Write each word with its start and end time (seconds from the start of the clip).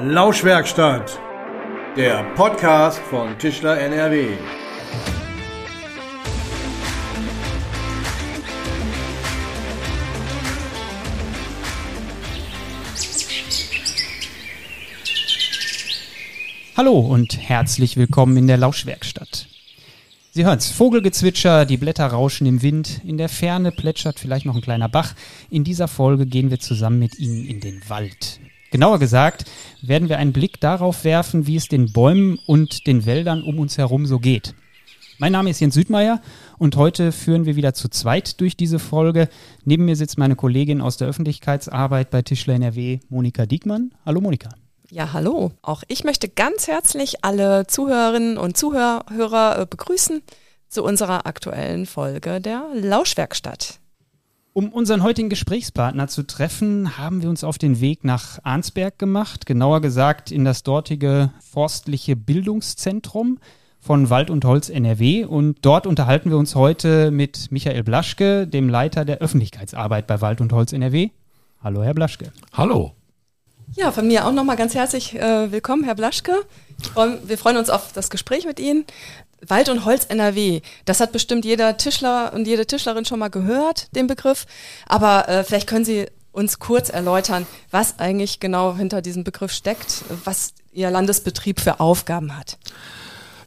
Lauschwerkstatt, 0.00 1.18
der 1.96 2.22
Podcast 2.36 3.00
von 3.00 3.36
Tischler 3.36 3.80
NRW. 3.80 4.28
Hallo 16.76 17.00
und 17.00 17.36
herzlich 17.36 17.96
willkommen 17.96 18.36
in 18.36 18.46
der 18.46 18.56
Lauschwerkstatt. 18.56 19.48
Sie 20.30 20.44
hören's, 20.44 20.70
Vogelgezwitscher, 20.70 21.66
die 21.66 21.76
Blätter 21.76 22.06
rauschen 22.06 22.46
im 22.46 22.62
Wind, 22.62 23.00
in 23.04 23.18
der 23.18 23.28
Ferne 23.28 23.72
plätschert 23.72 24.20
vielleicht 24.20 24.46
noch 24.46 24.54
ein 24.54 24.62
kleiner 24.62 24.88
Bach. 24.88 25.14
In 25.50 25.64
dieser 25.64 25.88
Folge 25.88 26.26
gehen 26.26 26.50
wir 26.50 26.60
zusammen 26.60 27.00
mit 27.00 27.18
Ihnen 27.18 27.44
in 27.44 27.58
den 27.58 27.82
Wald. 27.88 28.38
Genauer 28.78 29.00
gesagt 29.00 29.44
werden 29.82 30.08
wir 30.08 30.18
einen 30.18 30.32
Blick 30.32 30.60
darauf 30.60 31.02
werfen, 31.02 31.48
wie 31.48 31.56
es 31.56 31.66
den 31.66 31.92
Bäumen 31.92 32.38
und 32.46 32.86
den 32.86 33.06
Wäldern 33.06 33.42
um 33.42 33.58
uns 33.58 33.76
herum 33.76 34.06
so 34.06 34.20
geht. 34.20 34.54
Mein 35.18 35.32
Name 35.32 35.50
ist 35.50 35.58
Jens 35.58 35.74
Südmeier 35.74 36.22
und 36.58 36.76
heute 36.76 37.10
führen 37.10 37.44
wir 37.44 37.56
wieder 37.56 37.74
zu 37.74 37.88
zweit 37.88 38.40
durch 38.40 38.56
diese 38.56 38.78
Folge. 38.78 39.28
Neben 39.64 39.84
mir 39.84 39.96
sitzt 39.96 40.16
meine 40.16 40.36
Kollegin 40.36 40.80
aus 40.80 40.96
der 40.96 41.08
Öffentlichkeitsarbeit 41.08 42.10
bei 42.10 42.22
Tischler 42.22 42.54
NRW, 42.54 43.00
Monika 43.08 43.46
Diekmann. 43.46 43.90
Hallo 44.06 44.20
Monika. 44.20 44.50
Ja, 44.92 45.12
hallo. 45.12 45.50
Auch 45.60 45.82
ich 45.88 46.04
möchte 46.04 46.28
ganz 46.28 46.68
herzlich 46.68 47.24
alle 47.24 47.66
Zuhörerinnen 47.66 48.38
und 48.38 48.56
Zuhörer 48.56 49.58
äh, 49.58 49.66
begrüßen 49.68 50.22
zu 50.68 50.84
unserer 50.84 51.26
aktuellen 51.26 51.84
Folge 51.84 52.40
der 52.40 52.62
Lauschwerkstatt. 52.74 53.80
Um 54.58 54.72
unseren 54.72 55.04
heutigen 55.04 55.28
Gesprächspartner 55.28 56.08
zu 56.08 56.26
treffen, 56.26 56.98
haben 56.98 57.22
wir 57.22 57.28
uns 57.28 57.44
auf 57.44 57.58
den 57.58 57.80
Weg 57.80 58.02
nach 58.02 58.40
Arnsberg 58.42 58.98
gemacht, 58.98 59.46
genauer 59.46 59.80
gesagt 59.80 60.32
in 60.32 60.44
das 60.44 60.64
dortige 60.64 61.30
forstliche 61.48 62.16
Bildungszentrum 62.16 63.38
von 63.78 64.10
Wald 64.10 64.30
und 64.30 64.44
Holz 64.44 64.68
NRW. 64.68 65.26
Und 65.26 65.58
dort 65.62 65.86
unterhalten 65.86 66.30
wir 66.30 66.38
uns 66.38 66.56
heute 66.56 67.12
mit 67.12 67.52
Michael 67.52 67.84
Blaschke, 67.84 68.48
dem 68.48 68.68
Leiter 68.68 69.04
der 69.04 69.18
Öffentlichkeitsarbeit 69.18 70.08
bei 70.08 70.20
Wald 70.20 70.40
und 70.40 70.52
Holz 70.52 70.72
NRW. 70.72 71.10
Hallo, 71.62 71.84
Herr 71.84 71.94
Blaschke. 71.94 72.32
Hallo. 72.52 72.94
Ja, 73.76 73.92
von 73.92 74.08
mir 74.08 74.26
auch 74.26 74.32
nochmal 74.32 74.56
ganz 74.56 74.74
herzlich 74.74 75.14
äh, 75.14 75.52
willkommen, 75.52 75.84
Herr 75.84 75.94
Blaschke. 75.94 76.32
Wir 77.24 77.38
freuen 77.38 77.58
uns 77.58 77.70
auf 77.70 77.92
das 77.92 78.10
Gespräch 78.10 78.44
mit 78.44 78.58
Ihnen. 78.58 78.86
Wald 79.46 79.68
und 79.68 79.84
Holz 79.84 80.06
NRW, 80.06 80.60
das 80.84 81.00
hat 81.00 81.12
bestimmt 81.12 81.44
jeder 81.44 81.76
Tischler 81.76 82.32
und 82.34 82.46
jede 82.46 82.66
Tischlerin 82.66 83.04
schon 83.04 83.18
mal 83.18 83.28
gehört, 83.28 83.94
den 83.94 84.06
Begriff. 84.06 84.46
Aber 84.86 85.28
äh, 85.28 85.44
vielleicht 85.44 85.68
können 85.68 85.84
Sie 85.84 86.06
uns 86.32 86.58
kurz 86.58 86.88
erläutern, 86.88 87.46
was 87.70 87.98
eigentlich 87.98 88.40
genau 88.40 88.76
hinter 88.76 89.02
diesem 89.02 89.24
Begriff 89.24 89.52
steckt, 89.52 90.04
was 90.24 90.52
Ihr 90.72 90.90
Landesbetrieb 90.90 91.60
für 91.60 91.80
Aufgaben 91.80 92.36
hat. 92.36 92.58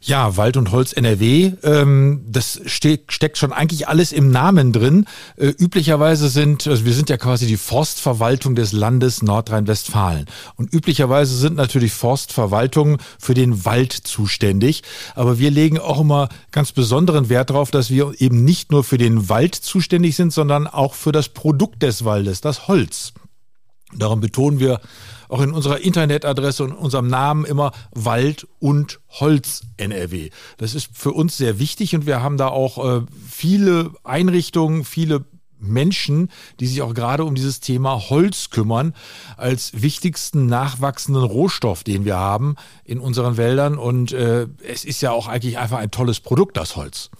Ja, 0.04 0.36
Wald 0.36 0.56
und 0.56 0.72
Holz 0.72 0.92
NRW, 0.92 1.52
ähm, 1.62 2.24
das 2.26 2.60
ste 2.66 2.98
steckt 3.06 3.38
schon 3.38 3.52
eigentlich 3.52 3.86
alles 3.86 4.10
im 4.10 4.32
Namen 4.32 4.72
drin. 4.72 5.06
Äh, 5.36 5.46
üblicherweise 5.46 6.28
sind, 6.28 6.66
also 6.66 6.84
wir 6.84 6.92
sind 6.92 7.08
ja 7.08 7.16
quasi 7.16 7.46
die 7.46 7.56
Forstverwaltung 7.56 8.56
des 8.56 8.72
Landes 8.72 9.22
Nordrhein-Westfalen. 9.22 10.26
Und 10.56 10.74
üblicherweise 10.74 11.36
sind 11.36 11.54
natürlich 11.54 11.92
Forstverwaltungen 11.92 12.96
für 13.20 13.34
den 13.34 13.64
Wald 13.64 13.92
zuständig. 13.92 14.82
Aber 15.14 15.38
wir 15.38 15.52
legen 15.52 15.78
auch 15.78 16.00
immer 16.00 16.28
ganz 16.50 16.72
besonderen 16.72 17.28
Wert 17.28 17.50
darauf, 17.50 17.70
dass 17.70 17.88
wir 17.88 18.12
eben 18.18 18.42
nicht 18.42 18.72
nur 18.72 18.82
für 18.82 18.98
den 18.98 19.28
Wald 19.28 19.54
zuständig 19.54 20.16
sind, 20.16 20.32
sondern 20.32 20.66
auch 20.66 20.94
für 20.94 21.12
das 21.12 21.28
Produkt 21.28 21.80
des 21.84 22.04
Waldes, 22.04 22.40
das 22.40 22.66
Holz. 22.66 23.12
Darum 23.94 24.20
betonen 24.20 24.58
wir 24.58 24.80
auch 25.32 25.40
in 25.40 25.52
unserer 25.52 25.80
Internetadresse 25.80 26.62
und 26.62 26.72
unserem 26.72 27.08
Namen 27.08 27.46
immer 27.46 27.72
Wald 27.92 28.46
und 28.58 29.00
Holz 29.08 29.62
NRW. 29.78 30.28
Das 30.58 30.74
ist 30.74 30.90
für 30.92 31.12
uns 31.12 31.38
sehr 31.38 31.58
wichtig 31.58 31.94
und 31.94 32.04
wir 32.04 32.22
haben 32.22 32.36
da 32.36 32.48
auch 32.48 32.98
äh, 32.98 33.02
viele 33.26 33.92
Einrichtungen, 34.04 34.84
viele 34.84 35.24
Menschen, 35.58 36.28
die 36.60 36.66
sich 36.66 36.82
auch 36.82 36.92
gerade 36.92 37.24
um 37.24 37.34
dieses 37.34 37.60
Thema 37.60 38.10
Holz 38.10 38.50
kümmern, 38.50 38.94
als 39.36 39.80
wichtigsten 39.80 40.46
nachwachsenden 40.46 41.22
Rohstoff, 41.22 41.82
den 41.82 42.04
wir 42.04 42.16
haben 42.16 42.56
in 42.84 42.98
unseren 42.98 43.36
Wäldern. 43.36 43.78
Und 43.78 44.12
äh, 44.12 44.48
es 44.68 44.84
ist 44.84 45.00
ja 45.00 45.12
auch 45.12 45.28
eigentlich 45.28 45.58
einfach 45.58 45.78
ein 45.78 45.90
tolles 45.90 46.20
Produkt, 46.20 46.56
das 46.56 46.76
Holz. 46.76 47.10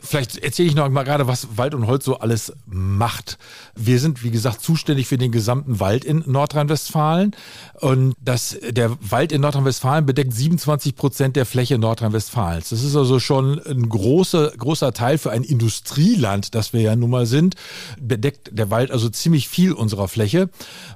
Vielleicht 0.00 0.38
erzähle 0.38 0.68
ich 0.68 0.74
noch 0.74 0.88
mal 0.88 1.02
gerade, 1.02 1.26
was 1.26 1.56
Wald 1.56 1.74
und 1.74 1.86
Holz 1.86 2.04
so 2.04 2.18
alles 2.18 2.52
macht. 2.66 3.38
Wir 3.74 3.98
sind, 3.98 4.22
wie 4.22 4.30
gesagt, 4.30 4.62
zuständig 4.62 5.06
für 5.06 5.18
den 5.18 5.32
gesamten 5.32 5.80
Wald 5.80 6.04
in 6.04 6.22
Nordrhein-Westfalen. 6.26 7.36
Und 7.80 8.14
das, 8.20 8.56
der 8.70 8.96
Wald 9.00 9.32
in 9.32 9.42
Nordrhein-Westfalen 9.42 10.06
bedeckt 10.06 10.32
27 10.32 10.96
Prozent 10.96 11.36
der 11.36 11.44
Fläche 11.44 11.78
Nordrhein-Westfalens. 11.78 12.70
Das 12.70 12.82
ist 12.82 12.96
also 12.96 13.20
schon 13.20 13.60
ein 13.66 13.88
großer, 13.88 14.52
großer 14.56 14.92
Teil 14.92 15.18
für 15.18 15.30
ein 15.30 15.42
Industrieland, 15.42 16.54
das 16.54 16.72
wir 16.72 16.80
ja 16.80 16.96
nun 16.96 17.10
mal 17.10 17.26
sind. 17.26 17.56
Bedeckt 18.00 18.50
der 18.52 18.70
Wald 18.70 18.90
also 18.90 19.08
ziemlich 19.10 19.48
viel 19.48 19.72
unserer 19.72 20.08
Fläche, 20.08 20.48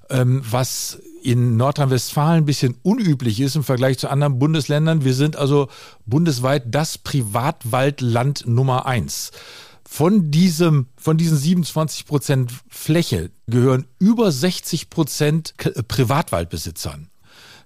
ähm, 0.09 0.43
was 0.49 0.99
in 1.27 1.57
Nordrhein-Westfalen 1.57 2.43
ein 2.43 2.45
bisschen 2.45 2.77
unüblich 2.83 3.41
ist 3.41 3.57
im 3.57 3.65
Vergleich 3.65 3.99
zu 3.99 4.09
anderen 4.09 4.39
Bundesländern. 4.39 5.05
Wir 5.05 5.13
sind 5.13 5.35
also 5.35 5.67
bundesweit 6.07 6.73
das 6.73 6.99
Privatwaldland 6.99 8.47
Nummer 8.47 8.87
eins. 8.87 9.33
Von 9.89 10.31
diesem, 10.31 10.87
von 10.97 11.17
diesen 11.17 11.37
27 11.37 12.07
Prozent 12.07 12.53
Fläche 12.69 13.31
gehören 13.49 13.87
über 13.99 14.31
60 14.31 14.89
Prozent 14.89 15.55
Privatwaldbesitzern. 15.89 17.09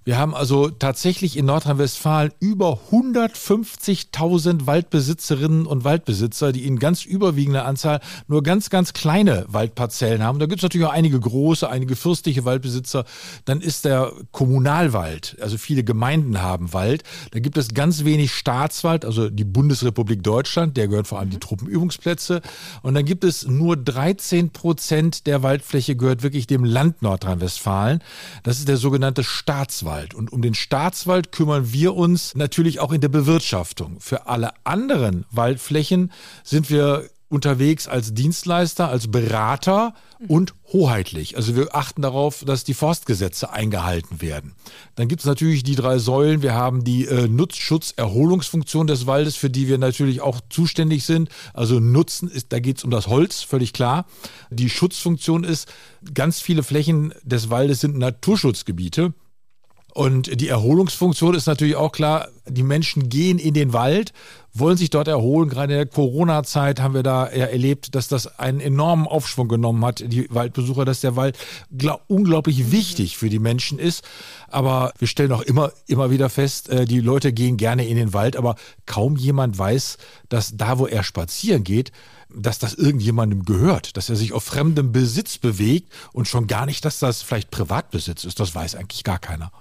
Wir 0.03 0.17
haben 0.17 0.33
also 0.33 0.69
tatsächlich 0.69 1.37
in 1.37 1.45
Nordrhein-Westfalen 1.45 2.31
über 2.39 2.79
150.000 2.91 4.65
Waldbesitzerinnen 4.65 5.67
und 5.67 5.83
Waldbesitzer, 5.83 6.51
die 6.51 6.65
in 6.65 6.79
ganz 6.79 7.05
überwiegender 7.05 7.67
Anzahl 7.67 7.99
nur 8.27 8.41
ganz, 8.41 8.71
ganz 8.71 8.93
kleine 8.93 9.45
Waldparzellen 9.47 10.23
haben. 10.23 10.39
Da 10.39 10.47
gibt 10.47 10.61
es 10.61 10.63
natürlich 10.63 10.87
auch 10.87 10.91
einige 10.91 11.19
große, 11.19 11.69
einige 11.69 11.95
fürstliche 11.95 12.45
Waldbesitzer. 12.45 13.05
Dann 13.45 13.61
ist 13.61 13.85
der 13.85 14.11
Kommunalwald, 14.31 15.37
also 15.39 15.59
viele 15.59 15.83
Gemeinden 15.83 16.41
haben 16.41 16.73
Wald. 16.73 17.03
Da 17.29 17.39
gibt 17.39 17.59
es 17.59 17.75
ganz 17.75 18.03
wenig 18.03 18.33
Staatswald, 18.33 19.05
also 19.05 19.29
die 19.29 19.43
Bundesrepublik 19.43 20.23
Deutschland, 20.23 20.77
der 20.77 20.87
gehört 20.87 21.09
vor 21.09 21.19
allem 21.19 21.29
die 21.29 21.35
mhm. 21.35 21.41
Truppenübungsplätze. 21.41 22.41
Und 22.81 22.95
dann 22.95 23.05
gibt 23.05 23.23
es 23.23 23.45
nur 23.45 23.77
13 23.77 24.49
Prozent 24.49 25.27
der 25.27 25.43
Waldfläche 25.43 25.95
gehört 25.95 26.23
wirklich 26.23 26.47
dem 26.47 26.63
Land 26.63 27.03
Nordrhein-Westfalen. 27.03 28.01
Das 28.41 28.57
ist 28.57 28.67
der 28.67 28.77
sogenannte 28.77 29.23
Staatswald. 29.23 29.90
Staatswald. 29.91 30.13
Und 30.13 30.31
um 30.31 30.41
den 30.41 30.53
Staatswald 30.53 31.31
kümmern 31.31 31.73
wir 31.73 31.95
uns 31.95 32.35
natürlich 32.35 32.79
auch 32.79 32.91
in 32.91 33.01
der 33.01 33.09
Bewirtschaftung. 33.09 33.99
Für 33.99 34.27
alle 34.27 34.51
anderen 34.63 35.25
Waldflächen 35.31 36.11
sind 36.43 36.69
wir 36.69 37.09
unterwegs 37.29 37.87
als 37.87 38.13
Dienstleister, 38.13 38.89
als 38.89 39.09
Berater 39.09 39.93
und 40.27 40.53
hoheitlich. 40.73 41.37
Also 41.37 41.55
wir 41.55 41.73
achten 41.73 42.01
darauf, 42.01 42.43
dass 42.43 42.65
die 42.65 42.73
Forstgesetze 42.73 43.53
eingehalten 43.53 44.21
werden. 44.21 44.53
Dann 44.95 45.07
gibt 45.07 45.21
es 45.21 45.25
natürlich 45.25 45.63
die 45.63 45.75
drei 45.75 45.97
Säulen. 45.97 46.41
Wir 46.41 46.53
haben 46.53 46.83
die 46.83 47.05
äh, 47.05 47.29
Nutzschutz-Erholungsfunktion 47.29 48.85
des 48.85 49.07
Waldes, 49.07 49.37
für 49.37 49.49
die 49.49 49.69
wir 49.69 49.77
natürlich 49.77 50.19
auch 50.19 50.41
zuständig 50.49 51.05
sind. 51.05 51.29
Also 51.53 51.79
Nutzen 51.79 52.29
ist, 52.29 52.51
da 52.51 52.59
geht 52.59 52.79
es 52.79 52.83
um 52.83 52.91
das 52.91 53.07
Holz, 53.07 53.43
völlig 53.43 53.71
klar. 53.71 54.05
Die 54.49 54.69
Schutzfunktion 54.69 55.45
ist, 55.45 55.71
ganz 56.13 56.41
viele 56.41 56.63
Flächen 56.63 57.13
des 57.23 57.49
Waldes 57.49 57.79
sind 57.79 57.97
Naturschutzgebiete. 57.97 59.13
Und 59.93 60.39
die 60.39 60.47
Erholungsfunktion 60.47 61.35
ist 61.35 61.47
natürlich 61.47 61.75
auch 61.75 61.91
klar, 61.91 62.29
die 62.47 62.63
Menschen 62.63 63.09
gehen 63.09 63.37
in 63.39 63.53
den 63.53 63.73
Wald, 63.73 64.13
wollen 64.53 64.77
sich 64.77 64.89
dort 64.89 65.09
erholen. 65.09 65.49
Gerade 65.49 65.73
in 65.73 65.79
der 65.79 65.85
Corona-Zeit 65.85 66.81
haben 66.81 66.93
wir 66.93 67.03
da 67.03 67.31
ja 67.31 67.45
erlebt, 67.45 67.93
dass 67.93 68.07
das 68.07 68.39
einen 68.39 68.61
enormen 68.61 69.05
Aufschwung 69.05 69.49
genommen 69.49 69.83
hat, 69.83 69.99
die 69.99 70.27
Waldbesucher, 70.33 70.85
dass 70.85 71.01
der 71.01 71.17
Wald 71.17 71.37
unglaublich 72.07 72.71
wichtig 72.71 73.17
für 73.17 73.29
die 73.29 73.39
Menschen 73.39 73.79
ist. 73.79 74.03
Aber 74.47 74.93
wir 74.97 75.07
stellen 75.07 75.33
auch 75.33 75.41
immer, 75.41 75.71
immer 75.87 76.09
wieder 76.09 76.29
fest, 76.29 76.69
äh, 76.69 76.85
die 76.85 77.01
Leute 77.01 77.33
gehen 77.33 77.57
gerne 77.57 77.85
in 77.85 77.97
den 77.97 78.13
Wald, 78.13 78.37
aber 78.37 78.55
kaum 78.85 79.17
jemand 79.17 79.57
weiß, 79.57 79.97
dass 80.29 80.55
da, 80.55 80.79
wo 80.79 80.87
er 80.87 81.03
spazieren 81.03 81.63
geht, 81.63 81.91
dass 82.33 82.59
das 82.59 82.73
irgendjemandem 82.75 83.43
gehört, 83.43 83.97
dass 83.97 84.09
er 84.09 84.15
sich 84.15 84.31
auf 84.31 84.43
fremdem 84.43 84.93
Besitz 84.93 85.37
bewegt 85.37 85.91
und 86.13 86.29
schon 86.29 86.47
gar 86.47 86.65
nicht, 86.65 86.85
dass 86.85 86.99
das 86.99 87.21
vielleicht 87.21 87.51
Privatbesitz 87.51 88.23
ist. 88.23 88.39
Das 88.39 88.55
weiß 88.55 88.75
eigentlich 88.75 89.03
gar 89.03 89.19
keiner. 89.19 89.51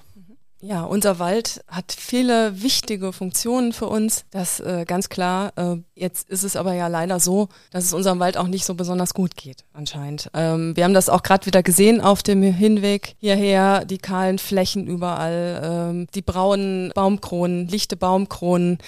Ja, 0.63 0.83
unser 0.83 1.19
Wald 1.19 1.65
hat 1.69 1.95
viele 1.97 2.63
wichtige 2.63 3.15
Funktionen 3.15 3.73
für 3.73 3.87
uns. 3.87 4.27
Das 4.31 4.61
äh, 4.61 4.85
ganz 4.87 5.09
klar. 5.09 5.55
Äh, 5.57 5.77
jetzt 5.95 6.29
ist 6.29 6.45
es 6.45 6.55
aber 6.55 6.75
ja 6.75 6.89
leider 6.89 7.19
so, 7.19 7.49
dass 7.71 7.85
es 7.85 7.95
unserem 7.95 8.19
Wald 8.19 8.37
auch 8.37 8.47
nicht 8.47 8.67
so 8.67 8.75
besonders 8.75 9.15
gut 9.15 9.37
geht, 9.37 9.65
anscheinend. 9.73 10.31
Ähm, 10.35 10.77
wir 10.77 10.85
haben 10.85 10.93
das 10.93 11.09
auch 11.09 11.23
gerade 11.23 11.47
wieder 11.47 11.63
gesehen 11.63 12.03
auf 12.03 12.23
dem 12.23 12.43
Hinweg 12.43 13.15
hierher, 13.19 13.87
die 13.87 13.97
kahlen 13.97 14.39
Flächen 14.39 14.87
überall, 14.87 15.63
ähm, 15.65 16.07
die 16.15 16.23
braunen 16.23 16.93
Baumkronen, 16.95 17.67
lichte 17.67 17.97
Baumkronen. 17.97 18.79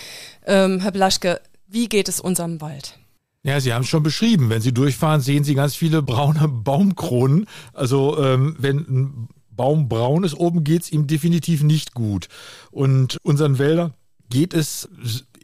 Ähm, 0.46 0.80
Herr 0.80 0.92
Blaschke, 0.92 1.40
wie 1.68 1.88
geht 1.88 2.10
es 2.10 2.20
unserem 2.20 2.60
Wald? 2.60 2.98
Ja, 3.44 3.58
Sie 3.60 3.72
haben 3.72 3.82
es 3.82 3.88
schon 3.88 4.02
beschrieben. 4.02 4.50
Wenn 4.50 4.60
Sie 4.60 4.74
durchfahren, 4.74 5.22
sehen 5.22 5.42
Sie 5.42 5.54
ganz 5.54 5.74
viele 5.74 6.02
braune 6.02 6.48
Baumkronen. 6.48 7.46
Also 7.72 8.22
ähm, 8.22 8.56
wenn 8.58 8.76
ein 8.76 9.28
Baum 9.56 9.88
braun 9.88 10.24
ist, 10.24 10.34
oben 10.34 10.64
geht's 10.64 10.90
ihm 10.90 11.06
definitiv 11.06 11.62
nicht 11.62 11.94
gut. 11.94 12.28
Und 12.70 13.18
unseren 13.22 13.58
Wäldern 13.58 13.94
geht 14.30 14.54
es 14.54 14.88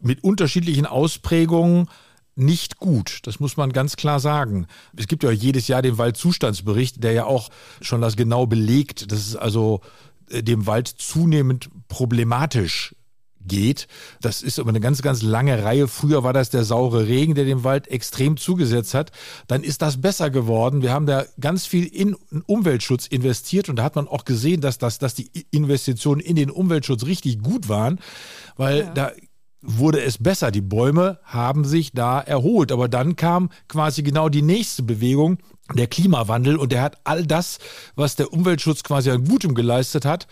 mit 0.02 0.24
unterschiedlichen 0.24 0.86
Ausprägungen 0.86 1.88
nicht 2.34 2.78
gut. 2.78 3.20
Das 3.24 3.40
muss 3.40 3.56
man 3.56 3.72
ganz 3.72 3.96
klar 3.96 4.20
sagen. 4.20 4.66
Es 4.96 5.08
gibt 5.08 5.24
ja 5.24 5.30
jedes 5.30 5.66
Jahr 5.68 5.82
den 5.82 5.98
Waldzustandsbericht, 5.98 7.02
der 7.02 7.12
ja 7.12 7.24
auch 7.24 7.50
schon 7.80 8.00
das 8.00 8.16
genau 8.16 8.46
belegt, 8.46 9.10
dass 9.10 9.18
es 9.18 9.36
also 9.36 9.80
äh, 10.30 10.42
dem 10.42 10.66
Wald 10.66 10.88
zunehmend 10.88 11.68
problematisch 11.88 12.94
geht. 13.48 13.88
Das 14.20 14.42
ist 14.42 14.58
aber 14.58 14.68
eine 14.68 14.80
ganz, 14.80 15.02
ganz 15.02 15.22
lange 15.22 15.64
Reihe. 15.64 15.88
Früher 15.88 16.22
war 16.22 16.32
das 16.32 16.50
der 16.50 16.64
saure 16.64 17.08
Regen, 17.08 17.34
der 17.34 17.44
dem 17.44 17.64
Wald 17.64 17.88
extrem 17.88 18.36
zugesetzt 18.36 18.94
hat. 18.94 19.10
Dann 19.46 19.62
ist 19.62 19.82
das 19.82 20.00
besser 20.00 20.30
geworden. 20.30 20.82
Wir 20.82 20.92
haben 20.92 21.06
da 21.06 21.24
ganz 21.40 21.66
viel 21.66 21.86
in 21.86 22.14
Umweltschutz 22.46 23.06
investiert 23.06 23.68
und 23.68 23.76
da 23.76 23.82
hat 23.82 23.96
man 23.96 24.06
auch 24.06 24.24
gesehen, 24.24 24.60
dass, 24.60 24.78
das, 24.78 24.98
dass 24.98 25.14
die 25.14 25.30
Investitionen 25.50 26.20
in 26.20 26.36
den 26.36 26.50
Umweltschutz 26.50 27.04
richtig 27.04 27.42
gut 27.42 27.68
waren, 27.68 27.98
weil 28.56 28.80
ja. 28.80 28.94
da 28.94 29.12
wurde 29.60 30.00
es 30.02 30.18
besser. 30.18 30.50
Die 30.50 30.60
Bäume 30.60 31.18
haben 31.24 31.64
sich 31.64 31.92
da 31.92 32.20
erholt. 32.20 32.72
Aber 32.72 32.88
dann 32.88 33.16
kam 33.16 33.50
quasi 33.68 34.02
genau 34.02 34.28
die 34.28 34.42
nächste 34.42 34.82
Bewegung, 34.82 35.38
der 35.74 35.86
Klimawandel. 35.86 36.56
Und 36.56 36.72
der 36.72 36.82
hat 36.82 36.98
all 37.04 37.26
das, 37.26 37.58
was 37.94 38.16
der 38.16 38.32
Umweltschutz 38.32 38.82
quasi 38.82 39.10
an 39.10 39.24
Gutem 39.24 39.54
geleistet 39.54 40.04
hat, 40.04 40.26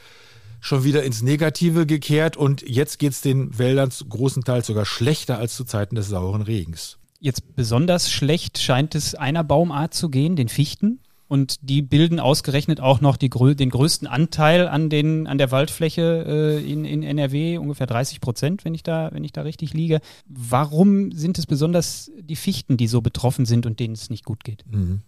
schon 0.60 0.84
wieder 0.84 1.02
ins 1.02 1.22
Negative 1.22 1.86
gekehrt. 1.86 2.36
Und 2.36 2.62
jetzt 2.62 2.98
geht 2.98 3.12
es 3.12 3.20
den 3.20 3.58
Wäldern 3.58 3.90
großenteils 4.08 4.66
sogar 4.66 4.84
schlechter 4.84 5.38
als 5.38 5.56
zu 5.56 5.64
Zeiten 5.64 5.94
des 5.94 6.08
sauren 6.08 6.42
Regens. 6.42 6.98
Jetzt 7.20 7.56
besonders 7.56 8.10
schlecht 8.10 8.58
scheint 8.58 8.94
es 8.94 9.14
einer 9.14 9.44
Baumart 9.44 9.94
zu 9.94 10.10
gehen, 10.10 10.36
den 10.36 10.48
Fichten. 10.48 11.00
Und 11.28 11.56
die 11.68 11.82
bilden 11.82 12.20
ausgerechnet 12.20 12.80
auch 12.80 13.00
noch 13.00 13.16
die, 13.16 13.28
den 13.28 13.70
größten 13.70 14.06
Anteil 14.06 14.68
an, 14.68 14.88
den, 14.90 15.26
an 15.26 15.38
der 15.38 15.50
Waldfläche 15.50 16.24
äh, 16.26 16.70
in, 16.72 16.84
in 16.84 17.02
NRW, 17.02 17.58
ungefähr 17.58 17.88
30 17.88 18.20
Prozent, 18.20 18.64
wenn 18.64 18.74
ich, 18.74 18.84
da, 18.84 19.10
wenn 19.12 19.24
ich 19.24 19.32
da 19.32 19.42
richtig 19.42 19.74
liege. 19.74 20.00
Warum 20.26 21.10
sind 21.10 21.38
es 21.38 21.46
besonders 21.46 22.12
die 22.20 22.36
Fichten, 22.36 22.76
die 22.76 22.86
so 22.86 23.00
betroffen 23.00 23.44
sind 23.44 23.66
und 23.66 23.80
denen 23.80 23.94
es 23.94 24.08
nicht 24.08 24.24
gut 24.24 24.44
geht? 24.44 24.64
Mhm. 24.70 25.02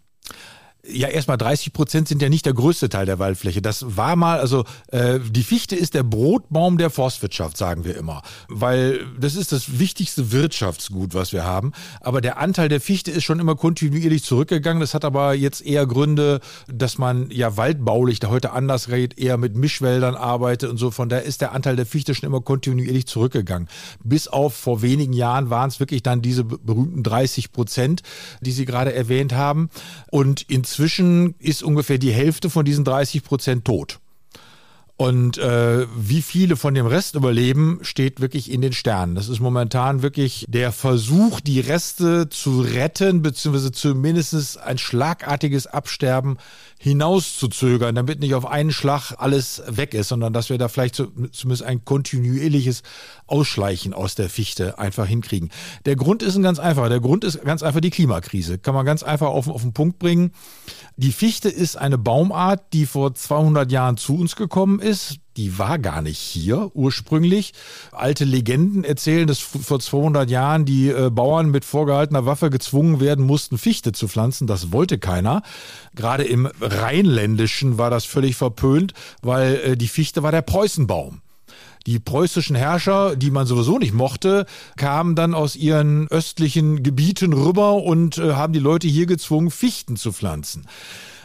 Ja, 0.90 1.08
erstmal 1.08 1.36
30 1.36 1.74
Prozent 1.74 2.08
sind 2.08 2.22
ja 2.22 2.30
nicht 2.30 2.46
der 2.46 2.54
größte 2.54 2.88
Teil 2.88 3.04
der 3.04 3.18
Waldfläche. 3.18 3.60
Das 3.60 3.96
war 3.96 4.16
mal, 4.16 4.40
also 4.40 4.64
äh, 4.90 5.18
die 5.20 5.42
Fichte 5.42 5.76
ist 5.76 5.92
der 5.92 6.02
Brotbaum 6.02 6.78
der 6.78 6.88
Forstwirtschaft, 6.88 7.58
sagen 7.58 7.84
wir 7.84 7.96
immer. 7.96 8.22
Weil 8.48 9.00
das 9.20 9.34
ist 9.34 9.52
das 9.52 9.78
wichtigste 9.78 10.32
Wirtschaftsgut, 10.32 11.12
was 11.12 11.34
wir 11.34 11.44
haben. 11.44 11.72
Aber 12.00 12.22
der 12.22 12.38
Anteil 12.38 12.70
der 12.70 12.80
Fichte 12.80 13.10
ist 13.10 13.24
schon 13.24 13.38
immer 13.38 13.54
kontinuierlich 13.54 14.24
zurückgegangen. 14.24 14.80
Das 14.80 14.94
hat 14.94 15.04
aber 15.04 15.34
jetzt 15.34 15.60
eher 15.60 15.86
Gründe, 15.86 16.40
dass 16.72 16.96
man 16.96 17.30
ja 17.30 17.58
waldbaulich 17.58 18.18
da 18.18 18.28
heute 18.28 18.52
anders 18.52 18.88
redet, 18.88 19.18
eher 19.18 19.36
mit 19.36 19.56
Mischwäldern 19.56 20.14
arbeitet 20.14 20.70
und 20.70 20.78
so. 20.78 20.90
Von 20.90 21.10
daher 21.10 21.24
ist 21.24 21.42
der 21.42 21.52
Anteil 21.52 21.76
der 21.76 21.86
Fichte 21.86 22.14
schon 22.14 22.26
immer 22.26 22.40
kontinuierlich 22.40 23.06
zurückgegangen. 23.06 23.68
Bis 24.02 24.26
auf 24.26 24.54
vor 24.54 24.80
wenigen 24.80 25.12
Jahren 25.12 25.50
waren 25.50 25.68
es 25.68 25.80
wirklich 25.80 26.02
dann 26.02 26.22
diese 26.22 26.44
berühmten 26.44 27.02
30 27.02 27.52
Prozent, 27.52 28.02
die 28.40 28.52
Sie 28.52 28.64
gerade 28.64 28.94
erwähnt 28.94 29.34
haben. 29.34 29.68
Und 30.10 30.42
inzwischen 30.48 30.77
inzwischen 30.78 31.34
ist 31.40 31.64
ungefähr 31.64 31.98
die 31.98 32.12
Hälfte 32.12 32.50
von 32.50 32.64
diesen 32.64 32.84
30 32.84 33.24
Prozent 33.24 33.64
tot. 33.64 33.98
Und 35.00 35.38
äh, 35.38 35.86
wie 35.96 36.22
viele 36.22 36.56
von 36.56 36.74
dem 36.74 36.86
Rest 36.86 37.14
überleben, 37.14 37.78
steht 37.82 38.20
wirklich 38.20 38.50
in 38.50 38.60
den 38.60 38.72
Sternen. 38.72 39.14
Das 39.14 39.28
ist 39.28 39.38
momentan 39.38 40.02
wirklich 40.02 40.44
der 40.48 40.72
Versuch, 40.72 41.38
die 41.38 41.60
Reste 41.60 42.28
zu 42.28 42.62
retten, 42.62 43.22
beziehungsweise 43.22 43.70
zumindest 43.70 44.58
ein 44.58 44.76
schlagartiges 44.76 45.68
Absterben 45.68 46.36
hinauszuzögern, 46.80 47.94
damit 47.94 48.18
nicht 48.18 48.34
auf 48.34 48.44
einen 48.44 48.72
Schlag 48.72 49.12
alles 49.18 49.62
weg 49.68 49.94
ist, 49.94 50.08
sondern 50.08 50.32
dass 50.32 50.50
wir 50.50 50.58
da 50.58 50.66
vielleicht 50.66 50.96
zumindest 50.96 51.62
ein 51.62 51.84
kontinuierliches 51.84 52.82
Ausschleichen 53.28 53.94
aus 53.94 54.16
der 54.16 54.28
Fichte 54.28 54.80
einfach 54.80 55.06
hinkriegen. 55.06 55.50
Der 55.86 55.94
Grund 55.94 56.24
ist 56.24 56.34
ein 56.34 56.42
ganz 56.42 56.58
einfacher. 56.58 56.88
Der 56.88 57.00
Grund 57.00 57.22
ist 57.22 57.44
ganz 57.44 57.62
einfach 57.62 57.80
die 57.80 57.90
Klimakrise. 57.90 58.58
Kann 58.58 58.74
man 58.74 58.84
ganz 58.84 59.04
einfach 59.04 59.28
auf, 59.28 59.46
auf 59.46 59.62
den 59.62 59.74
Punkt 59.74 60.00
bringen. 60.00 60.32
Die 60.96 61.12
Fichte 61.12 61.48
ist 61.48 61.76
eine 61.76 61.98
Baumart, 61.98 62.72
die 62.72 62.84
vor 62.84 63.14
200 63.14 63.70
Jahren 63.70 63.96
zu 63.96 64.18
uns 64.18 64.34
gekommen 64.34 64.80
ist 64.80 64.87
die 65.36 65.58
war 65.58 65.78
gar 65.78 66.02
nicht 66.02 66.18
hier 66.18 66.70
ursprünglich. 66.74 67.52
Alte 67.92 68.24
Legenden 68.24 68.84
erzählen, 68.84 69.26
dass 69.26 69.38
vor 69.38 69.80
200 69.80 70.28
Jahren 70.28 70.64
die 70.64 70.88
äh, 70.88 71.10
Bauern 71.10 71.50
mit 71.50 71.64
vorgehaltener 71.64 72.26
Waffe 72.26 72.50
gezwungen 72.50 73.00
werden 73.00 73.24
mussten, 73.24 73.56
Fichte 73.56 73.92
zu 73.92 74.08
pflanzen. 74.08 74.46
Das 74.46 74.72
wollte 74.72 74.98
keiner. 74.98 75.42
Gerade 75.94 76.24
im 76.24 76.46
Rheinländischen 76.60 77.78
war 77.78 77.90
das 77.90 78.04
völlig 78.04 78.36
verpönt, 78.36 78.94
weil 79.22 79.54
äh, 79.54 79.76
die 79.76 79.88
Fichte 79.88 80.22
war 80.22 80.32
der 80.32 80.42
Preußenbaum. 80.42 81.22
Die 81.86 81.98
preußischen 81.98 82.56
Herrscher, 82.56 83.16
die 83.16 83.30
man 83.30 83.46
sowieso 83.46 83.78
nicht 83.78 83.94
mochte, 83.94 84.44
kamen 84.76 85.14
dann 85.14 85.34
aus 85.34 85.56
ihren 85.56 86.08
östlichen 86.08 86.82
Gebieten 86.82 87.32
rüber 87.32 87.82
und 87.82 88.18
äh, 88.18 88.34
haben 88.34 88.52
die 88.52 88.58
Leute 88.58 88.88
hier 88.88 89.06
gezwungen, 89.06 89.50
Fichten 89.50 89.96
zu 89.96 90.12
pflanzen. 90.12 90.66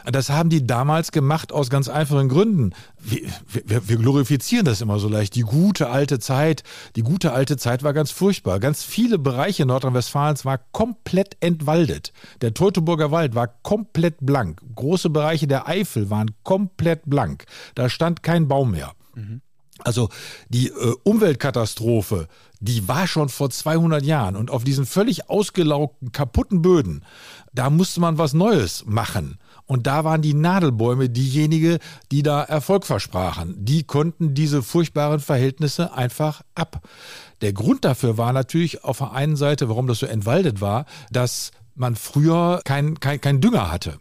Das 0.04 0.28
haben 0.28 0.50
die 0.50 0.66
damals 0.66 1.12
gemacht 1.12 1.52
aus 1.52 1.70
ganz 1.70 1.88
einfachen 1.88 2.28
Gründen. 2.28 2.72
Wir, 3.00 3.22
wir, 3.64 3.88
wir 3.88 3.96
glorifizieren 3.96 4.66
das 4.66 4.80
immer 4.80 4.98
so 4.98 5.08
leicht. 5.08 5.34
Die 5.34 5.42
gute 5.42 5.88
alte 5.88 6.18
Zeit, 6.18 6.62
die 6.94 7.02
gute 7.02 7.32
alte 7.32 7.56
Zeit 7.56 7.82
war 7.82 7.94
ganz 7.94 8.10
furchtbar. 8.10 8.60
Ganz 8.60 8.84
viele 8.84 9.18
Bereiche 9.18 9.64
Nordrhein-Westfalens 9.64 10.44
war 10.44 10.58
komplett 10.72 11.36
entwaldet. 11.40 12.12
Der 12.42 12.52
Teutoburger 12.52 13.10
Wald 13.10 13.34
war 13.34 13.48
komplett 13.62 14.16
blank. 14.20 14.60
Große 14.74 15.08
Bereiche 15.08 15.46
der 15.46 15.68
Eifel 15.68 16.10
waren 16.10 16.32
komplett 16.42 17.02
blank. 17.06 17.46
Da 17.74 17.88
stand 17.88 18.22
kein 18.22 18.46
Baum 18.46 18.72
mehr. 18.72 18.92
Mhm. 19.14 19.40
Also 19.78 20.08
die 20.48 20.68
äh, 20.68 20.94
Umweltkatastrophe, 21.02 22.28
die 22.60 22.86
war 22.86 23.06
schon 23.06 23.28
vor 23.28 23.50
200 23.50 24.04
Jahren 24.04 24.36
und 24.36 24.50
auf 24.50 24.64
diesen 24.64 24.86
völlig 24.86 25.28
ausgelaugten, 25.28 26.12
kaputten 26.12 26.62
Böden, 26.62 27.04
da 27.52 27.70
musste 27.70 28.00
man 28.00 28.16
was 28.16 28.34
Neues 28.34 28.84
machen. 28.86 29.38
Und 29.66 29.86
da 29.86 30.04
waren 30.04 30.20
die 30.20 30.34
Nadelbäume 30.34 31.08
diejenigen, 31.08 31.78
die 32.12 32.22
da 32.22 32.42
Erfolg 32.42 32.84
versprachen. 32.84 33.64
Die 33.64 33.84
konnten 33.84 34.34
diese 34.34 34.62
furchtbaren 34.62 35.20
Verhältnisse 35.20 35.94
einfach 35.94 36.42
ab. 36.54 36.86
Der 37.40 37.52
Grund 37.52 37.84
dafür 37.84 38.18
war 38.18 38.32
natürlich 38.32 38.84
auf 38.84 38.98
der 38.98 39.12
einen 39.12 39.36
Seite, 39.36 39.68
warum 39.68 39.86
das 39.86 39.98
so 39.98 40.06
entwaldet 40.06 40.60
war, 40.60 40.84
dass 41.10 41.50
man 41.74 41.96
früher 41.96 42.60
kein, 42.64 43.00
kein, 43.00 43.20
kein 43.20 43.40
Dünger 43.40 43.72
hatte. 43.72 43.98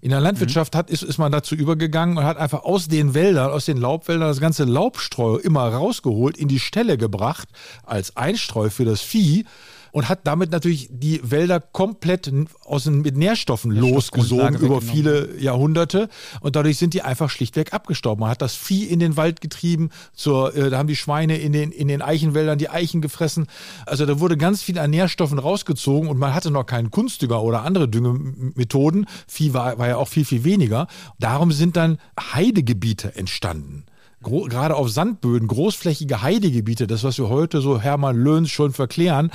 In 0.00 0.10
der 0.10 0.20
Landwirtschaft 0.20 0.74
hat, 0.74 0.90
ist, 0.90 1.02
ist 1.04 1.18
man 1.18 1.30
dazu 1.30 1.54
übergegangen 1.54 2.18
und 2.18 2.24
hat 2.24 2.36
einfach 2.36 2.64
aus 2.64 2.88
den 2.88 3.14
Wäldern, 3.14 3.52
aus 3.52 3.66
den 3.66 3.76
Laubwäldern 3.76 4.28
das 4.28 4.40
ganze 4.40 4.64
Laubstreu 4.64 5.36
immer 5.36 5.68
rausgeholt, 5.68 6.36
in 6.36 6.48
die 6.48 6.58
Stelle 6.58 6.98
gebracht, 6.98 7.48
als 7.84 8.16
Einstreu 8.16 8.68
für 8.68 8.84
das 8.84 9.00
Vieh 9.00 9.44
und 9.92 10.08
hat 10.08 10.20
damit 10.26 10.50
natürlich 10.50 10.88
die 10.90 11.20
Wälder 11.22 11.60
komplett 11.60 12.32
aus 12.64 12.86
mit 12.86 13.16
Nährstoffen 13.16 13.70
losgesogen 13.70 14.56
über 14.56 14.80
viele 14.80 15.38
Jahrhunderte 15.38 16.08
und 16.40 16.56
dadurch 16.56 16.78
sind 16.78 16.94
die 16.94 17.02
einfach 17.02 17.30
schlichtweg 17.30 17.72
abgestorben. 17.72 18.20
Man 18.20 18.30
hat 18.30 18.42
das 18.42 18.56
Vieh 18.56 18.84
in 18.84 18.98
den 18.98 19.16
Wald 19.16 19.40
getrieben, 19.40 19.90
zur, 20.14 20.54
äh, 20.56 20.70
da 20.70 20.78
haben 20.78 20.86
die 20.88 20.96
Schweine 20.96 21.38
in 21.38 21.52
den, 21.52 21.70
in 21.70 21.88
den 21.88 22.02
Eichenwäldern 22.02 22.58
die 22.58 22.70
Eichen 22.70 23.00
gefressen. 23.00 23.46
Also 23.86 24.06
da 24.06 24.18
wurde 24.18 24.36
ganz 24.36 24.62
viel 24.62 24.78
an 24.78 24.90
Nährstoffen 24.90 25.38
rausgezogen 25.38 26.08
und 26.08 26.18
man 26.18 26.34
hatte 26.34 26.50
noch 26.50 26.64
keinen 26.64 26.90
Kunstdünger 26.90 27.42
oder 27.42 27.62
andere 27.62 27.88
Düngemethoden. 27.88 29.06
Vieh 29.28 29.54
war, 29.54 29.78
war 29.78 29.88
ja 29.88 29.96
auch 29.96 30.08
viel, 30.08 30.24
viel 30.24 30.44
weniger. 30.44 30.88
Darum 31.18 31.52
sind 31.52 31.76
dann 31.76 31.98
Heidegebiete 32.18 33.14
entstanden 33.14 33.84
gerade 34.22 34.74
auf 34.74 34.90
Sandböden, 34.90 35.48
großflächige 35.48 36.22
Heidegebiete, 36.22 36.86
das, 36.86 37.04
was 37.04 37.18
wir 37.18 37.28
heute 37.28 37.60
so 37.60 37.80
Hermann 37.80 38.16
Löhns 38.16 38.50
schon 38.50 38.72
verklären, 38.72 39.30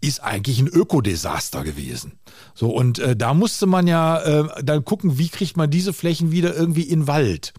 ist 0.00 0.22
eigentlich 0.22 0.58
ein 0.60 0.68
Ökodesaster 0.68 1.62
gewesen. 1.62 2.18
So, 2.54 2.70
und 2.70 2.98
äh, 2.98 3.16
da 3.16 3.34
musste 3.34 3.66
man 3.66 3.86
ja 3.86 4.20
äh, 4.20 4.62
dann 4.64 4.84
gucken, 4.84 5.18
wie 5.18 5.28
kriegt 5.28 5.56
man 5.56 5.70
diese 5.70 5.92
Flächen 5.92 6.32
wieder 6.32 6.54
irgendwie 6.54 6.82
in 6.82 7.06
Wald. 7.06 7.52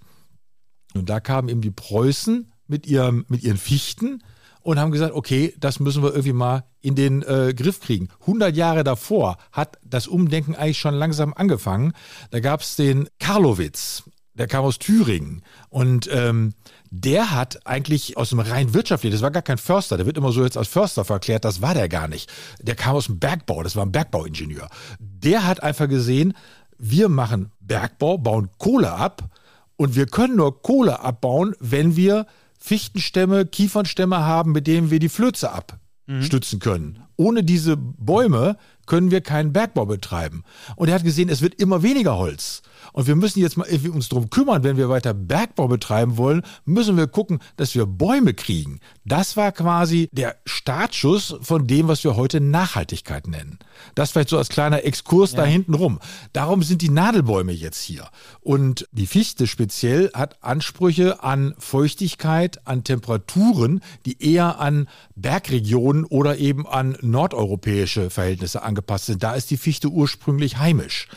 Und 0.94 1.10
da 1.10 1.20
kamen 1.20 1.50
eben 1.50 1.62
die 1.62 1.72
Preußen 1.72 2.52
mit, 2.68 2.88
ihrem, 2.88 3.26
mit 3.30 3.44
ihren 3.44 3.58
Fichten 3.58 4.22
und 4.62 4.80
haben 4.80 4.92
gesagt, 4.92 5.14
okay, 5.14 5.54
das 5.60 5.80
müssen 5.80 6.04
wir 6.04 6.12
irgendwie 6.12 6.34
mal 6.34 6.64
in 6.82 6.96
den 6.96 7.22
äh, 7.24 7.54
Griff 7.56 7.80
kriegen. 7.80 8.10
100 8.22 8.56
Jahre 8.56 8.84
davor 8.84 9.38
hat 9.52 9.78
das 9.84 10.08
Umdenken 10.08 10.56
eigentlich 10.56 10.80
schon 10.80 10.96
langsam 10.96 11.34
angefangen. 11.34 11.94
Da 12.32 12.40
gab 12.40 12.62
es 12.62 12.76
den 12.76 13.08
Karlowitz, 13.20 14.04
der 14.42 14.48
kam 14.48 14.66
aus 14.66 14.80
Thüringen 14.80 15.44
und 15.70 16.10
ähm, 16.12 16.56
der 16.90 17.30
hat 17.30 17.68
eigentlich 17.68 18.18
aus 18.18 18.30
dem 18.30 18.40
rein 18.40 18.74
wirtschaftlichen, 18.74 19.14
das 19.14 19.22
war 19.22 19.30
gar 19.30 19.44
kein 19.44 19.60
Förster, 19.60 19.98
der 19.98 20.08
wird 20.08 20.18
immer 20.18 20.32
so 20.32 20.44
jetzt 20.44 20.58
als 20.58 20.68
Förster 20.68 21.06
verklärt, 21.06 21.46
das 21.46 21.62
war 21.62 21.76
der 21.76 21.88
gar 21.88 22.08
nicht. 22.08 22.28
Der 22.60 22.74
kam 22.74 22.96
aus 22.96 23.06
dem 23.06 23.20
Bergbau, 23.20 23.62
das 23.62 23.76
war 23.76 23.86
ein 23.86 23.92
Bergbauingenieur. 23.92 24.68
Der 25.00 25.46
hat 25.46 25.62
einfach 25.62 25.88
gesehen, 25.88 26.34
wir 26.80 27.08
machen 27.08 27.52
Bergbau, 27.60 28.18
bauen 28.18 28.50
Kohle 28.58 28.94
ab 28.94 29.30
und 29.76 29.96
wir 29.96 30.08
können 30.08 30.38
nur 30.38 30.64
Kohle 30.64 31.02
abbauen, 31.02 31.54
wenn 31.60 31.96
wir 31.96 32.26
Fichtenstämme, 32.58 33.46
Kiefernstämme 33.46 34.26
haben, 34.26 34.54
mit 34.54 34.66
denen 34.66 34.90
wir 34.90 34.98
die 34.98 35.10
Flöze 35.10 35.52
abstützen 35.52 36.58
können. 36.58 37.04
Ohne 37.16 37.44
diese 37.44 37.78
Bäume 37.78 38.58
können 38.88 39.12
wir 39.12 39.22
keinen 39.22 39.54
Bergbau 39.54 39.86
betreiben. 39.86 40.44
Und 40.76 40.88
er 40.88 40.96
hat 40.96 41.04
gesehen, 41.04 41.30
es 41.30 41.44
wird 41.44 41.62
immer 41.62 41.84
weniger 41.84 42.18
Holz. 42.18 42.64
Und 42.94 43.08
wir 43.08 43.16
müssen 43.16 43.40
jetzt 43.40 43.58
mal 43.58 43.68
irgendwie 43.68 43.90
uns 43.90 44.10
drum 44.10 44.30
kümmern, 44.30 44.64
wenn 44.64 44.78
wir 44.78 44.90
weiter 44.90 45.14
Bergbau 45.14 45.68
betreiben 45.68 46.18
wollen, 46.18 46.44
müssen 46.66 46.98
wir 46.98 47.08
gucken, 47.08 47.40
dass 47.58 47.76
wir 47.76 47.86
Bäume 47.86 48.34
kriegen. 48.34 48.80
Das 49.06 49.38
war 49.38 49.52
quasi 49.52 50.10
der 50.12 50.38
Startschuss 50.46 51.36
von 51.42 51.68
dem, 51.68 51.88
was 51.88 52.04
wir 52.04 52.16
heute 52.16 52.42
Nachhaltigkeit 52.42 53.28
nennen. 53.28 53.60
Das 53.96 54.12
vielleicht 54.12 54.30
so 54.30 54.38
als 54.38 54.50
kleiner 54.50 54.84
Exkurs 54.84 55.32
ja. 55.32 55.38
da 55.40 55.46
hinten 55.46 55.74
rum. 55.74 56.00
Darum 56.34 56.64
sind 56.64 56.82
die 56.82 56.90
Nadelbäume 56.90 57.52
jetzt 57.52 57.82
hier. 57.82 58.08
Und 58.42 58.88
die 58.92 59.08
Fichte 59.08 59.48
speziell 59.48 60.12
hat 60.14 60.44
Ansprüche 60.44 61.24
an 61.24 61.56
Feuchtigkeit, 61.58 62.66
an 62.68 62.84
Temperaturen, 62.84 63.82
die 64.06 64.22
eher 64.24 64.60
an 64.60 64.88
Bergregionen 65.16 66.06
oder 66.06 66.38
eben 66.38 66.68
an 66.68 66.98
nordeuropäische 67.02 68.10
Verhältnisse 68.10 68.64
angepasst 68.64 69.06
sind. 69.08 69.24
Da 69.24 69.34
ist 69.34 69.50
die 69.52 69.58
Fichte 69.58 69.90
ursprünglich 69.90 70.58
heimisch. 70.58 71.08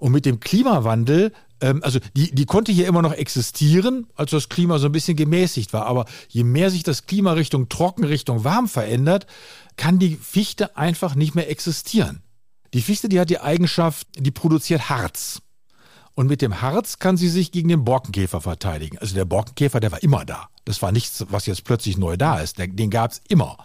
Und 0.00 0.12
mit 0.12 0.26
dem 0.26 0.40
Klimawandel 0.40 1.32
ähm, 1.60 1.80
also 1.82 1.98
die, 2.16 2.34
die 2.34 2.46
konnte 2.46 2.72
hier 2.72 2.86
immer 2.86 3.02
noch 3.02 3.12
existieren, 3.12 4.06
als 4.14 4.30
das 4.30 4.48
Klima 4.48 4.78
so 4.78 4.86
ein 4.86 4.92
bisschen 4.92 5.16
gemäßigt 5.16 5.72
war. 5.72 5.86
Aber 5.86 6.06
je 6.28 6.44
mehr 6.44 6.70
sich 6.70 6.82
das 6.82 7.06
Klima 7.06 7.32
Richtung 7.32 7.68
trocken, 7.68 8.04
Richtung 8.04 8.44
warm 8.44 8.68
verändert, 8.68 9.26
kann 9.76 9.98
die 9.98 10.16
Fichte 10.16 10.76
einfach 10.76 11.14
nicht 11.14 11.34
mehr 11.34 11.50
existieren. 11.50 12.22
Die 12.72 12.82
Fichte, 12.82 13.08
die 13.08 13.20
hat 13.20 13.30
die 13.30 13.40
Eigenschaft, 13.40 14.06
die 14.16 14.30
produziert 14.30 14.88
Harz. 14.88 15.42
Und 16.14 16.26
mit 16.26 16.42
dem 16.42 16.60
Harz 16.60 16.98
kann 16.98 17.16
sie 17.16 17.28
sich 17.28 17.52
gegen 17.52 17.68
den 17.68 17.84
Borkenkäfer 17.84 18.40
verteidigen. 18.40 18.98
Also 18.98 19.14
der 19.14 19.24
Borkenkäfer, 19.24 19.80
der 19.80 19.92
war 19.92 20.02
immer 20.02 20.24
da. 20.24 20.48
Das 20.64 20.82
war 20.82 20.92
nichts, 20.92 21.24
was 21.30 21.46
jetzt 21.46 21.64
plötzlich 21.64 21.96
neu 21.98 22.16
da 22.16 22.40
ist. 22.40 22.58
Den 22.58 22.90
gab 22.90 23.12
es 23.12 23.22
immer. 23.28 23.56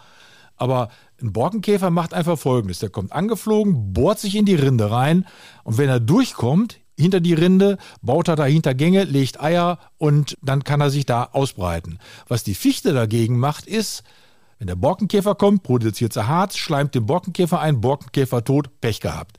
Aber 0.56 0.88
ein 1.20 1.32
Borkenkäfer 1.32 1.90
macht 1.90 2.14
einfach 2.14 2.38
Folgendes. 2.38 2.78
Der 2.78 2.90
kommt 2.90 3.12
angeflogen, 3.12 3.92
bohrt 3.92 4.18
sich 4.18 4.36
in 4.36 4.44
die 4.44 4.54
Rinde 4.54 4.90
rein 4.90 5.26
und 5.64 5.78
wenn 5.78 5.88
er 5.88 6.00
durchkommt, 6.00 6.80
hinter 6.98 7.20
die 7.20 7.34
Rinde, 7.34 7.76
baut 8.00 8.28
er 8.28 8.36
dahinter 8.36 8.74
Gänge, 8.74 9.04
legt 9.04 9.40
Eier 9.40 9.78
und 9.98 10.36
dann 10.42 10.64
kann 10.64 10.80
er 10.80 10.90
sich 10.90 11.04
da 11.04 11.24
ausbreiten. 11.24 11.98
Was 12.26 12.42
die 12.42 12.54
Fichte 12.54 12.94
dagegen 12.94 13.38
macht, 13.38 13.66
ist, 13.66 14.02
wenn 14.58 14.66
der 14.66 14.76
Borkenkäfer 14.76 15.34
kommt, 15.34 15.62
produziert 15.62 16.14
sie 16.14 16.26
Harz, 16.26 16.56
schleimt 16.56 16.94
den 16.94 17.04
Borkenkäfer 17.04 17.60
ein, 17.60 17.82
Borkenkäfer 17.82 18.44
tot, 18.44 18.80
Pech 18.80 19.00
gehabt. 19.00 19.36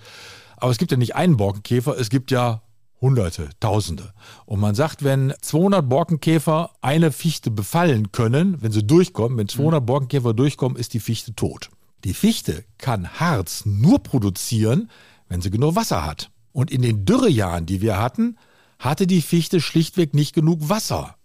Aber 0.58 0.72
es 0.72 0.78
gibt 0.78 0.92
ja 0.92 0.98
nicht 0.98 1.16
einen 1.16 1.38
Borkenkäfer, 1.38 1.98
es 1.98 2.10
gibt 2.10 2.30
ja 2.30 2.62
Hunderte, 3.00 3.50
Tausende. 3.60 4.13
Und 4.46 4.60
man 4.60 4.74
sagt, 4.74 5.04
wenn 5.04 5.34
200 5.42 5.88
Borkenkäfer 5.88 6.72
eine 6.82 7.12
Fichte 7.12 7.51
befallen 7.51 8.12
können, 8.12 8.62
wenn 8.62 8.72
sie 8.72 8.84
durchkommen, 8.86 9.38
wenn 9.38 9.48
200 9.48 9.82
mhm. 9.82 9.86
Borkenkäfer 9.86 10.34
durchkommen, 10.34 10.77
ist 10.77 10.94
die 10.94 11.00
Fichte 11.00 11.36
tot. 11.36 11.70
Die 12.04 12.13
Fichte 12.13 12.63
kann 12.77 13.20
Harz 13.20 13.66
nur 13.66 14.00
produzieren, 14.00 14.89
wenn 15.30 15.42
sie 15.42 15.51
genug 15.51 15.75
Wasser 15.75 16.06
hat. 16.06 16.32
Und 16.54 16.72
in 16.72 16.82
den 16.82 17.06
Dürrejahren, 17.06 17.66
die 17.66 17.82
wir 17.82 18.00
hatten, 18.00 18.38
hatte 18.80 19.08
die 19.08 19.22
Fichte 19.22 19.62
schlichtweg 19.62 20.13
nicht 20.13 20.34
genug 20.34 20.70
Wasser. 20.70 21.16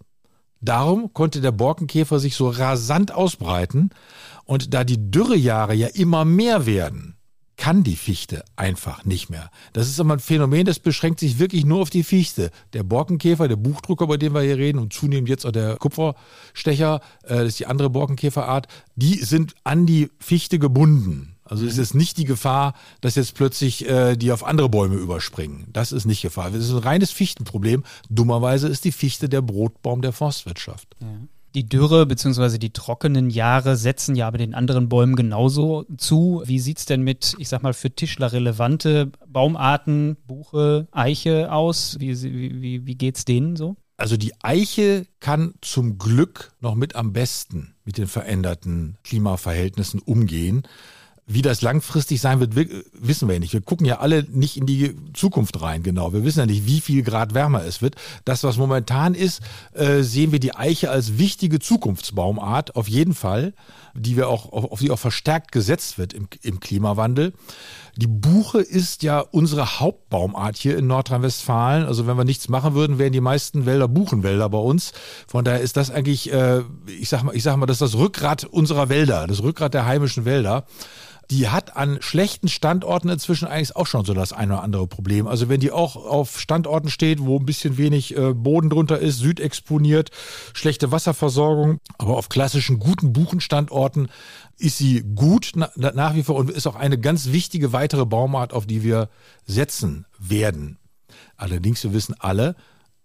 Darum 0.60 1.12
konnte 1.12 1.40
der 1.40 1.52
Borkenkäfer 1.52 2.20
sich 2.20 2.36
so 2.36 2.48
rasant 2.48 3.12
ausbreiten. 3.12 3.90
Und 4.44 4.74
da 4.74 4.84
die 4.84 5.10
Dürrejahre 5.10 5.74
ja 5.74 5.88
immer 5.88 6.24
mehr 6.24 6.66
werden, 6.66 7.16
kann 7.56 7.84
die 7.84 7.96
Fichte 7.96 8.44
einfach 8.56 9.04
nicht 9.04 9.30
mehr. 9.30 9.50
Das 9.72 9.88
ist 9.88 10.00
aber 10.00 10.14
ein 10.14 10.20
Phänomen, 10.20 10.66
das 10.66 10.78
beschränkt 10.78 11.20
sich 11.20 11.38
wirklich 11.38 11.64
nur 11.64 11.82
auf 11.82 11.90
die 11.90 12.02
Fichte. 12.02 12.50
Der 12.72 12.82
Borkenkäfer, 12.82 13.48
der 13.48 13.56
Buchdrucker, 13.56 14.04
über 14.04 14.18
den 14.18 14.34
wir 14.34 14.42
hier 14.42 14.56
reden, 14.56 14.78
und 14.78 14.92
zunehmend 14.92 15.28
jetzt 15.28 15.44
auch 15.44 15.52
der 15.52 15.76
Kupferstecher, 15.76 17.00
äh, 17.24 17.36
das 17.36 17.48
ist 17.48 17.60
die 17.60 17.66
andere 17.66 17.90
Borkenkäferart, 17.90 18.66
die 18.96 19.16
sind 19.16 19.54
an 19.64 19.86
die 19.86 20.10
Fichte 20.18 20.58
gebunden. 20.58 21.36
Also 21.44 21.66
es 21.66 21.76
ist 21.76 21.94
nicht 21.94 22.16
die 22.16 22.24
Gefahr, 22.24 22.72
dass 23.02 23.16
jetzt 23.16 23.34
plötzlich 23.34 23.86
äh, 23.86 24.16
die 24.16 24.32
auf 24.32 24.42
andere 24.42 24.70
Bäume 24.70 24.94
überspringen. 24.94 25.66
Das 25.70 25.92
ist 25.92 26.06
nicht 26.06 26.22
Gefahr. 26.22 26.50
Das 26.50 26.64
ist 26.64 26.70
ein 26.70 26.78
reines 26.78 27.10
Fichtenproblem. 27.10 27.84
Dummerweise 28.08 28.68
ist 28.68 28.84
die 28.84 28.92
Fichte 28.92 29.28
der 29.28 29.42
Brotbaum 29.42 30.00
der 30.00 30.12
Forstwirtschaft. 30.12 30.88
Ja. 31.00 31.08
Die 31.54 31.68
Dürre 31.68 32.06
bzw. 32.06 32.58
die 32.58 32.72
trockenen 32.72 33.28
Jahre 33.28 33.76
setzen 33.76 34.14
ja 34.16 34.26
aber 34.26 34.38
den 34.38 34.54
anderen 34.54 34.88
Bäumen 34.88 35.16
genauso 35.16 35.84
zu. 35.98 36.42
Wie 36.46 36.58
sieht 36.58 36.78
es 36.78 36.86
denn 36.86 37.02
mit, 37.02 37.34
ich 37.38 37.48
sag 37.48 37.62
mal, 37.62 37.74
für 37.74 37.90
Tischler 37.90 38.32
relevante 38.32 39.12
Baumarten, 39.26 40.16
Buche, 40.26 40.88
Eiche 40.92 41.52
aus? 41.52 41.96
Wie, 41.98 42.20
wie, 42.22 42.86
wie 42.86 42.94
geht's 42.94 43.26
denen 43.26 43.56
so? 43.56 43.76
Also 43.98 44.16
die 44.16 44.32
Eiche 44.42 45.06
kann 45.20 45.54
zum 45.60 45.98
Glück 45.98 46.52
noch 46.60 46.74
mit 46.74 46.96
am 46.96 47.12
besten 47.12 47.74
mit 47.84 47.98
den 47.98 48.06
veränderten 48.06 48.96
Klimaverhältnissen 49.04 50.00
umgehen. 50.00 50.62
Wie 51.32 51.42
das 51.42 51.62
langfristig 51.62 52.20
sein 52.20 52.40
wird, 52.40 52.54
wissen 52.92 53.26
wir 53.26 53.34
ja 53.34 53.40
nicht. 53.40 53.52
Wir 53.52 53.62
gucken 53.62 53.86
ja 53.86 54.00
alle 54.00 54.24
nicht 54.30 54.56
in 54.56 54.66
die 54.66 54.94
Zukunft 55.14 55.62
rein, 55.62 55.82
genau. 55.82 56.12
Wir 56.12 56.24
wissen 56.24 56.40
ja 56.40 56.46
nicht, 56.46 56.66
wie 56.66 56.80
viel 56.80 57.02
Grad 57.02 57.32
wärmer 57.32 57.64
es 57.64 57.80
wird. 57.80 57.96
Das, 58.24 58.44
was 58.44 58.58
momentan 58.58 59.14
ist, 59.14 59.40
äh, 59.72 60.02
sehen 60.02 60.32
wir 60.32 60.40
die 60.40 60.54
Eiche 60.54 60.90
als 60.90 61.16
wichtige 61.18 61.58
Zukunftsbaumart, 61.58 62.76
auf 62.76 62.86
jeden 62.86 63.14
Fall, 63.14 63.54
die 63.94 64.16
wir 64.16 64.28
auch, 64.28 64.52
auf 64.52 64.80
die 64.80 64.90
auch 64.90 64.98
verstärkt 64.98 65.52
gesetzt 65.52 65.96
wird 65.96 66.12
im, 66.12 66.28
im 66.42 66.60
Klimawandel. 66.60 67.32
Die 67.96 68.06
Buche 68.06 68.60
ist 68.60 69.02
ja 69.02 69.20
unsere 69.20 69.80
Hauptbaumart 69.80 70.56
hier 70.56 70.78
in 70.78 70.86
Nordrhein-Westfalen. 70.86 71.84
Also 71.84 72.06
wenn 72.06 72.16
wir 72.16 72.24
nichts 72.24 72.48
machen 72.48 72.74
würden, 72.74 72.98
wären 72.98 73.12
die 73.12 73.20
meisten 73.20 73.66
Wälder 73.66 73.88
Buchenwälder 73.88 74.48
bei 74.48 74.58
uns. 74.58 74.92
Von 75.26 75.44
daher 75.44 75.60
ist 75.60 75.76
das 75.76 75.90
eigentlich, 75.90 76.32
äh, 76.32 76.62
ich 76.86 77.08
sag 77.08 77.22
mal, 77.22 77.36
ich 77.36 77.42
sag 77.42 77.56
mal, 77.56 77.66
das 77.66 77.80
ist 77.80 77.94
das 77.94 78.00
Rückgrat 78.00 78.44
unserer 78.44 78.88
Wälder, 78.88 79.26
das 79.26 79.42
Rückgrat 79.42 79.74
der 79.74 79.84
heimischen 79.84 80.24
Wälder 80.24 80.64
die 81.30 81.48
hat 81.48 81.76
an 81.76 81.98
schlechten 82.00 82.48
Standorten 82.48 83.08
inzwischen 83.08 83.46
eigentlich 83.46 83.76
auch 83.76 83.86
schon 83.86 84.04
so 84.04 84.14
das 84.14 84.32
eine 84.32 84.54
oder 84.54 84.62
andere 84.62 84.86
Problem. 84.86 85.26
Also 85.26 85.48
wenn 85.48 85.60
die 85.60 85.70
auch 85.70 85.96
auf 85.96 86.38
Standorten 86.38 86.90
steht, 86.90 87.20
wo 87.20 87.38
ein 87.38 87.46
bisschen 87.46 87.78
wenig 87.78 88.16
äh, 88.16 88.34
Boden 88.34 88.70
drunter 88.70 88.98
ist, 88.98 89.18
südexponiert, 89.18 90.10
schlechte 90.52 90.90
Wasserversorgung, 90.90 91.78
aber 91.98 92.16
auf 92.16 92.28
klassischen 92.28 92.78
guten 92.78 93.12
Buchenstandorten 93.12 94.08
ist 94.58 94.78
sie 94.78 95.02
gut 95.02 95.52
na, 95.54 95.70
nach 95.76 96.14
wie 96.14 96.22
vor 96.22 96.36
und 96.36 96.50
ist 96.50 96.66
auch 96.66 96.76
eine 96.76 96.98
ganz 96.98 97.32
wichtige 97.32 97.72
weitere 97.72 98.06
Baumart, 98.06 98.52
auf 98.52 98.66
die 98.66 98.82
wir 98.82 99.08
setzen 99.44 100.06
werden. 100.18 100.78
Allerdings, 101.36 101.82
wir 101.82 101.92
wissen 101.92 102.14
alle, 102.18 102.56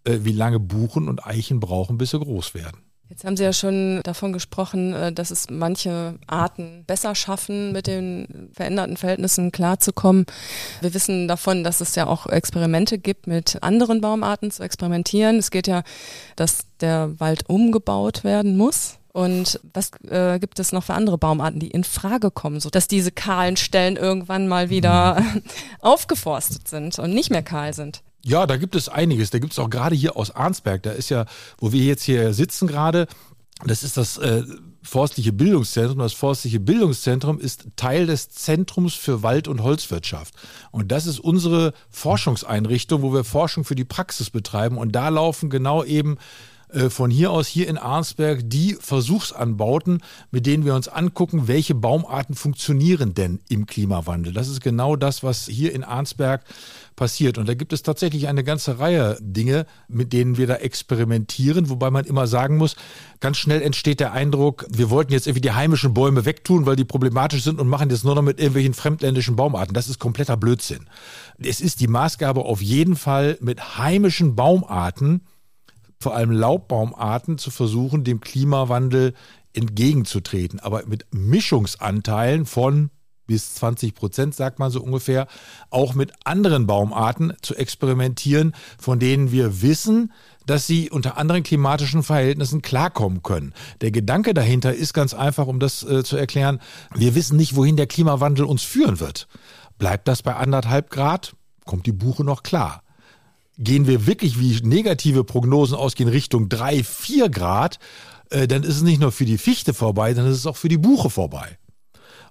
äh, 0.03 0.19
wie 0.21 0.33
lange 0.33 0.59
Buchen 0.59 1.07
und 1.07 1.25
Eichen 1.25 1.59
brauchen, 1.59 1.97
bis 1.97 2.11
sie 2.11 2.19
groß 2.19 2.53
werden. 2.53 2.86
Jetzt 3.09 3.23
haben 3.23 3.37
Sie 3.37 3.43
ja 3.43 3.53
schon 3.53 4.01
davon 4.03 4.33
gesprochen, 4.33 4.93
äh, 4.93 5.13
dass 5.13 5.31
es 5.31 5.49
manche 5.49 6.15
Arten 6.27 6.83
besser 6.85 7.15
schaffen, 7.15 7.71
mit 7.71 7.87
den 7.87 8.49
veränderten 8.53 8.97
Verhältnissen 8.97 9.51
klarzukommen. 9.51 10.25
Wir 10.81 10.93
wissen 10.93 11.27
davon, 11.27 11.63
dass 11.63 11.79
es 11.79 11.95
ja 11.95 12.07
auch 12.07 12.27
Experimente 12.27 12.97
gibt, 12.97 13.27
mit 13.27 13.63
anderen 13.63 14.01
Baumarten 14.01 14.51
zu 14.51 14.61
experimentieren. 14.61 15.37
Es 15.37 15.51
geht 15.51 15.67
ja, 15.67 15.83
dass 16.35 16.65
der 16.81 17.17
Wald 17.19 17.49
umgebaut 17.49 18.23
werden 18.23 18.57
muss. 18.57 18.97
Und 19.13 19.59
was 19.73 19.91
äh, 20.09 20.37
gibt 20.37 20.59
es 20.59 20.71
noch 20.71 20.83
für 20.83 20.93
andere 20.93 21.17
Baumarten, 21.17 21.59
die 21.59 21.71
in 21.71 21.83
Frage 21.83 22.29
kommen, 22.29 22.59
so 22.59 22.69
dass 22.69 22.87
diese 22.87 23.11
kahlen 23.11 23.57
Stellen 23.57 23.95
irgendwann 23.95 24.47
mal 24.47 24.69
wieder 24.69 25.23
aufgeforstet 25.79 26.67
sind 26.67 26.99
und 26.99 27.13
nicht 27.13 27.31
mehr 27.31 27.41
kahl 27.41 27.73
sind? 27.73 28.03
Ja, 28.27 28.45
da 28.45 28.57
gibt 28.57 28.75
es 28.75 28.89
einiges. 28.89 29.29
Da 29.29 29.39
gibt 29.39 29.53
es 29.53 29.59
auch 29.59 29.69
gerade 29.69 29.95
hier 29.95 30.17
aus 30.17 30.31
Arnsberg, 30.31 30.83
da 30.83 30.91
ist 30.91 31.09
ja, 31.09 31.25
wo 31.59 31.71
wir 31.71 31.81
jetzt 31.83 32.03
hier 32.03 32.33
sitzen 32.33 32.67
gerade, 32.67 33.07
das 33.65 33.83
ist 33.83 33.95
das 33.95 34.17
äh, 34.17 34.43
Forstliche 34.83 35.31
Bildungszentrum. 35.31 35.99
Das 35.99 36.13
Forstliche 36.13 36.59
Bildungszentrum 36.59 37.39
ist 37.39 37.67
Teil 37.77 38.05
des 38.05 38.29
Zentrums 38.29 38.93
für 38.93 39.23
Wald- 39.23 39.47
und 39.47 39.63
Holzwirtschaft. 39.63 40.33
Und 40.71 40.91
das 40.91 41.07
ist 41.07 41.19
unsere 41.19 41.73
Forschungseinrichtung, 41.89 43.01
wo 43.01 43.13
wir 43.13 43.23
Forschung 43.23 43.63
für 43.63 43.75
die 43.75 43.85
Praxis 43.85 44.29
betreiben. 44.29 44.77
Und 44.77 44.91
da 44.91 45.09
laufen 45.09 45.49
genau 45.49 45.83
eben 45.83 46.17
von 46.89 47.09
hier 47.09 47.31
aus 47.31 47.47
hier 47.47 47.67
in 47.67 47.77
Arnsberg 47.77 48.41
die 48.43 48.75
Versuchsanbauten, 48.79 50.01
mit 50.31 50.45
denen 50.45 50.65
wir 50.65 50.75
uns 50.75 50.87
angucken, 50.87 51.47
welche 51.47 51.75
Baumarten 51.75 52.35
funktionieren 52.35 53.13
denn 53.13 53.39
im 53.47 53.65
Klimawandel. 53.65 54.33
Das 54.33 54.49
ist 54.49 54.61
genau 54.61 54.95
das, 54.95 55.23
was 55.23 55.47
hier 55.47 55.73
in 55.73 55.83
Arnsberg 55.83 56.43
passiert. 56.97 57.37
Und 57.37 57.47
da 57.47 57.53
gibt 57.53 57.71
es 57.71 57.83
tatsächlich 57.83 58.27
eine 58.27 58.43
ganze 58.43 58.79
Reihe 58.79 59.17
Dinge, 59.21 59.65
mit 59.87 60.11
denen 60.11 60.35
wir 60.35 60.47
da 60.47 60.55
experimentieren, 60.55 61.69
wobei 61.69 61.89
man 61.89 62.03
immer 62.03 62.27
sagen 62.27 62.57
muss, 62.57 62.75
ganz 63.21 63.37
schnell 63.37 63.61
entsteht 63.61 64.01
der 64.01 64.11
Eindruck, 64.11 64.65
wir 64.69 64.89
wollten 64.89 65.13
jetzt 65.13 65.27
irgendwie 65.27 65.41
die 65.41 65.53
heimischen 65.53 65.93
Bäume 65.93 66.25
wegtun, 66.25 66.65
weil 66.65 66.75
die 66.75 66.83
problematisch 66.83 67.43
sind 67.43 67.61
und 67.61 67.69
machen 67.69 67.89
jetzt 67.89 68.03
nur 68.03 68.15
noch 68.15 68.21
mit 68.21 68.39
irgendwelchen 68.39 68.73
fremdländischen 68.73 69.37
Baumarten. 69.37 69.73
Das 69.73 69.87
ist 69.87 69.99
kompletter 69.99 70.35
Blödsinn. 70.35 70.89
Es 71.37 71.61
ist 71.61 71.79
die 71.79 71.87
Maßgabe 71.87 72.41
auf 72.41 72.61
jeden 72.61 72.97
Fall 72.97 73.37
mit 73.39 73.77
heimischen 73.77 74.35
Baumarten, 74.35 75.21
vor 75.99 76.15
allem 76.15 76.31
Laubbaumarten, 76.31 77.37
zu 77.37 77.51
versuchen, 77.51 78.03
dem 78.03 78.21
Klimawandel 78.21 79.13
entgegenzutreten, 79.53 80.59
aber 80.59 80.85
mit 80.85 81.05
Mischungsanteilen 81.11 82.45
von 82.45 82.91
bis 83.27 83.55
20 83.55 83.93
Prozent, 83.93 84.33
sagt 84.33 84.57
man 84.57 84.71
so 84.71 84.81
ungefähr, 84.81 85.27
auch 85.69 85.93
mit 85.93 86.13
anderen 86.23 86.65
Baumarten 86.65 87.33
zu 87.41 87.55
experimentieren, 87.55 88.53
von 88.79 88.99
denen 88.99 89.31
wir 89.31 89.61
wissen, 89.61 90.13
dass 90.45 90.65
sie 90.65 90.89
unter 90.89 91.17
anderen 91.17 91.43
klimatischen 91.43 92.03
Verhältnissen 92.03 92.61
klarkommen 92.61 93.21
können. 93.21 93.53
Der 93.81 93.91
Gedanke 93.91 94.33
dahinter 94.33 94.73
ist 94.73 94.93
ganz 94.93 95.13
einfach, 95.13 95.45
um 95.47 95.59
das 95.59 95.83
äh, 95.83 96.03
zu 96.03 96.15
erklären, 96.15 96.59
wir 96.95 97.15
wissen 97.15 97.35
nicht, 97.35 97.55
wohin 97.55 97.75
der 97.75 97.87
Klimawandel 97.87 98.45
uns 98.45 98.63
führen 98.63 99.01
wird. 99.01 99.27
Bleibt 99.77 100.07
das 100.07 100.23
bei 100.23 100.35
anderthalb 100.35 100.89
Grad? 100.89 101.35
Kommt 101.65 101.85
die 101.85 101.91
Buche 101.91 102.23
noch 102.23 102.43
klar? 102.43 102.81
Gehen 103.57 103.87
wir 103.87 104.05
wirklich, 104.05 104.39
wie 104.39 104.59
negative 104.67 105.23
Prognosen 105.23 105.75
ausgehen, 105.75 106.09
Richtung 106.09 106.49
drei, 106.49 106.83
vier 106.83 107.29
Grad, 107.29 107.79
äh, 108.29 108.47
dann 108.47 108.63
ist 108.63 108.77
es 108.77 108.81
nicht 108.81 108.99
nur 109.01 109.11
für 109.11 109.25
die 109.25 109.37
Fichte 109.37 109.73
vorbei, 109.73 110.13
dann 110.13 110.27
ist 110.27 110.37
es 110.37 110.45
auch 110.45 110.57
für 110.57 110.69
die 110.69 110.77
Buche 110.77 111.09
vorbei. 111.09 111.57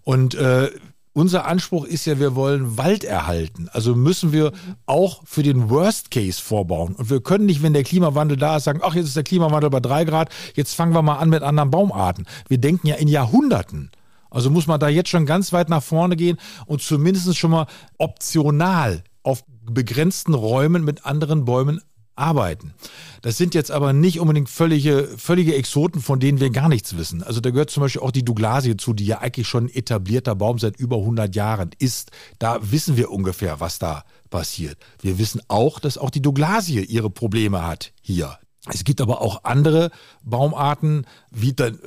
Und 0.03 0.35
äh, 0.35 0.71
unser 1.13 1.47
Anspruch 1.47 1.87
ist 1.87 2.05
ja, 2.05 2.19
wir 2.21 2.35
wollen 2.35 2.77
Wald 2.77 3.03
erhalten. 3.03 3.71
Also 3.73 3.97
müssen 3.97 4.33
wir 4.33 4.53
auch 4.85 5.23
für 5.25 5.43
den 5.43 5.71
Worst 5.71 6.11
Case 6.11 6.41
vorbauen. 6.41 6.95
Und 6.95 7.09
wir 7.09 7.23
können 7.23 7.47
nicht, 7.47 7.63
wenn 7.63 7.73
der 7.73 7.85
Klimawandel 7.85 8.37
da 8.37 8.59
ist, 8.59 8.65
sagen, 8.65 8.81
ach, 8.83 8.95
jetzt 8.95 9.07
ist 9.07 9.17
der 9.17 9.25
Klimawandel 9.25 9.71
bei 9.71 9.81
drei 9.81 10.05
Grad, 10.05 10.29
jetzt 10.55 10.75
fangen 10.75 10.93
wir 10.93 11.01
mal 11.01 11.17
an 11.17 11.31
mit 11.31 11.43
anderen 11.43 11.71
Baumarten. 11.71 12.27
Wir 12.49 12.59
denken 12.59 12.87
ja 12.87 12.97
in 12.97 13.09
Jahrhunderten. 13.09 13.91
Also 14.31 14.51
muss 14.51 14.67
man 14.67 14.79
da 14.79 14.89
jetzt 14.89 15.09
schon 15.09 15.25
ganz 15.25 15.55
weit 15.55 15.71
nach 15.71 15.83
vorne 15.83 16.17
gehen 16.17 16.37
und 16.67 16.83
zumindest 16.83 17.35
schon 17.39 17.51
mal 17.51 17.67
optional 17.97 19.03
auf 19.27 19.45
begrenzten 19.47 20.35
Räumen 20.35 20.85
mit 20.85 21.05
anderen 21.05 21.45
Bäumen 21.45 21.81
arbeiten. 22.15 22.73
Das 23.21 23.37
sind 23.37 23.55
jetzt 23.55 23.71
aber 23.71 23.93
nicht 23.93 24.21
unbedingt 24.21 24.49
völlige, 24.49 25.09
völlige 25.19 25.55
Exoten, 25.55 26.01
von 26.01 26.19
denen 26.19 26.41
wir 26.41 26.51
gar 26.51 26.69
nichts 26.69 26.97
wissen. 26.97 27.23
Also 27.23 27.41
da 27.41 27.51
gehört 27.51 27.71
zum 27.71 27.83
Beispiel 27.83 28.03
auch 28.03 28.11
die 28.11 28.25
Douglasie 28.25 28.77
zu, 28.77 28.95
die 28.95 29.05
ja 29.05 29.19
eigentlich 29.19 29.49
schon 29.49 29.65
ein 29.65 29.75
etablierter 29.75 30.35
Baum 30.35 30.59
seit 30.59 30.79
über 30.79 30.97
100 30.97 31.35
Jahren 31.35 31.71
ist. 31.79 32.11
Da 32.39 32.59
wissen 32.71 32.97
wir 32.97 33.11
ungefähr, 33.11 33.61
was 33.61 33.79
da 33.79 34.05
passiert. 34.31 34.79
Wir 35.01 35.19
wissen 35.19 35.43
auch, 35.49 35.79
dass 35.79 35.99
auch 35.99 36.11
die 36.11 36.23
Douglasie 36.23 36.85
ihre 36.85 37.11
Probleme 37.11 37.67
hat 37.67 37.93
hier. 38.01 38.39
Es 38.69 38.85
gibt 38.85 39.01
aber 39.01 39.21
auch 39.21 39.45
andere 39.45 39.91
Baumarten, 40.25 41.07
wie 41.31 41.53
dann 41.53 41.79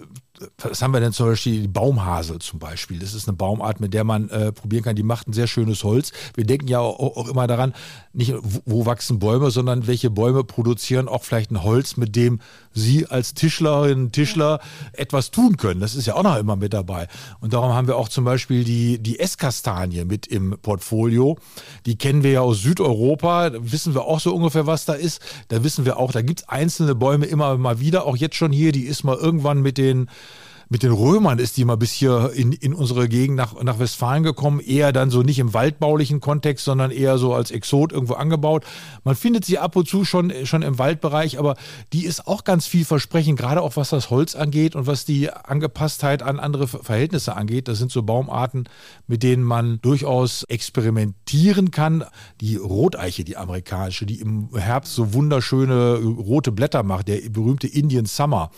was 0.57 0.81
haben 0.81 0.91
wir 0.91 0.99
denn 0.99 1.11
zum 1.11 1.27
Beispiel? 1.27 1.61
Die 1.61 1.67
Baumhasel 1.67 2.39
zum 2.39 2.59
Beispiel. 2.59 2.99
Das 2.99 3.13
ist 3.13 3.27
eine 3.27 3.35
Baumart, 3.35 3.79
mit 3.79 3.93
der 3.93 4.03
man 4.03 4.29
äh, 4.29 4.51
probieren 4.51 4.83
kann. 4.83 4.95
Die 4.95 5.03
macht 5.03 5.27
ein 5.27 5.33
sehr 5.33 5.47
schönes 5.47 5.83
Holz. 5.83 6.11
Wir 6.35 6.45
denken 6.45 6.67
ja 6.67 6.79
auch, 6.79 7.17
auch 7.17 7.27
immer 7.27 7.47
daran, 7.47 7.73
nicht 8.13 8.33
wo 8.65 8.85
wachsen 8.85 9.19
Bäume, 9.19 9.51
sondern 9.51 9.87
welche 9.87 10.09
Bäume 10.09 10.43
produzieren 10.43 11.07
auch 11.07 11.23
vielleicht 11.23 11.51
ein 11.51 11.63
Holz, 11.63 11.97
mit 11.97 12.15
dem 12.15 12.39
Sie 12.73 13.07
als 13.07 13.33
Tischlerin, 13.33 14.11
Tischler 14.11 14.59
etwas 14.93 15.31
tun 15.31 15.57
können. 15.57 15.79
Das 15.79 15.95
ist 15.95 16.05
ja 16.05 16.15
auch 16.15 16.23
noch 16.23 16.37
immer 16.37 16.55
mit 16.55 16.73
dabei. 16.73 17.07
Und 17.39 17.53
darum 17.53 17.73
haben 17.73 17.87
wir 17.87 17.97
auch 17.97 18.09
zum 18.09 18.25
Beispiel 18.25 18.63
die, 18.63 18.99
die 18.99 19.19
Esskastanie 19.19 20.05
mit 20.05 20.27
im 20.27 20.57
Portfolio. 20.61 21.37
Die 21.85 21.97
kennen 21.97 22.23
wir 22.23 22.31
ja 22.31 22.41
aus 22.41 22.61
Südeuropa. 22.61 23.51
Wissen 23.53 23.93
wir 23.93 24.05
auch 24.05 24.19
so 24.19 24.35
ungefähr, 24.35 24.67
was 24.67 24.85
da 24.85 24.93
ist. 24.93 25.21
Da 25.47 25.63
wissen 25.63 25.85
wir 25.85 25.97
auch, 25.97 26.11
da 26.11 26.21
gibt 26.21 26.41
es 26.41 26.49
einzelne 26.49 26.95
Bäume 26.95 27.25
immer 27.25 27.57
mal 27.57 27.79
wieder. 27.79 28.05
Auch 28.05 28.15
jetzt 28.15 28.35
schon 28.35 28.51
hier, 28.51 28.71
die 28.71 28.83
ist 28.83 29.03
mal 29.03 29.17
irgendwann 29.17 29.61
mit 29.61 29.77
den 29.77 30.09
mit 30.71 30.83
den 30.83 30.91
Römern 30.91 31.39
ist 31.39 31.57
die 31.57 31.65
mal 31.65 31.77
bis 31.77 31.91
hier 31.91 32.31
in, 32.35 32.51
in 32.51 32.75
unsere 32.75 33.09
Gegend 33.09 33.35
nach, 33.35 33.59
nach 33.63 33.79
Westfalen 33.79 34.21
gekommen. 34.21 34.59
Eher 34.59 34.93
dann 34.93 35.09
so 35.09 35.23
nicht 35.23 35.39
im 35.39 35.55
waldbaulichen 35.55 36.19
Kontext, 36.19 36.63
sondern 36.63 36.91
eher 36.91 37.17
so 37.17 37.33
als 37.33 37.49
Exot 37.49 37.91
irgendwo 37.91 38.13
angebaut. 38.13 38.63
Man 39.03 39.15
findet 39.15 39.45
sie 39.45 39.57
ab 39.57 39.75
und 39.75 39.87
zu 39.87 40.05
schon, 40.05 40.31
schon 40.45 40.61
im 40.61 40.77
Waldbereich, 40.77 41.39
aber 41.39 41.55
die 41.91 42.05
ist 42.05 42.27
auch 42.27 42.43
ganz 42.43 42.67
vielversprechend, 42.67 43.39
gerade 43.39 43.63
auch 43.63 43.77
was 43.77 43.89
das 43.89 44.11
Holz 44.11 44.35
angeht 44.35 44.75
und 44.75 44.85
was 44.85 45.05
die 45.05 45.31
Angepasstheit 45.31 46.21
an 46.21 46.39
andere 46.39 46.67
Verhältnisse 46.67 47.35
angeht. 47.35 47.67
Das 47.67 47.79
sind 47.79 47.91
so 47.91 48.03
Baumarten, 48.03 48.69
mit 49.07 49.23
denen 49.23 49.43
man 49.43 49.81
durchaus 49.81 50.43
experimentieren 50.43 51.71
kann. 51.71 52.05
Die 52.41 52.57
Roteiche, 52.57 53.23
die 53.23 53.37
amerikanische, 53.37 54.05
die 54.05 54.19
im 54.19 54.49
Herbst 54.55 54.93
so 54.93 55.15
wunderschöne 55.15 55.95
rote 55.95 56.51
Blätter 56.51 56.83
macht, 56.83 57.07
der 57.07 57.27
berühmte 57.29 57.65
Indian 57.65 58.05
Summer 58.05 58.51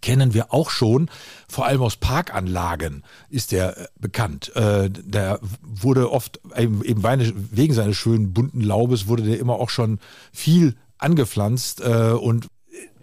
kennen 0.00 0.34
wir 0.34 0.52
auch 0.52 0.70
schon, 0.70 1.10
vor 1.48 1.66
allem 1.66 1.82
aus 1.82 1.96
Parkanlagen 1.96 3.04
ist 3.28 3.52
der 3.52 3.76
äh, 3.76 3.86
bekannt. 3.98 4.54
Äh, 4.56 4.90
der 4.90 5.40
wurde 5.62 6.10
oft, 6.10 6.40
eben 6.56 7.02
wegen 7.04 7.74
seines 7.74 7.96
schönen 7.96 8.32
bunten 8.32 8.60
Laubes, 8.60 9.06
wurde 9.06 9.22
der 9.22 9.38
immer 9.38 9.54
auch 9.54 9.70
schon 9.70 9.98
viel 10.32 10.76
angepflanzt 10.98 11.80
äh, 11.80 12.12
und 12.12 12.48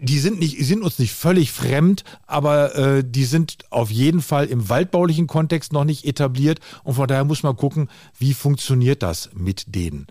die 0.00 0.18
sind 0.18 0.38
nicht, 0.38 0.64
sind 0.64 0.82
uns 0.82 0.98
nicht 0.98 1.12
völlig 1.12 1.52
fremd, 1.52 2.04
aber 2.26 2.74
äh, 2.74 3.04
die 3.04 3.24
sind 3.24 3.58
auf 3.70 3.90
jeden 3.90 4.22
Fall 4.22 4.46
im 4.46 4.68
waldbaulichen 4.68 5.26
Kontext 5.26 5.72
noch 5.72 5.84
nicht 5.84 6.04
etabliert 6.04 6.60
und 6.84 6.94
von 6.94 7.06
daher 7.06 7.24
muss 7.24 7.42
man 7.42 7.56
gucken, 7.56 7.88
wie 8.18 8.34
funktioniert 8.34 9.02
das 9.02 9.30
mit 9.34 9.74
denen. 9.74 10.06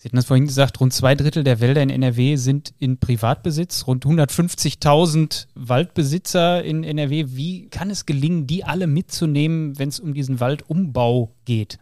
Sie 0.00 0.08
hatten 0.08 0.16
das 0.16 0.24
vorhin 0.24 0.46
gesagt, 0.46 0.80
rund 0.80 0.94
zwei 0.94 1.14
Drittel 1.14 1.44
der 1.44 1.60
Wälder 1.60 1.82
in 1.82 1.90
NRW 1.90 2.36
sind 2.36 2.72
in 2.78 2.96
Privatbesitz, 2.96 3.86
rund 3.86 4.06
150.000 4.06 5.48
Waldbesitzer 5.54 6.64
in 6.64 6.84
NRW. 6.84 7.26
Wie 7.28 7.68
kann 7.68 7.90
es 7.90 8.06
gelingen, 8.06 8.46
die 8.46 8.64
alle 8.64 8.86
mitzunehmen, 8.86 9.78
wenn 9.78 9.90
es 9.90 10.00
um 10.00 10.14
diesen 10.14 10.40
Waldumbau 10.40 11.34
geht? 11.44 11.80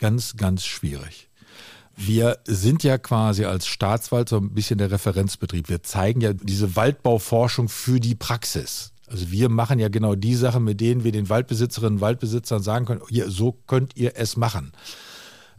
Ganz, 0.00 0.38
ganz 0.38 0.64
schwierig. 0.64 1.28
Wir 1.94 2.38
sind 2.46 2.84
ja 2.84 2.96
quasi 2.96 3.44
als 3.44 3.66
Staatswald 3.66 4.30
so 4.30 4.38
ein 4.38 4.54
bisschen 4.54 4.78
der 4.78 4.90
Referenzbetrieb. 4.90 5.68
Wir 5.68 5.82
zeigen 5.82 6.22
ja 6.22 6.32
diese 6.32 6.74
Waldbauforschung 6.74 7.68
für 7.68 8.00
die 8.00 8.14
Praxis. 8.14 8.94
Also 9.08 9.30
wir 9.30 9.50
machen 9.50 9.78
ja 9.78 9.88
genau 9.90 10.14
die 10.14 10.36
Sachen, 10.36 10.64
mit 10.64 10.80
denen 10.80 11.04
wir 11.04 11.12
den 11.12 11.28
Waldbesitzerinnen 11.28 11.96
und 11.96 12.00
Waldbesitzern 12.00 12.62
sagen 12.62 12.86
können, 12.86 13.02
hier, 13.10 13.30
so 13.30 13.52
könnt 13.66 13.94
ihr 13.94 14.12
es 14.16 14.38
machen. 14.38 14.72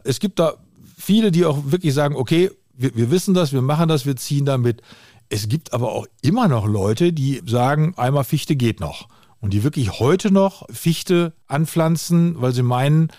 Es 0.03 0.19
gibt 0.19 0.39
da 0.39 0.55
viele, 0.99 1.31
die 1.31 1.45
auch 1.45 1.71
wirklich 1.71 1.93
sagen, 1.93 2.15
okay, 2.15 2.51
wir, 2.73 2.95
wir 2.95 3.09
wissen 3.11 3.33
das, 3.33 3.53
wir 3.53 3.61
machen 3.61 3.89
das, 3.89 4.05
wir 4.05 4.15
ziehen 4.15 4.45
damit. 4.45 4.81
Es 5.29 5.47
gibt 5.47 5.73
aber 5.73 5.91
auch 5.91 6.07
immer 6.21 6.47
noch 6.47 6.67
Leute, 6.67 7.13
die 7.13 7.41
sagen, 7.45 7.93
einmal 7.97 8.23
Fichte 8.23 8.55
geht 8.55 8.79
noch. 8.79 9.07
Und 9.41 9.53
die 9.53 9.63
wirklich 9.63 9.99
heute 9.99 10.31
noch 10.31 10.67
Fichte 10.69 11.33
anpflanzen, 11.47 12.41
weil 12.41 12.53
sie 12.53 12.63
meinen, 12.63 13.09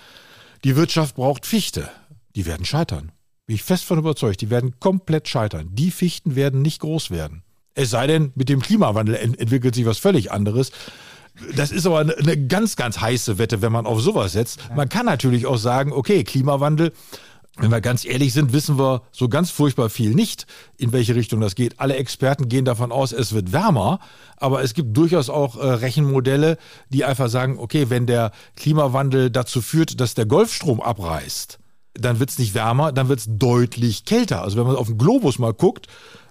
die 0.65 0.77
Wirtschaft 0.77 1.17
braucht 1.17 1.47
Fichte. 1.47 1.89
Die 2.37 2.47
werden 2.47 2.67
scheitern. 2.67 3.13
Bin 3.47 3.57
ich 3.57 3.63
fest 3.63 3.85
von 3.85 3.99
überzeugt. 3.99 4.41
Die 4.41 4.51
werden 4.51 4.79
komplett 4.81 5.29
scheitern. 5.29 5.71
Die 5.73 5.91
Fichten 5.91 6.37
werden 6.37 6.63
nicht 6.63 6.81
groß 6.81 7.11
werden. 7.11 7.43
Es 7.75 7.91
sei 7.91 8.07
denn, 8.07 8.33
mit 8.35 8.49
dem 8.49 8.61
Klimawandel 8.61 9.15
ent 9.15 9.39
entwickelt 9.39 9.75
sich 9.75 9.87
was 9.87 9.99
völlig 9.99 10.31
anderes. 10.31 10.73
Das 11.57 11.71
ist 11.71 11.87
aber 11.87 12.01
eine 12.01 12.47
ganz, 12.47 12.77
ganz 12.77 13.01
heiße 13.01 13.39
Wette, 13.39 13.63
wenn 13.63 13.73
man 13.73 13.87
auf 13.87 14.01
sowas 14.03 14.33
setzt. 14.33 14.61
Man 14.77 14.89
kann 14.89 15.07
natürlich 15.07 15.47
auch 15.47 15.57
sagen, 15.57 15.93
okay, 15.93 16.25
Klimawandel, 16.25 16.93
wenn 17.57 17.71
wir 17.71 17.81
ganz 17.81 18.05
ehrlich 18.05 18.33
sind, 18.33 18.53
wissen 18.53 18.79
wir 18.79 19.03
so 19.13 19.29
ganz 19.29 19.51
furchtbar 19.51 19.91
viel 19.91 20.15
nicht, 20.15 20.47
in 20.79 20.93
welche 20.93 21.15
Richtung 21.15 21.41
das 21.41 21.55
geht. 21.55 21.79
Alle 21.81 21.97
Experten 21.97 22.49
gehen 22.49 22.65
davon 22.65 22.93
aus, 22.93 23.13
es 23.13 23.33
wird 23.33 23.53
wärmer, 23.53 23.99
aber 24.37 24.63
es 24.63 24.73
gibt 24.75 24.97
durchaus 24.97 25.29
auch 25.29 25.57
äh, 25.57 25.67
Rechenmodelle, 25.67 26.57
die 26.89 27.05
einfach 27.05 27.29
sagen, 27.29 27.59
okay, 27.59 27.91
wenn 27.91 28.07
der 28.07 28.33
Klimawandel 28.57 29.31
dazu 29.31 29.61
führt, 29.61 30.01
dass 30.01 30.15
der 30.15 30.27
Golfstrom 30.27 30.81
abreißt, 30.81 31.59
dann 31.95 32.21
wird 32.21 32.31
es 32.31 32.39
nicht 32.39 32.55
wärmer, 32.55 32.93
dann 32.93 33.09
wird 33.09 33.21
es 33.21 33.27
deutlich 33.29 34.05
kälter. 34.05 34.43
Also 34.43 34.57
wenn 34.57 34.67
man 34.67 34.77
auf 34.77 34.87
den 34.87 34.99
Globus 34.99 35.39
mal 35.39 35.53
guckt, 35.53 35.87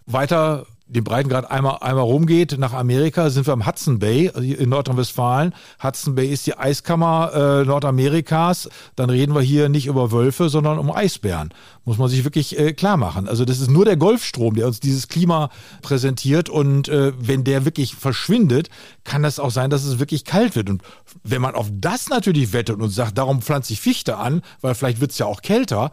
weiter 0.05 0.65
den 0.89 1.04
Breitengrad 1.04 1.49
einmal, 1.52 1.78
einmal 1.82 2.04
rumgeht 2.04 2.58
nach 2.58 2.73
Amerika, 2.73 3.30
sind 3.30 3.45
wir 3.45 3.54
am 3.54 3.67
Hudson 3.67 3.99
Bay 3.99 4.25
in 4.36 4.69
Nordrhein-Westfalen. 4.69 5.54
Hudson 5.82 6.15
Bay 6.15 6.28
ist 6.28 6.47
die 6.47 6.58
Eiskammer 6.58 7.62
äh, 7.62 7.65
Nordamerikas. 7.65 8.69
Dann 8.95 9.12
reden 9.12 9.36
wir 9.36 9.41
hier 9.41 9.69
nicht 9.69 9.86
über 9.86 10.12
Wölfe, 10.12 10.49
sondern 10.49 10.80
um 10.80 10.91
Eisbären. 10.91 11.54
Muss 11.86 11.99
man 11.99 12.10
sich 12.10 12.23
wirklich 12.23 12.58
äh, 12.58 12.73
klar 12.73 12.97
machen. 12.97 13.28
Also 13.28 13.45
das 13.45 13.60
ist 13.60 13.69
nur 13.69 13.86
der 13.86 13.97
Golfstrom, 13.97 14.56
der 14.56 14.65
uns 14.65 14.80
dieses 14.80 15.08
Klima 15.08 15.52
präsentiert. 15.84 16.49
Und 16.49 16.89
äh, 16.89 17.13
wenn 17.19 17.43
der 17.43 17.65
wirklich 17.65 17.93
verschwindet, 17.93 18.69
kann 19.04 19.21
das 19.21 19.39
auch 19.39 19.52
sein, 19.52 19.69
dass 19.69 19.84
es 19.84 19.99
wirklich 19.99 20.25
kalt 20.25 20.56
wird. 20.56 20.71
Und 20.71 20.82
wenn 21.23 21.41
man 21.41 21.54
auf 21.54 21.67
das 21.71 22.10
natürlich 22.10 22.52
wettet 22.52 22.82
und 22.82 22.89
sagt, 22.89 23.19
darum 23.19 23.43
pflanze 23.43 23.73
ich 23.73 23.80
Fichte 23.80 24.17
an, 24.17 24.41
weil 24.62 24.73
vielleicht 24.73 25.02
wird 25.02 25.12
es 25.12 25.19
ja 25.19 25.28
auch 25.28 25.43
kälter, 25.43 25.91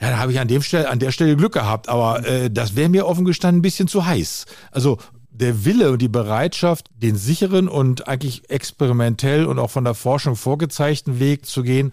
ja, 0.00 0.10
da 0.10 0.18
habe 0.18 0.32
ich 0.32 0.40
an, 0.40 0.48
dem 0.48 0.62
Stelle, 0.62 0.88
an 0.88 0.98
der 0.98 1.12
Stelle 1.12 1.36
Glück 1.36 1.52
gehabt, 1.52 1.88
aber 1.88 2.26
äh, 2.26 2.50
das 2.50 2.74
wäre 2.74 2.88
mir 2.88 3.06
offen 3.06 3.24
gestanden 3.24 3.58
ein 3.58 3.62
bisschen 3.62 3.86
zu 3.86 4.06
heiß. 4.06 4.46
Also 4.70 4.98
der 5.30 5.64
Wille 5.64 5.90
und 5.90 6.00
die 6.02 6.08
Bereitschaft, 6.08 6.90
den 6.96 7.16
sicheren 7.16 7.68
und 7.68 8.08
eigentlich 8.08 8.48
experimentell 8.50 9.46
und 9.46 9.58
auch 9.58 9.70
von 9.70 9.84
der 9.84 9.94
Forschung 9.94 10.36
vorgezeigten 10.36 11.18
Weg 11.20 11.46
zu 11.46 11.62
gehen, 11.62 11.92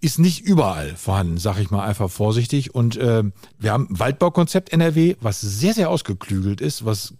ist 0.00 0.18
nicht 0.18 0.40
überall 0.40 0.96
vorhanden, 0.96 1.38
sag 1.38 1.58
ich 1.58 1.70
mal 1.70 1.84
einfach 1.84 2.10
vorsichtig. 2.10 2.74
Und 2.74 2.96
äh, 2.96 3.22
wir 3.58 3.72
haben 3.72 3.86
Waldbaukonzept 3.90 4.72
NRW, 4.72 5.16
was 5.20 5.40
sehr, 5.40 5.74
sehr 5.74 5.90
ausgeklügelt 5.90 6.60
ist, 6.60 6.84
was 6.84 7.14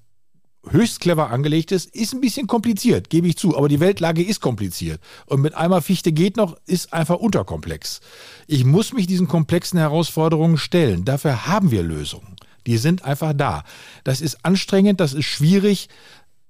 höchst 0.68 1.00
clever 1.00 1.30
angelegt 1.30 1.72
ist, 1.72 1.94
ist 1.94 2.14
ein 2.14 2.20
bisschen 2.20 2.46
kompliziert, 2.46 3.10
gebe 3.10 3.26
ich 3.26 3.36
zu. 3.36 3.56
Aber 3.56 3.68
die 3.68 3.80
Weltlage 3.80 4.22
ist 4.22 4.40
kompliziert. 4.40 5.00
Und 5.26 5.40
mit 5.40 5.54
einmal 5.54 5.82
Fichte 5.82 6.12
geht 6.12 6.36
noch, 6.36 6.56
ist 6.66 6.92
einfach 6.92 7.16
unterkomplex. 7.16 8.00
Ich 8.46 8.64
muss 8.64 8.92
mich 8.92 9.06
diesen 9.06 9.28
komplexen 9.28 9.78
Herausforderungen 9.78 10.58
stellen. 10.58 11.04
Dafür 11.04 11.46
haben 11.46 11.70
wir 11.70 11.82
Lösungen. 11.82 12.36
Die 12.66 12.76
sind 12.76 13.04
einfach 13.04 13.32
da. 13.34 13.64
Das 14.04 14.20
ist 14.20 14.44
anstrengend, 14.44 15.00
das 15.00 15.14
ist 15.14 15.26
schwierig, 15.26 15.88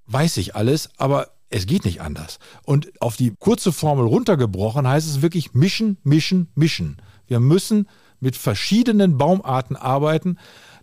weiß 0.06 0.36
ich 0.36 0.54
alles, 0.54 0.90
aber 0.98 1.28
es 1.48 1.66
geht 1.66 1.84
nicht 1.84 2.00
anders. 2.00 2.38
Und 2.64 2.92
auf 3.00 3.16
die 3.16 3.34
kurze 3.38 3.72
Formel 3.72 4.06
runtergebrochen 4.06 4.86
heißt 4.86 5.08
es 5.08 5.22
wirklich 5.22 5.54
mischen, 5.54 5.98
mischen, 6.02 6.48
mischen. 6.54 7.00
Wir 7.26 7.40
müssen 7.40 7.88
mit 8.20 8.36
verschiedenen 8.36 9.18
Baumarten 9.18 9.76
arbeiten, 9.76 10.38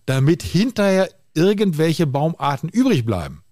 damit 0.05 0.43
hinterher 0.43 1.09
irgendwelche 1.33 2.07
Baumarten 2.07 2.69
übrig 2.69 3.05
bleiben. 3.05 3.43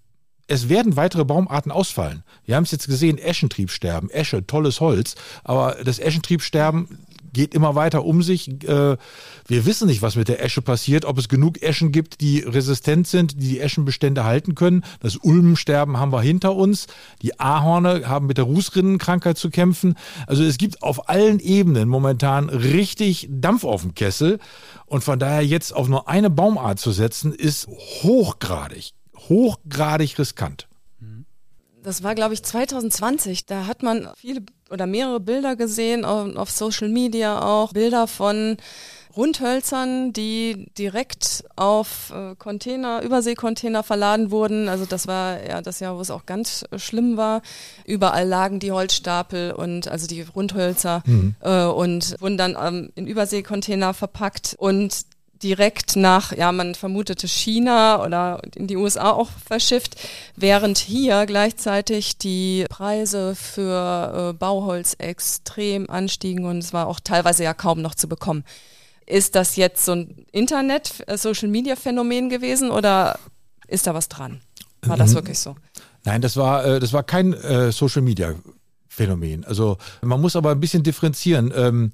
Es 0.46 0.70
werden 0.70 0.96
weitere 0.96 1.24
Baumarten 1.24 1.70
ausfallen. 1.70 2.24
Wir 2.46 2.56
haben 2.56 2.64
es 2.64 2.70
jetzt 2.70 2.86
gesehen, 2.86 3.18
Eschentriebsterben. 3.18 4.08
Esche, 4.08 4.46
tolles 4.46 4.80
Holz, 4.80 5.14
aber 5.44 5.76
das 5.84 5.98
Eschentriebsterben 5.98 6.88
geht 7.32 7.54
immer 7.54 7.74
weiter 7.74 8.04
um 8.04 8.22
sich. 8.22 8.48
Äh, 8.64 8.96
wir 9.46 9.66
wissen 9.66 9.86
nicht, 9.86 10.02
was 10.02 10.16
mit 10.16 10.28
der 10.28 10.42
Esche 10.42 10.62
passiert, 10.62 11.04
ob 11.04 11.18
es 11.18 11.28
genug 11.28 11.62
Eschen 11.62 11.92
gibt, 11.92 12.20
die 12.20 12.40
resistent 12.40 13.06
sind, 13.06 13.34
die 13.34 13.48
die 13.48 13.60
Eschenbestände 13.60 14.24
halten 14.24 14.54
können. 14.54 14.84
Das 15.00 15.16
Ulmensterben 15.16 15.98
haben 15.98 16.12
wir 16.12 16.22
hinter 16.22 16.54
uns. 16.54 16.86
Die 17.22 17.38
Ahorne 17.38 18.08
haben 18.08 18.26
mit 18.26 18.38
der 18.38 18.44
Rußrinnenkrankheit 18.44 19.38
zu 19.38 19.50
kämpfen. 19.50 19.94
Also 20.26 20.42
es 20.42 20.58
gibt 20.58 20.82
auf 20.82 21.08
allen 21.08 21.40
Ebenen 21.40 21.88
momentan 21.88 22.48
richtig 22.48 23.28
Dampf 23.30 23.64
auf 23.64 23.82
dem 23.82 23.94
Kessel. 23.94 24.38
Und 24.88 25.04
von 25.04 25.18
daher 25.18 25.44
jetzt 25.44 25.74
auf 25.74 25.88
nur 25.88 26.08
eine 26.08 26.30
Baumart 26.30 26.78
zu 26.78 26.92
setzen, 26.92 27.34
ist 27.34 27.68
hochgradig, 27.68 28.92
hochgradig 29.28 30.18
riskant. 30.18 30.68
Das 31.82 32.02
war, 32.02 32.14
glaube 32.14 32.34
ich, 32.34 32.42
2020. 32.42 33.46
Da 33.46 33.66
hat 33.66 33.82
man 33.82 34.10
viele 34.16 34.42
oder 34.70 34.86
mehrere 34.86 35.20
Bilder 35.20 35.56
gesehen, 35.56 36.04
auf 36.04 36.50
Social 36.50 36.88
Media 36.88 37.40
auch. 37.40 37.72
Bilder 37.72 38.06
von 38.06 38.56
Rundhölzern, 39.16 40.12
die 40.12 40.66
direkt 40.76 41.44
auf 41.56 42.12
äh, 42.14 42.34
Container, 42.36 43.02
Überseekontainer 43.02 43.82
verladen 43.82 44.30
wurden. 44.30 44.68
Also 44.68 44.86
das 44.86 45.06
war 45.06 45.44
ja 45.46 45.60
das 45.60 45.80
Jahr, 45.80 45.96
wo 45.96 46.00
es 46.00 46.10
auch 46.10 46.26
ganz 46.26 46.64
schlimm 46.76 47.16
war. 47.16 47.42
Überall 47.84 48.26
lagen 48.26 48.60
die 48.60 48.72
Holzstapel 48.72 49.52
und 49.52 49.88
also 49.88 50.06
die 50.06 50.22
Rundhölzer 50.22 51.02
mhm. 51.06 51.34
äh, 51.40 51.64
und 51.64 52.20
wurden 52.20 52.38
dann 52.38 52.56
ähm, 52.60 52.90
in 52.94 53.06
Überseekontainer 53.06 53.94
verpackt. 53.94 54.54
Und 54.58 55.04
direkt 55.42 55.96
nach, 55.96 56.32
ja, 56.32 56.52
man 56.52 56.74
vermutete 56.74 57.28
China 57.28 58.04
oder 58.04 58.40
in 58.54 58.66
die 58.66 58.76
USA 58.76 59.12
auch 59.12 59.30
verschifft, 59.46 59.96
während 60.36 60.78
hier 60.78 61.26
gleichzeitig 61.26 62.18
die 62.18 62.66
Preise 62.68 63.34
für 63.34 64.30
äh, 64.30 64.32
Bauholz 64.32 64.96
extrem 64.98 65.88
anstiegen 65.88 66.44
und 66.44 66.58
es 66.58 66.72
war 66.72 66.86
auch 66.86 67.00
teilweise 67.00 67.44
ja 67.44 67.54
kaum 67.54 67.82
noch 67.82 67.94
zu 67.94 68.08
bekommen. 68.08 68.44
Ist 69.08 69.34
das 69.34 69.56
jetzt 69.56 69.84
so 69.84 69.92
ein 69.92 70.26
Internet, 70.32 71.02
äh, 71.06 71.16
Social 71.16 71.48
Media 71.48 71.76
Phänomen 71.76 72.28
gewesen 72.28 72.70
oder 72.70 73.18
ist 73.66 73.86
da 73.86 73.94
was 73.94 74.08
dran? 74.08 74.40
War 74.82 74.96
das 74.96 75.10
mhm. 75.10 75.14
wirklich 75.16 75.38
so? 75.38 75.56
Nein, 76.04 76.20
das 76.20 76.36
war, 76.36 76.64
äh, 76.64 76.80
das 76.80 76.92
war 76.92 77.02
kein 77.02 77.32
äh, 77.32 77.72
Social 77.72 78.02
Media 78.02 78.34
Phänomen. 78.86 79.44
Also 79.44 79.78
man 80.02 80.20
muss 80.20 80.36
aber 80.36 80.50
ein 80.50 80.60
bisschen 80.60 80.82
differenzieren. 80.82 81.52
Ähm, 81.56 81.92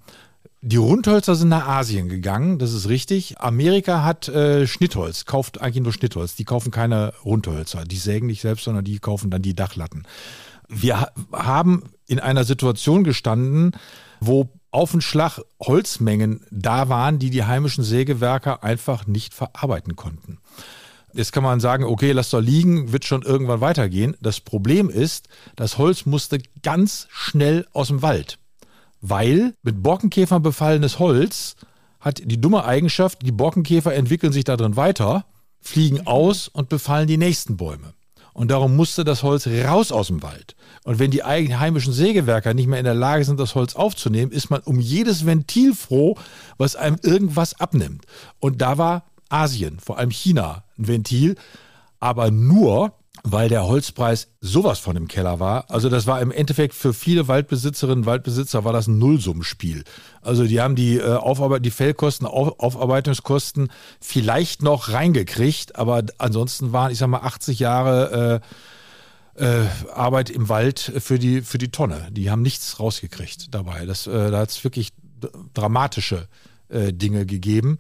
die 0.61 0.77
Rundhölzer 0.77 1.35
sind 1.35 1.50
nach 1.50 1.68
Asien 1.68 2.09
gegangen, 2.09 2.59
das 2.59 2.72
ist 2.72 2.88
richtig. 2.88 3.38
Amerika 3.38 4.03
hat 4.03 4.29
äh, 4.29 4.66
Schnittholz, 4.66 5.27
kauft 5.27 5.61
eigentlich 5.61 5.83
nur 5.83 5.92
Schnittholz. 5.92 6.37
Die 6.37 6.44
kaufen 6.44 6.70
keine 6.70 7.12
Rundhölzer. 7.24 7.85
Die 7.85 7.98
sägen 7.98 8.27
nicht 8.27 8.40
selbst, 8.40 8.64
sondern 8.64 8.85
die 8.85 8.98
kaufen 8.98 9.31
dann 9.31 9.42
die 9.42 9.55
Dachlatten. 9.55 10.05
Wir 10.66 11.12
haben 11.31 11.83
in 12.07 12.18
einer 12.18 12.44
Situation 12.44 13.05
gestanden, 13.05 13.72
wo 14.20 14.48
auf 14.75 14.91
den 14.91 15.01
Schlag 15.01 15.41
Holzmengen 15.61 16.45
da 16.51 16.89
waren, 16.89 17.19
die 17.19 17.31
die 17.31 17.45
heimischen 17.45 17.85
Sägewerke 17.85 18.63
einfach 18.63 19.07
nicht 19.07 19.33
verarbeiten 19.35 19.97
konnten. 19.97 20.39
Jetzt 21.13 21.33
kann 21.33 21.45
man 21.45 21.61
sagen, 21.61 21.85
okay, 21.85 22.13
lass 22.13 22.31
doch 22.31 22.41
liegen, 22.41 22.93
wird 22.93 23.05
schon 23.05 23.23
irgendwann 23.23 23.61
weitergehen. 23.61 24.17
Das 24.21 24.41
Problem 24.41 24.91
ist, 24.91 25.29
das 25.55 25.79
Holz 25.79 26.07
musste 26.07 26.41
ganz 26.63 27.07
schnell 27.11 27.67
aus 27.73 27.89
dem 27.89 28.03
Wald 28.03 28.39
weil 29.07 29.55
mit 29.63 29.83
Borkenkäfern 29.83 30.43
befallenes 30.43 30.99
Holz 30.99 31.57
hat 32.01 32.23
die 32.25 32.41
dumme 32.41 32.65
Eigenschaft, 32.65 33.19
die 33.21 33.33
Borkenkäfer 33.33 33.95
entwickeln 33.95 34.33
sich 34.33 34.45
da 34.45 34.57
drin 34.57 34.77
weiter, 34.77 35.27
fliegen 35.61 36.07
aus 36.07 36.49
und 36.49 36.71
befallen 36.71 37.07
die 37.07 37.19
nächsten 37.19 37.59
Bäume. 37.59 37.93
Und 38.35 38.51
darum 38.51 38.77
musste 38.77 39.05
das 39.05 39.23
Holz 39.23 39.47
raus 39.47 39.92
aus 39.92 40.09
dem 40.09 40.23
Wald. 40.23 40.57
Und 40.83 40.99
wenn 40.99 41.12
die 41.12 41.23
heimischen 41.23 41.92
Sägewerker 41.92 42.53
nicht 42.53 42.66
mehr 42.66 42.81
in 42.81 42.85
der 42.85 42.94
Lage 42.94 43.25
sind, 43.25 43.40
das 43.40 43.55
Holz 43.55 43.77
aufzunehmen, 43.77 44.33
ist 44.33 44.51
man 44.51 44.61
um 44.61 44.81
jedes 44.81 45.25
Ventil 45.25 45.75
froh, 45.75 46.16
was 46.59 46.77
einem 46.77 46.99
irgendwas 47.03 47.59
abnimmt. 47.61 48.05
Und 48.40 48.61
da 48.61 48.77
war 48.77 49.05
Asien, 49.29 49.79
vor 49.79 49.99
allem 49.99 50.11
China, 50.11 50.64
ein 50.77 50.88
Ventil, 50.88 51.37
aber 52.01 52.31
nur, 52.31 52.92
weil 53.27 53.49
der 53.49 53.67
Holzpreis 53.67 54.29
sowas 54.43 54.79
von 54.79 54.97
im 54.97 55.09
Keller 55.09 55.41
war. 55.41 55.71
Also 55.71 55.89
das 55.89 56.07
war 56.07 56.21
im 56.21 56.31
Endeffekt 56.31 56.75
für 56.75 56.93
viele 56.93 57.27
Waldbesitzerinnen 57.27 58.01
und 58.01 58.07
Waldbesitzer 58.07 58.65
war 58.65 58.75
das 58.75 58.87
ein 58.87 58.99
Nullsummspiel. 58.99 59.85
Also 60.21 60.45
die 60.45 60.61
haben 60.61 60.77
die 60.77 60.99
äh, 60.99 61.15
Aufarbeit 61.15 61.65
die 61.65 61.71
Fellkosten, 61.71 62.27
Auf 62.27 62.61
Aufarbeitungskosten 62.61 63.73
vielleicht 63.99 64.63
noch 64.63 64.93
reingekriegt, 64.93 65.77
aber 65.77 66.03
ansonsten 66.19 66.73
waren, 66.73 66.93
ich 66.93 66.99
sag 66.99 67.09
mal, 67.09 67.21
80 67.21 67.59
Jahre 67.59 68.43
äh, 69.39 69.45
äh, 69.45 69.67
Arbeit 69.95 70.29
im 70.29 70.51
Wald 70.51 70.93
für 70.99 71.19
die, 71.19 71.41
für 71.41 71.59
die 71.59 71.71
Tonne. 71.71 72.09
Die 72.11 72.31
haben 72.31 72.43
nichts 72.43 72.79
rausgekriegt 72.79 73.55
dabei. 73.55 73.87
Das, 73.87 74.07
äh, 74.07 74.31
da 74.31 74.41
hat 74.41 74.51
es 74.51 74.63
wirklich 74.65 74.91
dramatische 75.55 76.29
äh, 76.69 76.93
Dinge 76.93 77.25
gegeben. 77.25 77.79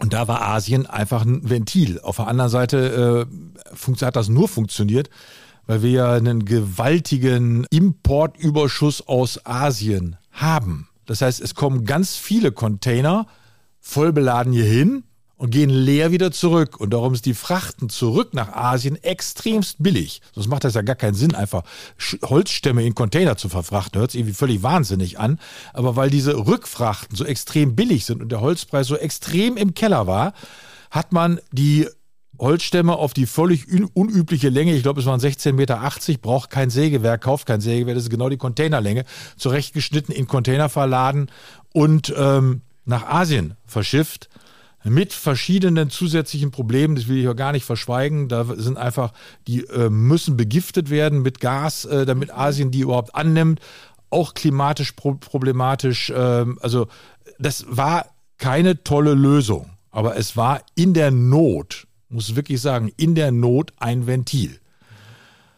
Und 0.00 0.12
da 0.12 0.28
war 0.28 0.42
Asien 0.42 0.86
einfach 0.86 1.24
ein 1.24 1.48
Ventil. 1.48 2.00
Auf 2.00 2.16
der 2.16 2.28
anderen 2.28 2.50
Seite 2.50 3.26
äh, 3.28 4.04
hat 4.04 4.16
das 4.16 4.28
nur 4.28 4.48
funktioniert, 4.48 5.10
weil 5.66 5.82
wir 5.82 5.90
ja 5.90 6.12
einen 6.14 6.44
gewaltigen 6.44 7.66
Importüberschuss 7.70 9.06
aus 9.06 9.44
Asien 9.44 10.16
haben. 10.30 10.88
Das 11.06 11.20
heißt, 11.20 11.40
es 11.40 11.54
kommen 11.54 11.84
ganz 11.84 12.16
viele 12.16 12.52
Container 12.52 13.26
voll 13.80 14.12
beladen 14.12 14.52
hier 14.52 14.64
hin 14.64 15.04
und 15.38 15.50
gehen 15.50 15.70
leer 15.70 16.12
wieder 16.12 16.30
zurück. 16.30 16.78
Und 16.78 16.90
darum 16.90 17.14
ist 17.14 17.24
die 17.24 17.34
Frachten 17.34 17.88
zurück 17.88 18.34
nach 18.34 18.52
Asien 18.52 19.02
extremst 19.02 19.76
billig. 19.78 20.20
Sonst 20.34 20.48
macht 20.48 20.64
das 20.64 20.74
ja 20.74 20.82
gar 20.82 20.96
keinen 20.96 21.14
Sinn, 21.14 21.34
einfach 21.34 21.62
Holzstämme 22.24 22.84
in 22.84 22.94
Container 22.94 23.36
zu 23.36 23.48
verfrachten. 23.48 24.00
Hört 24.00 24.10
sich 24.10 24.20
irgendwie 24.20 24.34
völlig 24.34 24.62
wahnsinnig 24.62 25.18
an. 25.18 25.38
Aber 25.72 25.96
weil 25.96 26.10
diese 26.10 26.36
Rückfrachten 26.46 27.16
so 27.16 27.24
extrem 27.24 27.76
billig 27.76 28.04
sind 28.04 28.20
und 28.20 28.30
der 28.30 28.40
Holzpreis 28.40 28.88
so 28.88 28.96
extrem 28.96 29.56
im 29.56 29.74
Keller 29.74 30.06
war, 30.06 30.34
hat 30.90 31.12
man 31.12 31.40
die 31.52 31.86
Holzstämme 32.38 32.96
auf 32.96 33.14
die 33.14 33.26
völlig 33.26 33.66
unübliche 33.94 34.48
Länge, 34.48 34.74
ich 34.74 34.82
glaube 34.82 35.00
es 35.00 35.06
waren 35.06 35.20
16,80 35.20 35.52
Meter, 35.52 36.18
braucht 36.22 36.50
kein 36.50 36.70
Sägewerk, 36.70 37.22
kauft 37.22 37.46
kein 37.46 37.60
Sägewerk, 37.60 37.96
das 37.96 38.04
ist 38.04 38.10
genau 38.10 38.28
die 38.28 38.36
Containerlänge, 38.36 39.04
zurechtgeschnitten, 39.36 40.14
in 40.14 40.28
Container 40.28 40.68
verladen 40.68 41.30
und 41.72 42.14
ähm, 42.16 42.62
nach 42.84 43.06
Asien 43.06 43.56
verschifft 43.66 44.27
mit 44.84 45.12
verschiedenen 45.12 45.90
zusätzlichen 45.90 46.50
Problemen, 46.50 46.94
das 46.94 47.08
will 47.08 47.18
ich 47.18 47.28
auch 47.28 47.36
gar 47.36 47.52
nicht 47.52 47.64
verschweigen. 47.64 48.28
Da 48.28 48.44
sind 48.44 48.76
einfach, 48.76 49.12
die 49.46 49.64
äh, 49.64 49.90
müssen 49.90 50.36
begiftet 50.36 50.90
werden 50.90 51.22
mit 51.22 51.40
Gas, 51.40 51.84
äh, 51.84 52.06
damit 52.06 52.32
Asien 52.32 52.70
die 52.70 52.80
überhaupt 52.80 53.14
annimmt. 53.14 53.60
Auch 54.10 54.34
klimatisch 54.34 54.92
pro 54.92 55.14
problematisch. 55.14 56.12
Ähm, 56.14 56.58
also 56.62 56.86
das 57.38 57.66
war 57.68 58.06
keine 58.38 58.82
tolle 58.84 59.14
Lösung, 59.14 59.70
aber 59.90 60.16
es 60.16 60.36
war 60.36 60.62
in 60.74 60.94
der 60.94 61.10
Not, 61.10 61.86
muss 62.08 62.36
wirklich 62.36 62.60
sagen, 62.60 62.92
in 62.96 63.14
der 63.14 63.32
Not 63.32 63.72
ein 63.78 64.06
Ventil. 64.06 64.60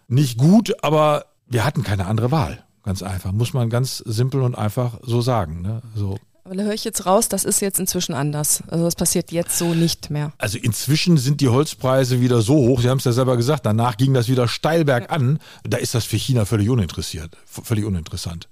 Nicht 0.08 0.38
gut, 0.38 0.82
aber 0.82 1.26
wir 1.46 1.64
hatten 1.64 1.82
keine 1.82 2.06
andere 2.06 2.30
Wahl. 2.30 2.64
Ganz 2.82 3.02
einfach, 3.02 3.32
muss 3.32 3.52
man 3.52 3.68
ganz 3.68 3.98
simpel 3.98 4.40
und 4.40 4.56
einfach 4.56 4.98
so 5.02 5.20
sagen. 5.20 5.60
Ne? 5.60 5.82
So. 5.94 6.18
Aber 6.50 6.56
da 6.56 6.64
höre 6.64 6.74
ich 6.74 6.82
jetzt 6.82 7.06
raus, 7.06 7.28
das 7.28 7.44
ist 7.44 7.60
jetzt 7.60 7.78
inzwischen 7.78 8.12
anders. 8.12 8.64
Also 8.66 8.84
das 8.84 8.96
passiert 8.96 9.30
jetzt 9.30 9.56
so 9.56 9.72
nicht 9.72 10.10
mehr. 10.10 10.32
Also 10.36 10.58
inzwischen 10.58 11.16
sind 11.16 11.40
die 11.40 11.48
Holzpreise 11.48 12.20
wieder 12.20 12.42
so 12.42 12.56
hoch, 12.56 12.80
Sie 12.80 12.90
haben 12.90 12.98
es 12.98 13.04
ja 13.04 13.12
selber 13.12 13.36
gesagt, 13.36 13.66
danach 13.66 13.96
ging 13.96 14.14
das 14.14 14.26
wieder 14.28 14.48
steil 14.48 14.84
bergan. 14.84 15.38
Da 15.62 15.76
ist 15.76 15.94
das 15.94 16.06
für 16.06 16.16
China 16.16 16.46
völlig 16.46 16.68
uninteressiert, 16.68 17.36
völlig 17.46 17.84
uninteressant. 17.84 18.48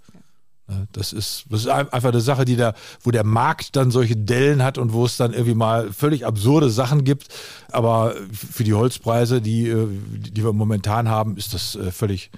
Das 0.93 1.13
ist, 1.13 1.47
das 1.51 1.63
ist 1.63 1.67
einfach 1.67 2.11
eine 2.11 2.21
Sache, 2.21 2.45
die 2.45 2.55
da, 2.55 2.75
wo 3.03 3.11
der 3.11 3.25
Markt 3.25 3.75
dann 3.75 3.91
solche 3.91 4.15
Dellen 4.15 4.63
hat 4.63 4.79
und 4.79 4.93
wo 4.93 5.05
es 5.05 5.17
dann 5.17 5.33
irgendwie 5.33 5.57
mal 5.57 5.93
völlig 5.93 6.25
absurde 6.25 6.71
Sachen 6.71 7.03
gibt. 7.03 7.27
Aber 7.73 8.15
für 8.33 8.63
die 8.63 8.75
Holzpreise, 8.75 9.41
die, 9.41 9.67
äh, 9.67 9.89
die 10.13 10.45
wir 10.45 10.53
momentan 10.53 11.09
haben, 11.09 11.37
ist 11.37 11.53
das 11.53 11.75
äh, 11.75 11.91
völlig 11.91 12.31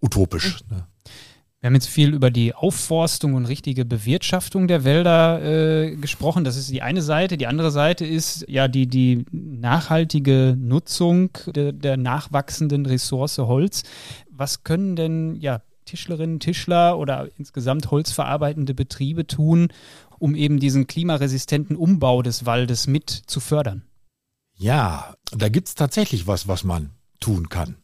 utopisch. 0.00 0.56
Mhm. 0.68 0.82
Wir 1.60 1.66
haben 1.66 1.74
jetzt 1.74 1.88
viel 1.88 2.14
über 2.14 2.30
die 2.30 2.54
Aufforstung 2.54 3.34
und 3.34 3.46
richtige 3.46 3.84
Bewirtschaftung 3.84 4.68
der 4.68 4.84
Wälder 4.84 5.42
äh, 5.42 5.96
gesprochen. 5.96 6.44
Das 6.44 6.56
ist 6.56 6.70
die 6.70 6.82
eine 6.82 7.02
Seite. 7.02 7.36
Die 7.36 7.48
andere 7.48 7.72
Seite 7.72 8.06
ist 8.06 8.44
ja 8.48 8.68
die, 8.68 8.86
die 8.86 9.24
nachhaltige 9.32 10.56
Nutzung 10.56 11.30
der, 11.46 11.72
der 11.72 11.96
nachwachsenden 11.96 12.86
Ressource 12.86 13.38
Holz. 13.38 13.82
Was 14.30 14.62
können 14.62 14.94
denn 14.94 15.34
ja, 15.40 15.60
Tischlerinnen, 15.84 16.38
Tischler 16.38 16.96
oder 16.96 17.28
insgesamt 17.38 17.90
holzverarbeitende 17.90 18.74
Betriebe 18.74 19.26
tun, 19.26 19.68
um 20.20 20.36
eben 20.36 20.60
diesen 20.60 20.86
klimaresistenten 20.86 21.74
Umbau 21.74 22.22
des 22.22 22.46
Waldes 22.46 22.86
mit 22.86 23.10
zu 23.10 23.40
fördern? 23.40 23.82
Ja, 24.54 25.14
da 25.32 25.48
gibt 25.48 25.66
es 25.66 25.74
tatsächlich 25.74 26.28
was, 26.28 26.46
was 26.46 26.62
man 26.62 26.90
tun 27.18 27.48
kann. 27.48 27.78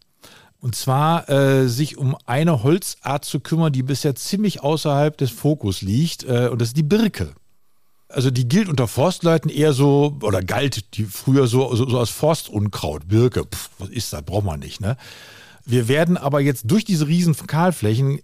Und 0.64 0.74
zwar 0.74 1.28
äh, 1.28 1.68
sich 1.68 1.98
um 1.98 2.16
eine 2.24 2.62
Holzart 2.62 3.26
zu 3.26 3.40
kümmern, 3.40 3.70
die 3.70 3.82
bisher 3.82 4.14
ziemlich 4.14 4.62
außerhalb 4.62 5.14
des 5.14 5.30
Fokus 5.30 5.82
liegt. 5.82 6.24
Äh, 6.24 6.48
und 6.50 6.58
das 6.58 6.68
ist 6.68 6.78
die 6.78 6.82
Birke. 6.82 7.34
Also 8.08 8.30
die 8.30 8.48
gilt 8.48 8.70
unter 8.70 8.88
Forstleuten 8.88 9.50
eher 9.50 9.74
so, 9.74 10.16
oder 10.22 10.40
galt 10.40 10.96
die 10.96 11.04
früher 11.04 11.48
so, 11.48 11.74
so, 11.74 11.86
so 11.86 11.98
als 11.98 12.08
Forstunkraut. 12.08 13.08
Birke, 13.08 13.44
pff, 13.44 13.68
was 13.78 13.90
ist 13.90 14.10
das? 14.14 14.22
Braucht 14.22 14.46
man 14.46 14.58
nicht. 14.58 14.80
Ne? 14.80 14.96
Wir 15.66 15.86
werden 15.86 16.16
aber 16.16 16.40
jetzt 16.40 16.62
durch 16.70 16.86
diese 16.86 17.08
riesen 17.08 17.36
Kahlflächen 17.36 18.20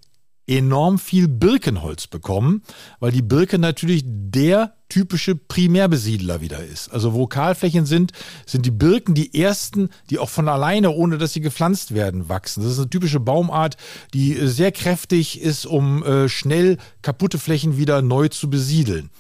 enorm 0.51 0.99
viel 0.99 1.29
Birkenholz 1.29 2.09
bekommen, 2.09 2.63
weil 2.99 3.13
die 3.13 3.23
Birke 3.23 3.59
natürlich 3.59 4.03
der 4.07 4.75
typische 4.89 5.37
Primärbesiedler 5.37 6.41
wieder 6.41 6.65
ist. 6.65 6.93
Also 6.93 7.15
wo 7.15 7.29
Kahlflächen 7.29 7.87
sind, 7.87 8.13
sind 8.45 8.67
die 8.67 8.73
Birken 8.73 9.15
die 9.15 9.41
ersten, 9.41 9.91
die 10.11 10.19
auch 10.19 10.29
von 10.29 10.49
alleine, 10.49 10.91
ohne 10.91 11.17
dass 11.17 11.33
sie 11.33 11.41
gepflanzt 11.41 11.95
werden, 11.95 12.29
wachsen. 12.29 12.65
Das 12.65 12.73
ist 12.73 12.79
eine 12.79 12.91
typische 12.91 13.21
Baumart, 13.21 13.77
die 14.13 14.35
sehr 14.49 14.73
kräftig 14.73 15.41
ist, 15.41 15.67
um 15.67 16.03
äh, 16.03 16.29
schnell 16.29 16.79
kaputte 17.03 17.39
Flächen 17.39 17.77
wieder 17.77 18.03
neu 18.03 18.29
zu 18.29 18.51
besiedeln. 18.51 19.11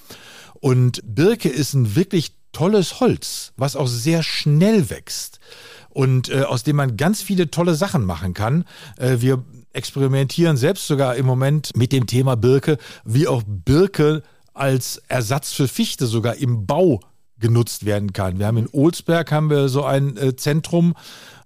Und 0.54 1.00
Birke 1.04 1.48
ist 1.48 1.74
ein 1.74 1.94
wirklich 1.94 2.32
tolles 2.52 2.98
Holz, 2.98 3.52
was 3.56 3.76
auch 3.76 3.86
sehr 3.86 4.24
schnell 4.24 4.90
wächst 4.90 5.38
und 5.90 6.28
äh, 6.28 6.42
aus 6.42 6.64
dem 6.64 6.76
man 6.76 6.96
ganz 6.96 7.22
viele 7.22 7.50
tolle 7.50 7.76
Sachen 7.76 8.04
machen 8.04 8.34
kann. 8.34 8.64
Äh, 8.96 9.18
wir 9.20 9.44
experimentieren 9.72 10.56
selbst 10.56 10.86
sogar 10.86 11.16
im 11.16 11.26
Moment 11.26 11.76
mit 11.76 11.92
dem 11.92 12.06
Thema 12.06 12.36
Birke, 12.36 12.78
wie 13.04 13.28
auch 13.28 13.42
Birke 13.46 14.22
als 14.54 15.00
Ersatz 15.08 15.52
für 15.52 15.68
Fichte 15.68 16.06
sogar 16.06 16.36
im 16.36 16.66
Bau 16.66 17.00
genutzt 17.38 17.86
werden 17.86 18.12
kann. 18.12 18.38
Wir 18.38 18.46
haben 18.46 18.58
in 18.58 18.68
Olsberg 18.70 19.32
haben 19.32 19.50
wir 19.50 19.68
so 19.68 19.84
ein 19.84 20.16
äh, 20.16 20.36
Zentrum, 20.36 20.94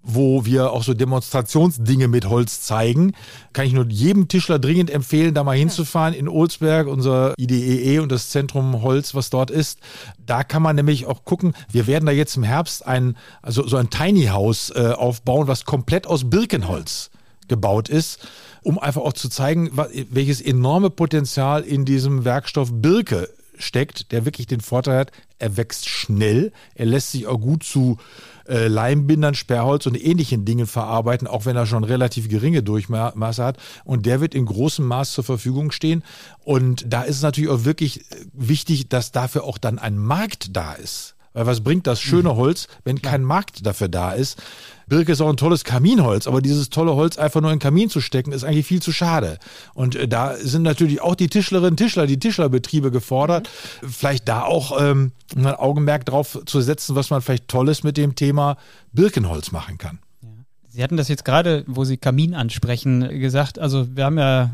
wo 0.03 0.45
wir 0.45 0.71
auch 0.71 0.83
so 0.83 0.93
Demonstrationsdinge 0.93 2.07
mit 2.07 2.29
Holz 2.29 2.61
zeigen. 2.61 3.13
Kann 3.53 3.65
ich 3.65 3.73
nur 3.73 3.87
jedem 3.87 4.27
Tischler 4.27 4.59
dringend 4.59 4.91
empfehlen, 4.91 5.33
da 5.33 5.43
mal 5.43 5.57
hinzufahren 5.57 6.13
in 6.13 6.27
Olsberg, 6.27 6.87
unser 6.87 7.33
IDEE 7.39 7.95
e 7.95 7.99
und 7.99 8.11
das 8.11 8.29
Zentrum 8.29 8.83
Holz, 8.83 9.15
was 9.15 9.31
dort 9.31 9.49
ist. 9.49 9.79
Da 10.23 10.43
kann 10.43 10.61
man 10.61 10.75
nämlich 10.75 11.07
auch 11.07 11.23
gucken, 11.25 11.53
wir 11.71 11.87
werden 11.87 12.05
da 12.05 12.11
jetzt 12.11 12.37
im 12.37 12.43
Herbst 12.43 12.85
ein, 12.85 13.17
also 13.41 13.65
so 13.65 13.77
ein 13.77 13.89
Tiny 13.89 14.25
House 14.25 14.71
äh, 14.75 14.91
aufbauen, 14.91 15.47
was 15.47 15.65
komplett 15.65 16.05
aus 16.05 16.29
Birkenholz 16.29 17.09
gebaut 17.47 17.89
ist, 17.89 18.27
um 18.63 18.79
einfach 18.79 19.01
auch 19.01 19.13
zu 19.13 19.29
zeigen, 19.29 19.71
welches 20.09 20.41
enorme 20.41 20.89
Potenzial 20.89 21.63
in 21.63 21.85
diesem 21.85 22.25
Werkstoff 22.25 22.69
Birke 22.71 23.29
steckt, 23.57 24.11
der 24.11 24.25
wirklich 24.25 24.47
den 24.47 24.61
Vorteil 24.61 24.99
hat, 24.99 25.11
er 25.39 25.57
wächst 25.57 25.87
schnell, 25.87 26.51
er 26.75 26.85
lässt 26.85 27.11
sich 27.11 27.27
auch 27.27 27.39
gut 27.39 27.63
zu 27.63 27.97
äh, 28.47 28.67
Leimbindern, 28.67 29.35
Sperrholz 29.35 29.85
und 29.85 29.95
ähnlichen 29.95 30.45
Dingen 30.45 30.67
verarbeiten, 30.67 31.27
auch 31.27 31.45
wenn 31.45 31.55
er 31.55 31.65
schon 31.65 31.83
relativ 31.83 32.29
geringe 32.29 32.63
Durchmaße 32.63 33.43
hat. 33.43 33.57
Und 33.83 34.05
der 34.05 34.21
wird 34.21 34.35
in 34.35 34.45
großem 34.45 34.85
Maß 34.85 35.13
zur 35.13 35.23
Verfügung 35.23 35.71
stehen. 35.71 36.03
Und 36.43 36.85
da 36.87 37.01
ist 37.01 37.17
es 37.17 37.21
natürlich 37.21 37.49
auch 37.49 37.65
wirklich 37.65 38.05
wichtig, 38.33 38.89
dass 38.89 39.11
dafür 39.11 39.43
auch 39.43 39.57
dann 39.57 39.79
ein 39.79 39.97
Markt 39.97 40.55
da 40.55 40.73
ist. 40.73 41.14
Weil 41.35 41.45
was 41.45 41.61
bringt 41.61 41.85
das 41.85 41.99
schöne 42.01 42.29
mhm. 42.29 42.37
Holz, 42.37 42.67
wenn 42.85 43.01
kein 43.01 43.23
Markt 43.23 43.65
dafür 43.65 43.89
da 43.89 44.13
ist? 44.13 44.41
Birke 44.87 45.11
ist 45.11 45.21
auch 45.21 45.29
ein 45.29 45.37
tolles 45.37 45.65
Kaminholz, 45.65 46.27
aber 46.27 46.41
dieses 46.41 46.69
tolle 46.69 46.95
Holz 46.95 47.17
einfach 47.17 47.41
nur 47.41 47.51
in 47.51 47.57
den 47.57 47.61
Kamin 47.61 47.89
zu 47.89 47.99
stecken, 47.99 48.31
ist 48.31 48.43
eigentlich 48.43 48.65
viel 48.65 48.81
zu 48.81 48.91
schade. 48.91 49.37
Und 49.73 49.95
äh, 49.95 50.07
da 50.07 50.37
sind 50.37 50.63
natürlich 50.63 51.01
auch 51.01 51.15
die 51.15 51.27
Tischlerinnen, 51.27 51.75
Tischler, 51.75 52.07
die 52.07 52.19
Tischlerbetriebe 52.19 52.89
gefordert, 52.89 53.49
mhm. 53.81 53.89
vielleicht 53.89 54.29
da 54.29 54.43
auch 54.43 54.81
ähm, 54.81 55.11
ein 55.35 55.45
Augenmerk 55.47 56.05
drauf 56.05 56.39
zu 56.45 56.61
setzen, 56.61 56.95
was 56.95 57.09
man 57.09 57.21
vielleicht 57.21 57.49
Tolles 57.49 57.83
mit 57.83 57.97
dem 57.97 58.15
Thema 58.15 58.57
Birkenholz 58.93 59.51
machen 59.51 59.77
kann. 59.77 59.99
Sie 60.69 60.83
hatten 60.83 60.97
das 60.97 61.07
jetzt 61.09 61.25
gerade, 61.25 61.63
wo 61.67 61.83
Sie 61.83 61.97
Kamin 61.97 62.33
ansprechen, 62.33 63.19
gesagt. 63.19 63.59
Also 63.59 63.95
wir 63.95 64.05
haben 64.05 64.17
ja 64.17 64.51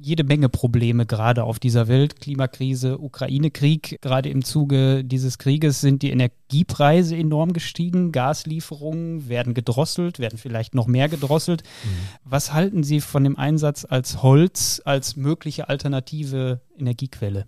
jede 0.00 0.24
Menge 0.24 0.48
Probleme 0.48 1.06
gerade 1.06 1.44
auf 1.44 1.58
dieser 1.58 1.88
Welt. 1.88 2.20
Klimakrise, 2.20 2.98
Ukraine-Krieg. 2.98 3.98
Gerade 4.00 4.28
im 4.28 4.44
Zuge 4.44 5.04
dieses 5.04 5.38
Krieges 5.38 5.80
sind 5.80 6.02
die 6.02 6.10
Energiepreise 6.10 7.16
enorm 7.16 7.52
gestiegen. 7.52 8.12
Gaslieferungen 8.12 9.28
werden 9.28 9.54
gedrosselt, 9.54 10.18
werden 10.18 10.38
vielleicht 10.38 10.74
noch 10.74 10.86
mehr 10.86 11.08
gedrosselt. 11.08 11.62
Mhm. 11.62 11.88
Was 12.24 12.52
halten 12.52 12.82
Sie 12.82 13.00
von 13.00 13.24
dem 13.24 13.36
Einsatz 13.36 13.84
als 13.88 14.22
Holz 14.22 14.80
als 14.84 15.16
mögliche 15.16 15.68
alternative 15.68 16.60
Energiequelle? 16.78 17.46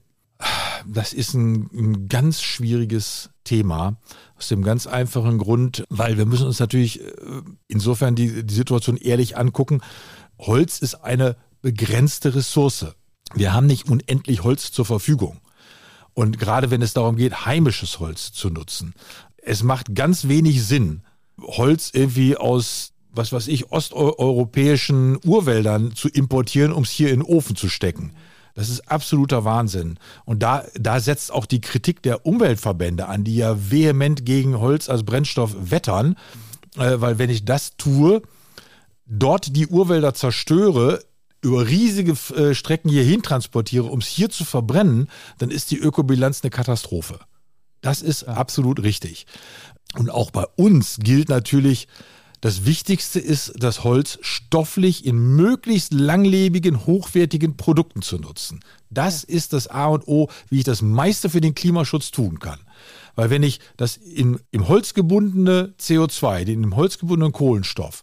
Das 0.87 1.13
ist 1.13 1.35
ein, 1.35 1.71
ein 1.73 2.09
ganz 2.09 2.43
schwieriges 2.43 3.31
Thema. 3.45 3.97
Aus 4.37 4.49
dem 4.49 4.63
ganz 4.63 4.89
einfachen 4.89 5.39
Grund, 5.39 5.85
weil 5.89 6.19
wir 6.19 6.27
müssen 6.27 6.47
uns 6.47 6.59
natürlich 6.59 7.01
äh, 7.01 7.13
insofern 7.69 8.17
die, 8.17 8.45
die 8.45 8.55
Situation 8.55 8.97
ehrlich 8.97 9.37
angucken. 9.37 9.81
Holz 10.39 10.81
ist 10.81 10.97
eine 10.97 11.37
begrenzte 11.63 12.35
Ressource. 12.35 12.87
Wir 13.35 13.55
haben 13.55 13.67
nicht 13.67 13.89
unendlich 13.89 14.43
Holz 14.43 14.73
zur 14.73 14.85
Verfügung. 14.85 15.41
Und 16.15 16.39
gerade 16.39 16.71
wenn 16.71 16.83
es 16.83 16.93
darum 16.93 17.17
geht, 17.17 17.47
heimisches 17.47 17.99
Holz 17.99 18.33
zu 18.33 18.51
nutzen, 18.51 18.95
es 19.39 19.63
macht 19.63 19.95
ganz 19.95 20.29
wenig 20.29 20.63
Sinn, 20.65 21.03
Holz 21.41 21.91
irgendwie 21.95 22.37
aus, 22.37 22.93
was 23.11 23.33
weiß 23.33 23.49
ich, 23.49 23.73
osteuropäischen 23.73 25.19
Urwäldern 25.25 25.95
zu 25.95 26.09
importieren, 26.09 26.73
um 26.73 26.83
es 26.83 26.91
hier 26.91 27.11
in 27.11 27.21
den 27.21 27.27
Ofen 27.27 27.57
zu 27.57 27.69
stecken. 27.69 28.13
Das 28.55 28.69
ist 28.69 28.91
absoluter 28.91 29.45
Wahnsinn. 29.45 29.99
Und 30.27 30.43
da, 30.43 30.65
da 30.75 31.01
setzt 31.01 31.33
auch 31.33 31.47
die 31.47 31.63
Kritik 31.63 32.03
der 32.03 32.27
Umweltverbände 32.27 33.07
an, 33.07 33.25
die 33.25 33.37
ja 33.37 33.57
vehement 33.71 34.27
gegen 34.27 34.59
Holz 34.59 34.91
als 34.91 35.05
Brennstoff 35.05 35.55
wettern. 35.71 36.17
Äh, 36.77 37.01
weil 37.01 37.19
wenn 37.19 37.31
ich 37.31 37.47
das 37.47 37.77
tue, 37.79 38.21
dort 39.07 39.57
die 39.57 39.67
Urwälder 39.67 40.13
zerstöre, 40.13 41.03
über 41.43 41.67
riesige 41.67 42.13
äh, 42.35 42.55
Strecken 42.55 42.89
hierhin 42.89 43.23
transportiere, 43.23 43.85
um 43.85 43.99
es 43.99 44.07
hier 44.07 44.31
zu 44.31 44.45
verbrennen, 44.45 45.09
dann 45.39 45.51
ist 45.51 45.71
die 45.71 45.79
Ökobilanz 45.79 46.43
eine 46.43 46.51
Katastrophe. 46.51 47.21
Das 47.81 48.01
ist 48.01 48.25
absolut 48.25 48.83
richtig. 48.83 49.27
Und 49.99 50.09
auch 50.09 50.31
bei 50.31 50.47
uns 50.57 50.99
gilt 51.01 51.29
natürlich, 51.29 51.89
das 52.41 52.65
Wichtigste 52.65 53.21
ist, 53.21 53.53
das 53.57 53.85
Holz 53.85 54.19
stofflich 54.21 55.05
in 55.05 55.37
möglichst 55.37 55.93
langlebigen, 55.93 56.87
hochwertigen 56.87 57.57
Produkten 57.57 58.03
zu 58.03 58.19
nutzen. 58.19 58.61
Das 58.91 59.23
ja. 59.23 59.37
ist 59.37 59.53
das 59.53 59.69
A 59.69 59.87
und 59.87 60.09
O, 60.09 60.29
wie 60.49 60.59
ich 60.59 60.65
das 60.65 60.83
meiste 60.83 61.31
für 61.31 61.41
den 61.41 61.55
Klimaschutz 61.55 62.11
tun 62.11 62.41
kann. 62.41 62.59
Weil 63.15 63.31
wenn 63.31 63.43
ich 63.43 63.61
das 63.77 63.97
in, 63.97 64.41
im 64.51 64.67
Holz 64.69 64.95
gebundene 64.95 65.75
CO2, 65.79 66.45
den 66.45 66.65
im 66.65 66.77
Holz 66.77 66.99
gebundenen 66.99 67.33
Kohlenstoff, 67.33 68.03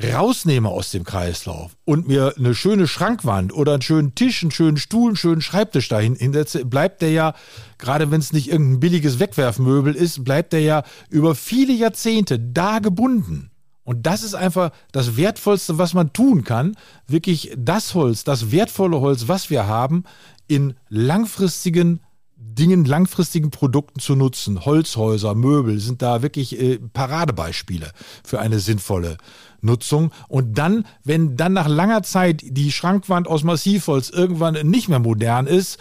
rausnehme 0.00 0.68
aus 0.68 0.90
dem 0.90 1.04
Kreislauf 1.04 1.76
und 1.84 2.08
mir 2.08 2.34
eine 2.36 2.54
schöne 2.54 2.88
Schrankwand 2.88 3.52
oder 3.52 3.74
einen 3.74 3.82
schönen 3.82 4.14
Tisch, 4.14 4.42
einen 4.42 4.50
schönen 4.50 4.76
Stuhl, 4.76 5.10
einen 5.10 5.16
schönen 5.16 5.40
Schreibtisch 5.42 5.88
dahin 5.88 6.14
hinsetze, 6.14 6.64
bleibt 6.64 7.02
der 7.02 7.10
ja, 7.10 7.34
gerade 7.78 8.10
wenn 8.10 8.20
es 8.20 8.32
nicht 8.32 8.50
irgendein 8.50 8.80
billiges 8.80 9.18
Wegwerfmöbel 9.18 9.94
ist, 9.94 10.24
bleibt 10.24 10.52
der 10.52 10.60
ja 10.60 10.82
über 11.10 11.34
viele 11.34 11.72
Jahrzehnte 11.72 12.38
da 12.38 12.78
gebunden. 12.78 13.50
Und 13.84 14.06
das 14.06 14.22
ist 14.22 14.34
einfach 14.34 14.70
das 14.92 15.16
Wertvollste, 15.16 15.76
was 15.76 15.92
man 15.92 16.12
tun 16.12 16.44
kann. 16.44 16.76
Wirklich 17.08 17.52
das 17.56 17.94
Holz, 17.94 18.22
das 18.24 18.52
wertvolle 18.52 19.00
Holz, 19.00 19.26
was 19.26 19.50
wir 19.50 19.66
haben, 19.66 20.04
in 20.46 20.74
langfristigen 20.88 22.00
Dingen, 22.44 22.84
langfristigen 22.84 23.50
Produkten 23.50 24.00
zu 24.00 24.16
nutzen. 24.16 24.64
Holzhäuser, 24.64 25.34
Möbel 25.34 25.78
sind 25.78 26.02
da 26.02 26.22
wirklich 26.22 26.60
äh, 26.60 26.78
Paradebeispiele 26.78 27.92
für 28.24 28.40
eine 28.40 28.58
sinnvolle 28.58 29.16
Nutzung. 29.60 30.10
Und 30.28 30.58
dann, 30.58 30.86
wenn 31.04 31.36
dann 31.36 31.52
nach 31.52 31.68
langer 31.68 32.02
Zeit 32.02 32.42
die 32.44 32.72
Schrankwand 32.72 33.28
aus 33.28 33.44
Massivholz 33.44 34.10
irgendwann 34.10 34.54
nicht 34.66 34.88
mehr 34.88 34.98
modern 34.98 35.46
ist, 35.46 35.78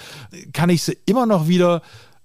kann 0.54 0.70
ich 0.70 0.84
sie 0.84 0.98
immer 1.06 1.26
noch 1.26 1.48
wieder 1.48 1.82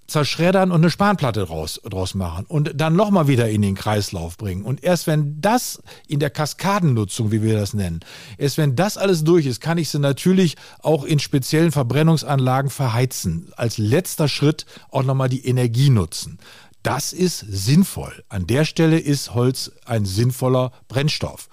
zerschreddern 0.06 0.70
und 0.70 0.80
eine 0.80 0.90
Spanplatte 0.90 1.44
draus, 1.44 1.80
draus 1.84 2.14
machen 2.14 2.44
und 2.46 2.72
dann 2.74 2.94
nochmal 2.94 3.28
wieder 3.28 3.48
in 3.50 3.62
den 3.62 3.74
Kreislauf 3.74 4.36
bringen. 4.36 4.64
Und 4.64 4.82
erst 4.84 5.06
wenn 5.06 5.40
das 5.40 5.82
in 6.06 6.20
der 6.20 6.30
Kaskadennutzung, 6.30 7.32
wie 7.32 7.42
wir 7.42 7.58
das 7.58 7.74
nennen, 7.74 8.00
erst 8.38 8.58
wenn 8.58 8.76
das 8.76 8.96
alles 8.96 9.24
durch 9.24 9.46
ist, 9.46 9.60
kann 9.60 9.78
ich 9.78 9.88
sie 9.88 9.98
natürlich 9.98 10.56
auch 10.80 11.04
in 11.04 11.18
speziellen 11.18 11.72
Verbrennungsanlagen 11.72 12.70
verheizen. 12.70 13.52
Als 13.56 13.78
letzter 13.78 14.28
Schritt 14.28 14.66
auch 14.90 15.02
nochmal 15.02 15.28
die 15.28 15.46
Energie 15.46 15.90
nutzen. 15.90 16.38
Das 16.82 17.12
ist 17.12 17.40
sinnvoll. 17.40 18.22
An 18.28 18.46
der 18.46 18.64
Stelle 18.64 18.98
ist 18.98 19.34
Holz 19.34 19.72
ein 19.86 20.04
sinnvoller 20.04 20.70
Brennstoff. 20.86 21.48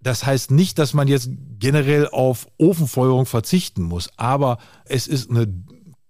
Das 0.00 0.24
heißt 0.24 0.52
nicht, 0.52 0.78
dass 0.78 0.94
man 0.94 1.08
jetzt 1.08 1.28
generell 1.58 2.08
auf 2.08 2.46
Ofenfeuerung 2.56 3.26
verzichten 3.26 3.82
muss, 3.82 4.08
aber 4.16 4.58
es 4.84 5.06
ist 5.06 5.28
eine 5.28 5.52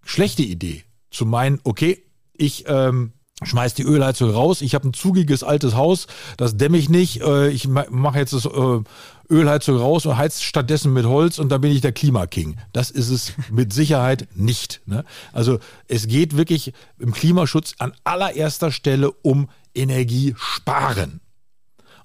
schlechte 0.05 0.43
Idee 0.43 0.85
zu 1.11 1.27
meinen, 1.27 1.61
okay, 1.64 2.05
ich 2.35 2.64
ähm, 2.68 3.12
schmeiß 3.42 3.75
die 3.75 3.83
Ölheizung 3.83 4.31
raus, 4.31 4.62
ich 4.62 4.75
habe 4.75 4.88
ein 4.88 4.94
zugiges 4.94 5.42
altes 5.42 5.75
Haus, 5.75 6.07
das 6.37 6.57
dämme 6.57 6.79
ich 6.79 6.88
nicht, 6.88 7.23
äh, 7.23 7.49
ich 7.49 7.68
mache 7.68 8.18
jetzt 8.18 8.33
das 8.33 8.46
äh, 8.46 8.81
Ölheizung 9.31 9.77
raus 9.79 10.07
und 10.07 10.16
heizt 10.16 10.42
stattdessen 10.42 10.92
mit 10.92 11.07
Holz 11.07 11.38
und 11.38 11.49
dann 11.51 11.61
bin 11.61 11.73
ich 11.73 11.81
der 11.81 11.92
Klimaking. 11.92 12.57
Das 12.73 12.90
ist 12.90 13.11
es 13.11 13.33
mit 13.51 13.73
Sicherheit 13.73 14.29
nicht. 14.35 14.83
Ne? 14.87 15.05
Also 15.33 15.59
es 15.88 16.07
geht 16.09 16.37
wirklich 16.37 16.73
im 16.99 17.12
Klimaschutz 17.12 17.75
an 17.79 17.92
allererster 18.05 18.73
Stelle 18.73 19.11
um 19.11 19.49
Energie 19.75 20.35
sparen. 20.37 21.20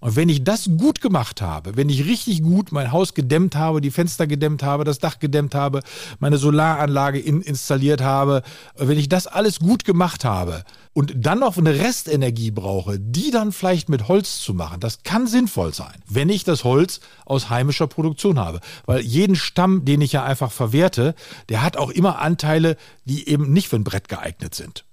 Und 0.06 0.16
wenn 0.16 0.30
ich 0.30 0.44
das 0.44 0.70
gut 0.78 1.02
gemacht 1.02 1.42
habe, 1.42 1.78
wenn 1.78 1.90
ich 1.90 2.06
richtig 2.06 2.44
gut 2.44 2.72
mein 2.72 2.92
Haus 2.92 3.16
gedämmt 3.16 3.56
habe, 3.56 3.82
die 3.82 3.90
Fenster 3.90 4.28
gedämmt 4.28 4.62
habe, 4.62 4.84
das 4.84 5.00
Dach 5.00 5.18
gedämmt 5.18 5.56
habe, 5.56 5.80
meine 6.20 6.38
Solaranlage 6.38 7.18
in, 7.18 7.42
installiert 7.42 8.02
habe, 8.02 8.44
wenn 8.76 9.00
ich 9.00 9.10
das 9.10 9.26
alles 9.26 9.58
gut 9.58 9.84
gemacht 9.84 10.24
habe 10.24 10.64
und 10.94 11.16
dann 11.16 11.40
noch 11.40 11.58
eine 11.58 11.80
Restenergie 11.80 12.52
brauche, 12.52 13.00
die 13.00 13.32
dann 13.32 13.52
vielleicht 13.52 13.90
mit 13.90 14.08
Holz 14.08 14.42
zu 14.42 14.54
machen, 14.54 14.80
das 14.80 15.02
kann 15.02 15.26
sinnvoll 15.26 15.74
sein, 15.74 16.04
wenn 16.08 16.30
ich 16.30 16.44
das 16.44 16.64
Holz 16.64 17.00
aus 17.26 17.50
heimischer 17.50 17.88
Produktion 17.88 18.38
habe. 18.38 18.60
Weil 18.86 19.02
jeden 19.02 19.36
Stamm, 19.36 19.86
den 19.86 20.02
ich 20.02 20.12
ja 20.12 20.24
einfach 20.24 20.52
verwerte, 20.52 21.16
der 21.50 21.64
hat 21.64 21.78
auch 21.78 21.90
immer 21.90 22.20
Anteile, 22.20 22.78
die 23.06 23.28
eben 23.28 23.52
nicht 23.52 23.70
für 23.70 23.78
ein 23.78 23.84
Brett 23.84 24.08
geeignet 24.08 24.54
sind. 24.54 24.86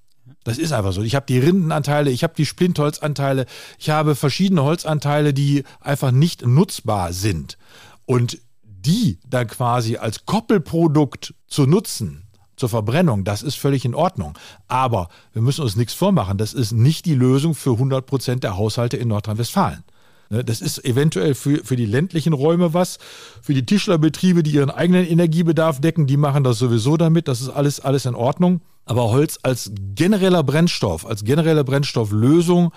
Das 0.44 0.58
ist 0.58 0.72
einfach 0.72 0.92
so. 0.92 1.02
Ich 1.02 1.14
habe 1.14 1.26
die 1.26 1.38
Rindenanteile, 1.38 2.10
ich 2.10 2.24
habe 2.24 2.34
die 2.36 2.46
Splintholzanteile, 2.46 3.46
ich 3.78 3.90
habe 3.90 4.14
verschiedene 4.14 4.62
Holzanteile, 4.62 5.32
die 5.32 5.64
einfach 5.80 6.10
nicht 6.10 6.46
nutzbar 6.46 7.12
sind. 7.12 7.58
Und 8.06 8.38
die 8.62 9.20
dann 9.28 9.46
quasi 9.46 9.96
als 9.96 10.26
Koppelprodukt 10.26 11.34
zu 11.46 11.66
nutzen, 11.66 12.24
zur 12.56 12.68
Verbrennung, 12.68 13.24
das 13.24 13.42
ist 13.42 13.56
völlig 13.56 13.84
in 13.84 13.94
Ordnung. 13.94 14.38
Aber 14.68 15.08
wir 15.32 15.42
müssen 15.42 15.62
uns 15.62 15.76
nichts 15.76 15.94
vormachen, 15.94 16.38
das 16.38 16.52
ist 16.54 16.72
nicht 16.72 17.06
die 17.06 17.14
Lösung 17.14 17.54
für 17.54 17.72
100 17.72 18.04
Prozent 18.06 18.44
der 18.44 18.56
Haushalte 18.56 18.96
in 18.96 19.08
Nordrhein-Westfalen. 19.08 19.84
Ne, 20.30 20.44
das 20.44 20.60
ist 20.60 20.84
eventuell 20.84 21.34
für, 21.34 21.64
für 21.64 21.76
die 21.76 21.86
ländlichen 21.86 22.32
Räume 22.32 22.72
was. 22.72 22.98
Für 23.42 23.52
die 23.52 23.66
Tischlerbetriebe, 23.66 24.42
die 24.42 24.52
ihren 24.52 24.70
eigenen 24.70 25.06
Energiebedarf 25.06 25.80
decken, 25.80 26.06
die 26.06 26.16
machen 26.16 26.44
das 26.44 26.58
sowieso 26.58 26.96
damit. 26.96 27.28
Das 27.28 27.40
ist 27.40 27.50
alles, 27.50 27.80
alles 27.80 28.06
in 28.06 28.14
Ordnung. 28.14 28.60
Aber 28.84 29.10
Holz 29.10 29.38
als 29.42 29.70
genereller 29.94 30.42
Brennstoff, 30.42 31.06
als 31.06 31.24
generelle 31.24 31.64
Brennstofflösung, 31.64 32.72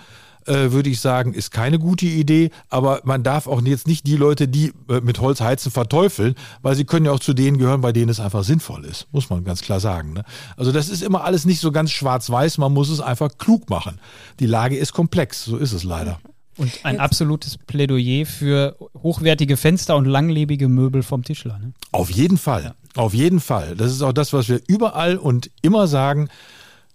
äh, 0.46 0.70
würde 0.72 0.90
ich 0.90 1.00
sagen, 1.00 1.34
ist 1.34 1.50
keine 1.50 1.78
gute 1.78 2.06
Idee. 2.06 2.50
Aber 2.68 3.00
man 3.04 3.22
darf 3.22 3.46
auch 3.46 3.60
jetzt 3.62 3.86
nicht 3.86 4.06
die 4.06 4.16
Leute, 4.16 4.48
die 4.48 4.72
äh, 4.88 5.00
mit 5.00 5.20
Holz 5.20 5.40
heizen, 5.40 5.70
verteufeln, 5.70 6.34
weil 6.62 6.76
sie 6.76 6.84
können 6.84 7.06
ja 7.06 7.12
auch 7.12 7.20
zu 7.20 7.34
denen 7.34 7.58
gehören, 7.58 7.80
bei 7.80 7.92
denen 7.92 8.08
es 8.08 8.20
einfach 8.20 8.44
sinnvoll 8.44 8.84
ist. 8.84 9.06
Muss 9.12 9.30
man 9.30 9.44
ganz 9.44 9.62
klar 9.62 9.80
sagen. 9.80 10.12
Ne? 10.12 10.24
Also 10.56 10.72
das 10.72 10.88
ist 10.88 11.02
immer 11.02 11.24
alles 11.24 11.44
nicht 11.44 11.60
so 11.60 11.72
ganz 11.72 11.90
schwarz-weiß. 11.90 12.58
Man 12.58 12.72
muss 12.72 12.88
es 12.88 13.00
einfach 13.00 13.36
klug 13.38 13.68
machen. 13.68 13.98
Die 14.40 14.46
Lage 14.46 14.76
ist 14.76 14.92
komplex. 14.92 15.44
So 15.44 15.56
ist 15.56 15.72
es 15.72 15.84
leider. 15.84 16.20
Und 16.56 16.72
ein 16.84 16.94
Jetzt. 16.94 17.02
absolutes 17.02 17.58
Plädoyer 17.58 18.24
für 18.24 18.76
hochwertige 19.02 19.56
Fenster 19.56 19.96
und 19.96 20.06
langlebige 20.06 20.68
Möbel 20.68 21.02
vom 21.02 21.22
Tischler. 21.22 21.58
Ne? 21.58 21.72
Auf 21.92 22.10
jeden 22.10 22.38
Fall. 22.38 22.64
Ja. 22.64 22.74
Auf 22.94 23.12
jeden 23.12 23.40
Fall. 23.40 23.76
Das 23.76 23.92
ist 23.92 24.02
auch 24.02 24.14
das, 24.14 24.32
was 24.32 24.48
wir 24.48 24.60
überall 24.66 25.18
und 25.18 25.50
immer 25.60 25.86
sagen. 25.86 26.28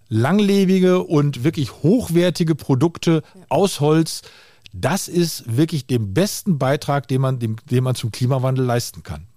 Langlebige 0.09 1.03
und 1.03 1.43
wirklich 1.43 1.71
hochwertige 1.83 2.55
Produkte 2.55 3.23
ja. 3.33 3.41
aus 3.49 3.79
Holz, 3.79 4.23
das 4.73 5.07
ist 5.07 5.57
wirklich 5.57 5.85
den 5.85 6.13
besten 6.13 6.57
Beitrag, 6.57 7.07
den 7.07 7.21
man, 7.21 7.39
dem, 7.39 7.57
den 7.69 7.83
man 7.83 7.95
zum 7.95 8.11
Klimawandel 8.11 8.65
leisten 8.65 9.03
kann. 9.03 9.27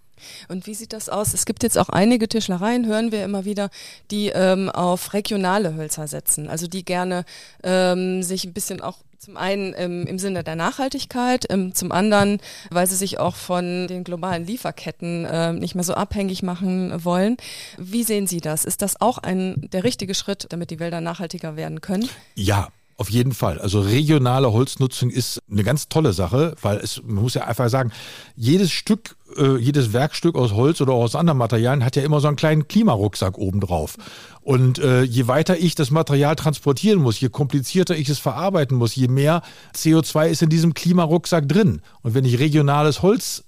Und 0.49 0.67
wie 0.67 0.75
sieht 0.75 0.93
das 0.93 1.09
aus? 1.09 1.35
Es 1.35 1.45
gibt 1.45 1.63
jetzt 1.63 1.77
auch 1.77 1.91
einige 1.91 2.29
Tischlereien, 2.29 2.87
hören 2.87 3.13
wir 3.13 3.25
immer 3.25 3.45
wieder, 3.45 3.71
die 4.11 4.29
ähm, 4.29 4.71
auf 4.71 5.13
regionale 5.13 5.75
Hölzer 5.75 6.09
setzen. 6.09 6.49
Also 6.49 6.67
die 6.67 6.85
gerne 6.85 7.25
ähm, 7.63 8.23
sich 8.23 8.45
ein 8.45 8.53
bisschen 8.53 8.81
auch 8.81 8.99
zum 9.25 9.37
einen 9.39 9.75
ähm, 9.77 10.07
im 10.07 10.19
Sinne 10.19 10.45
der 10.45 10.55
Nachhaltigkeit, 10.55 11.47
ähm, 11.49 11.75
zum 11.75 11.93
anderen, 11.93 12.41
weil 12.71 12.87
sie 12.87 12.97
sich 12.97 13.19
auch 13.19 13.37
von 13.37 13.87
den 13.89 14.05
globalen 14.05 14.47
Lieferketten 14.47 15.25
äh, 15.25 15.53
nicht 15.53 15.75
mehr 15.75 15.85
so 15.85 15.95
abhängig 15.95 16.43
machen 16.43 17.05
wollen. 17.05 17.39
Wie 17.79 18.03
sehen 18.03 18.27
Sie 18.27 18.43
das? 18.43 18.67
Ist 18.67 18.83
das 18.83 19.01
auch 19.01 19.19
ein 19.19 19.69
der 19.73 19.83
richtige 19.83 20.15
Schritt, 20.15 20.47
damit 20.51 20.71
die 20.71 20.79
Wälder 20.79 21.01
nachhaltiger 21.01 21.57
werden 21.57 21.81
können? 21.81 22.09
Ja, 22.35 22.69
auf 22.97 23.11
jeden 23.11 23.35
Fall. 23.35 23.59
Also 23.59 23.81
regionale 23.81 24.53
Holznutzung 24.53 25.11
ist 25.11 25.41
eine 25.51 25.65
ganz 25.65 25.89
tolle 25.89 26.13
Sache, 26.13 26.55
weil 26.63 26.79
es, 26.79 27.03
man 27.05 27.23
muss 27.23 27.35
ja 27.35 27.45
einfach 27.45 27.69
sagen, 27.69 27.93
jedes 28.37 28.71
Stück, 28.71 29.17
äh, 29.37 29.57
jedes 29.57 29.93
Werkstück 29.93 30.37
aus 30.37 30.53
Holz 30.53 30.81
oder 30.81 30.93
aus 30.93 31.17
anderen 31.17 31.39
Materialien 31.39 31.85
hat 31.85 31.97
ja 31.97 32.03
immer 32.03 32.21
so 32.21 32.29
einen 32.29 32.37
kleinen 32.37 32.69
Klimarucksack 32.69 33.37
obendrauf. 33.37 33.97
Und 34.43 34.79
äh, 34.79 35.03
je 35.03 35.27
weiter 35.27 35.59
ich 35.59 35.75
das 35.75 35.91
Material 35.91 36.37
transportieren 36.37 37.01
muss, 37.01 37.19
je 37.21 37.31
komplizierter 37.31 37.97
ich 37.97 38.09
es 38.09 38.19
verarbeiten 38.19 38.77
muss, 38.77 38.95
je 38.95 39.09
mehr 39.09 39.43
CO2 39.75 40.29
ist 40.29 40.43
in 40.43 40.51
diesem 40.51 40.75
Klimarucksack 40.75 41.49
drin. 41.49 41.81
Und 42.03 42.15
wenn 42.15 42.25
ich 42.25 42.39
regionales 42.39 43.03
Holz 43.03 43.45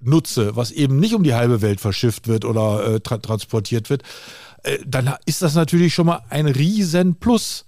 nutze, 0.00 0.56
was 0.56 0.70
eben 0.70 0.98
nicht 0.98 1.14
um 1.14 1.22
die 1.22 1.34
halbe 1.34 1.60
Welt 1.62 1.80
verschifft 1.80 2.28
wird 2.28 2.44
oder 2.44 2.94
äh, 2.94 3.00
tra 3.00 3.18
transportiert 3.18 3.90
wird, 3.90 4.02
äh, 4.62 4.78
dann 4.86 5.14
ist 5.26 5.42
das 5.42 5.54
natürlich 5.54 5.94
schon 5.94 6.06
mal 6.06 6.22
ein 6.30 6.46
riesen 6.46 7.16
Plus. 7.16 7.66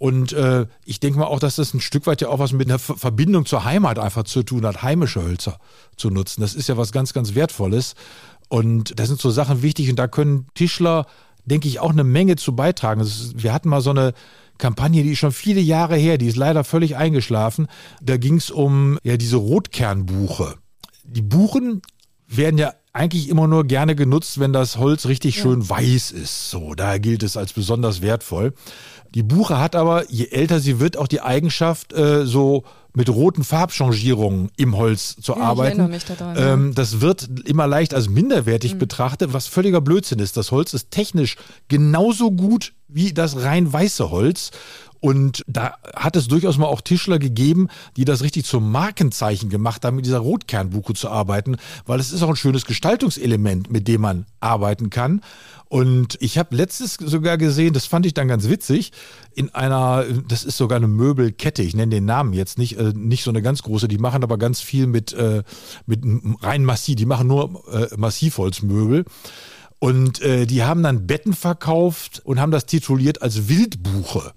Und 0.00 0.32
äh, 0.32 0.64
ich 0.86 0.98
denke 0.98 1.18
mal 1.18 1.26
auch, 1.26 1.40
dass 1.40 1.56
das 1.56 1.74
ein 1.74 1.80
Stück 1.82 2.06
weit 2.06 2.22
ja 2.22 2.28
auch 2.28 2.38
was 2.38 2.52
mit 2.52 2.70
einer 2.70 2.78
Verbindung 2.78 3.44
zur 3.44 3.64
Heimat 3.64 3.98
einfach 3.98 4.24
zu 4.24 4.42
tun 4.42 4.64
hat, 4.64 4.82
heimische 4.82 5.22
Hölzer 5.22 5.58
zu 5.94 6.08
nutzen. 6.08 6.40
Das 6.40 6.54
ist 6.54 6.70
ja 6.70 6.78
was 6.78 6.90
ganz, 6.90 7.12
ganz 7.12 7.34
Wertvolles. 7.34 7.96
Und 8.48 8.98
da 8.98 9.04
sind 9.04 9.20
so 9.20 9.30
Sachen 9.30 9.60
wichtig 9.60 9.90
und 9.90 9.96
da 9.96 10.08
können 10.08 10.46
Tischler, 10.54 11.04
denke 11.44 11.68
ich, 11.68 11.80
auch 11.80 11.90
eine 11.90 12.02
Menge 12.02 12.36
zu 12.36 12.56
beitragen. 12.56 13.02
Ist, 13.02 13.42
wir 13.42 13.52
hatten 13.52 13.68
mal 13.68 13.82
so 13.82 13.90
eine 13.90 14.14
Kampagne, 14.56 15.02
die 15.02 15.12
ist 15.12 15.18
schon 15.18 15.32
viele 15.32 15.60
Jahre 15.60 15.96
her, 15.96 16.16
die 16.16 16.28
ist 16.28 16.38
leider 16.38 16.64
völlig 16.64 16.96
eingeschlafen. 16.96 17.66
Da 18.00 18.16
ging 18.16 18.36
es 18.36 18.50
um 18.50 18.98
ja 19.02 19.18
diese 19.18 19.36
Rotkernbuche. 19.36 20.54
Die 21.04 21.22
Buchen 21.22 21.82
werden 22.26 22.56
ja 22.56 22.72
eigentlich 22.92 23.28
immer 23.28 23.46
nur 23.46 23.64
gerne 23.64 23.94
genutzt, 23.94 24.40
wenn 24.40 24.52
das 24.52 24.78
Holz 24.78 25.06
richtig 25.06 25.36
ja. 25.36 25.42
schön 25.42 25.68
weiß 25.68 26.10
ist. 26.10 26.50
So, 26.50 26.74
da 26.74 26.98
gilt 26.98 27.22
es 27.22 27.36
als 27.36 27.52
besonders 27.52 28.02
wertvoll. 28.02 28.54
Die 29.14 29.22
Buche 29.22 29.58
hat 29.58 29.74
aber, 29.74 30.10
je 30.10 30.26
älter 30.26 30.60
sie 30.60 30.78
wird, 30.78 30.96
auch 30.96 31.08
die 31.08 31.20
Eigenschaft, 31.20 31.92
äh, 31.92 32.26
so 32.26 32.64
mit 32.92 33.08
roten 33.08 33.44
Farbchangierungen 33.44 34.50
im 34.56 34.76
Holz 34.76 35.16
zu 35.20 35.32
ja, 35.32 35.40
arbeiten. 35.40 35.82
Ich 35.84 35.88
mich 35.88 36.04
daran, 36.04 36.36
ähm. 36.38 36.74
Das 36.74 37.00
wird 37.00 37.28
immer 37.44 37.66
leicht 37.66 37.94
als 37.94 38.08
minderwertig 38.08 38.74
mhm. 38.74 38.78
betrachtet, 38.78 39.32
was 39.32 39.46
völliger 39.46 39.80
Blödsinn 39.80 40.18
ist. 40.18 40.36
Das 40.36 40.50
Holz 40.50 40.74
ist 40.74 40.90
technisch 40.90 41.36
genauso 41.68 42.30
gut 42.30 42.72
wie 42.88 43.12
das 43.12 43.42
rein 43.42 43.72
weiße 43.72 44.10
Holz. 44.10 44.50
Und 45.00 45.44
da 45.46 45.74
hat 45.94 46.14
es 46.16 46.28
durchaus 46.28 46.58
mal 46.58 46.66
auch 46.66 46.82
Tischler 46.82 47.18
gegeben, 47.18 47.68
die 47.96 48.04
das 48.04 48.22
richtig 48.22 48.44
zum 48.44 48.70
Markenzeichen 48.70 49.48
gemacht 49.48 49.84
haben, 49.84 49.96
mit 49.96 50.04
dieser 50.04 50.18
Rotkernbuche 50.18 50.92
zu 50.92 51.08
arbeiten, 51.08 51.56
weil 51.86 51.98
es 52.00 52.12
ist 52.12 52.22
auch 52.22 52.28
ein 52.28 52.36
schönes 52.36 52.66
Gestaltungselement, 52.66 53.70
mit 53.70 53.88
dem 53.88 54.02
man 54.02 54.26
arbeiten 54.40 54.90
kann. 54.90 55.22
Und 55.68 56.18
ich 56.20 56.36
habe 56.36 56.54
letztes 56.54 56.94
sogar 56.94 57.38
gesehen, 57.38 57.72
das 57.72 57.86
fand 57.86 58.04
ich 58.04 58.12
dann 58.12 58.28
ganz 58.28 58.48
witzig, 58.48 58.92
in 59.34 59.54
einer, 59.54 60.04
das 60.28 60.44
ist 60.44 60.56
sogar 60.56 60.76
eine 60.76 60.88
Möbelkette, 60.88 61.62
ich 61.62 61.74
nenne 61.74 61.94
den 61.94 62.04
Namen 62.04 62.32
jetzt 62.32 62.58
nicht, 62.58 62.76
äh, 62.76 62.92
nicht 62.94 63.22
so 63.22 63.30
eine 63.30 63.40
ganz 63.40 63.62
große, 63.62 63.88
die 63.88 63.98
machen 63.98 64.22
aber 64.22 64.36
ganz 64.36 64.60
viel 64.60 64.86
mit, 64.86 65.12
äh, 65.12 65.44
mit 65.86 66.00
rein 66.42 66.64
Massiv, 66.64 66.96
die 66.96 67.06
machen 67.06 67.28
nur 67.28 67.62
äh, 67.72 67.86
Massivholzmöbel. 67.96 69.04
Und 69.78 70.20
äh, 70.20 70.44
die 70.46 70.62
haben 70.62 70.82
dann 70.82 71.06
Betten 71.06 71.32
verkauft 71.32 72.20
und 72.24 72.38
haben 72.38 72.52
das 72.52 72.66
tituliert 72.66 73.22
als 73.22 73.48
Wildbuche. 73.48 74.32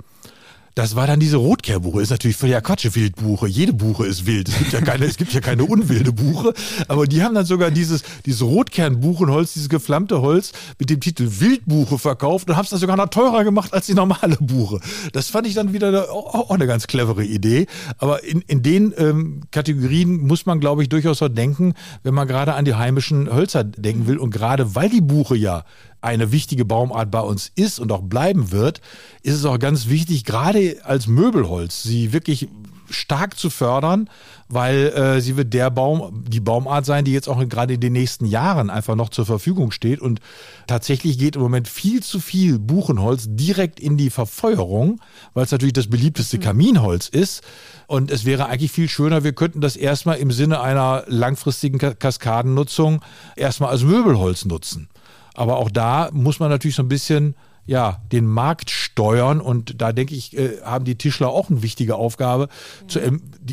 Das 0.76 0.96
war 0.96 1.06
dann 1.06 1.20
diese 1.20 1.38
Rotkehrbuche. 1.38 2.02
Ist 2.02 2.10
natürlich 2.10 2.36
völliger 2.36 2.62
Quatsch, 2.62 2.88
Wildbuche. 2.96 3.48
Jede 3.48 3.74
Buche 3.74 4.08
ist 4.08 4.26
wild. 4.26 4.50
Es 4.50 4.58
gibt 4.58 4.74
ja 4.74 4.82
keine, 4.82 5.06
es 5.06 5.18
gibt 5.18 5.34
ja 5.34 5.40
keine 5.40 5.66
unwilde 5.66 6.12
Buche. 6.12 6.54
Aber 6.88 7.06
die 7.06 7.22
haben 7.22 7.36
dann 7.36 7.46
sogar 7.46 7.70
dieses, 7.70 8.04
dieses 8.26 8.42
Rotkernbuchenholz, 8.42 9.54
dieses 9.54 9.70
geflammte 9.70 10.22
Holz 10.22 10.52
mit 10.80 10.90
dem 10.90 11.00
Titel 11.00 11.28
Wildbuche 11.40 12.00
verkauft 12.00 12.50
und 12.50 12.56
haben 12.56 12.64
es 12.64 12.72
dann 12.72 12.80
sogar 12.80 12.98
noch 12.98 13.10
teurer 13.10 13.44
gemacht 13.44 13.74
als 13.74 13.86
die 13.86 13.94
normale 13.94 14.38
Buche. 14.40 14.80
Das 15.12 15.30
fand 15.30 15.46
ich 15.46 15.54
dann 15.54 15.74
wieder 15.74 15.90
eine, 15.90 16.10
auch 16.10 16.50
eine 16.50 16.66
ganz 16.66 16.88
clevere 16.88 17.24
Idee. 17.24 17.68
Aber 18.00 18.24
in, 18.24 18.42
in 18.42 18.64
den 18.64 18.94
ähm, 18.98 19.42
Kategorien 19.52 20.26
muss 20.26 20.48
man, 20.48 20.60
glaube 20.60 20.82
ich, 20.82 20.90
durchaus 20.90 21.20
so 21.20 21.28
denken, 21.28 21.76
wenn 22.02 22.16
man 22.16 22.28
gerade 22.28 22.56
an 22.56 22.66
die 22.66 22.74
heimischen 22.74 23.32
Hölzer 23.32 23.64
denken 23.64 24.08
will. 24.08 24.18
Und 24.18 24.32
gerade 24.32 24.74
weil 24.74 24.90
die 24.90 25.02
Buche 25.02 25.36
ja 25.36 25.66
eine 26.04 26.32
wichtige 26.32 26.66
Baumart 26.66 27.12
bei 27.12 27.22
uns 27.22 27.52
ist 27.56 27.80
und 27.80 27.92
auch 27.92 28.02
bleiben 28.02 28.52
wird, 28.52 28.82
ist 29.22 29.36
es 29.36 29.46
auch 29.46 29.58
ganz 29.58 29.88
wichtig, 29.88 30.26
gerade 30.26 30.78
als 30.84 31.08
Möbelholz, 31.08 31.84
sie 31.84 32.14
wirklich 32.14 32.50
stark 32.90 33.38
zu 33.38 33.50
fördern, 33.50 34.10
weil 34.50 34.88
äh, 34.88 35.22
sie 35.22 35.36
wird 35.38 35.54
der 35.54 35.72
Baum, 35.72 36.24
die 36.28 36.40
Baumart 36.40 36.86
sein, 36.86 37.06
die 37.06 37.14
jetzt 37.14 37.28
auch 37.28 37.48
gerade 37.48 37.74
in 37.74 37.80
den 37.80 37.94
nächsten 37.94 38.26
Jahren 38.26 38.70
einfach 38.70 38.96
noch 38.96 39.10
zur 39.10 39.26
Verfügung 39.26 39.72
steht. 39.72 40.00
Und 40.00 40.20
tatsächlich 40.68 41.18
geht 41.18 41.36
im 41.36 41.42
Moment 41.42 41.68
viel 41.68 42.04
zu 42.04 42.20
viel 42.20 42.60
Buchenholz 42.60 43.26
direkt 43.30 43.80
in 43.80 43.98
die 43.98 44.10
Verfeuerung, 44.10 45.00
weil 45.34 45.46
es 45.46 45.52
natürlich 45.52 45.74
das 45.74 45.90
beliebteste 45.90 46.38
mhm. 46.38 46.42
Kaminholz 46.42 47.08
ist. 47.08 47.42
Und 47.88 48.12
es 48.12 48.26
wäre 48.26 48.48
eigentlich 48.48 48.72
viel 48.72 48.90
schöner, 48.90 49.24
wir 49.24 49.34
könnten 49.34 49.62
das 49.62 49.76
erstmal 49.76 50.18
im 50.18 50.32
Sinne 50.32 50.62
einer 50.62 51.04
langfristigen 51.08 51.80
Kaskadennutzung 51.80 53.02
erstmal 53.36 53.70
als 53.70 53.84
Möbelholz 53.84 54.46
nutzen. 54.46 54.90
Aber 55.34 55.58
auch 55.58 55.72
da 55.72 56.10
muss 56.12 56.40
man 56.40 56.50
natürlich 56.50 56.76
so 56.76 56.84
ein 56.84 56.90
bisschen 56.90 57.36
ja, 57.66 58.02
den 58.12 58.26
Markt 58.26 58.70
steuern. 58.70 59.42
Und 59.42 59.82
da 59.82 59.94
denke 59.94 60.16
ich, 60.16 60.38
äh, 60.38 60.62
haben 60.64 60.86
die 60.86 60.98
Tischler 60.98 61.30
auch 61.30 61.50
eine 61.50 61.64
wichtige 61.64 61.96
Aufgabe, 61.96 62.50
zu, 62.88 63.00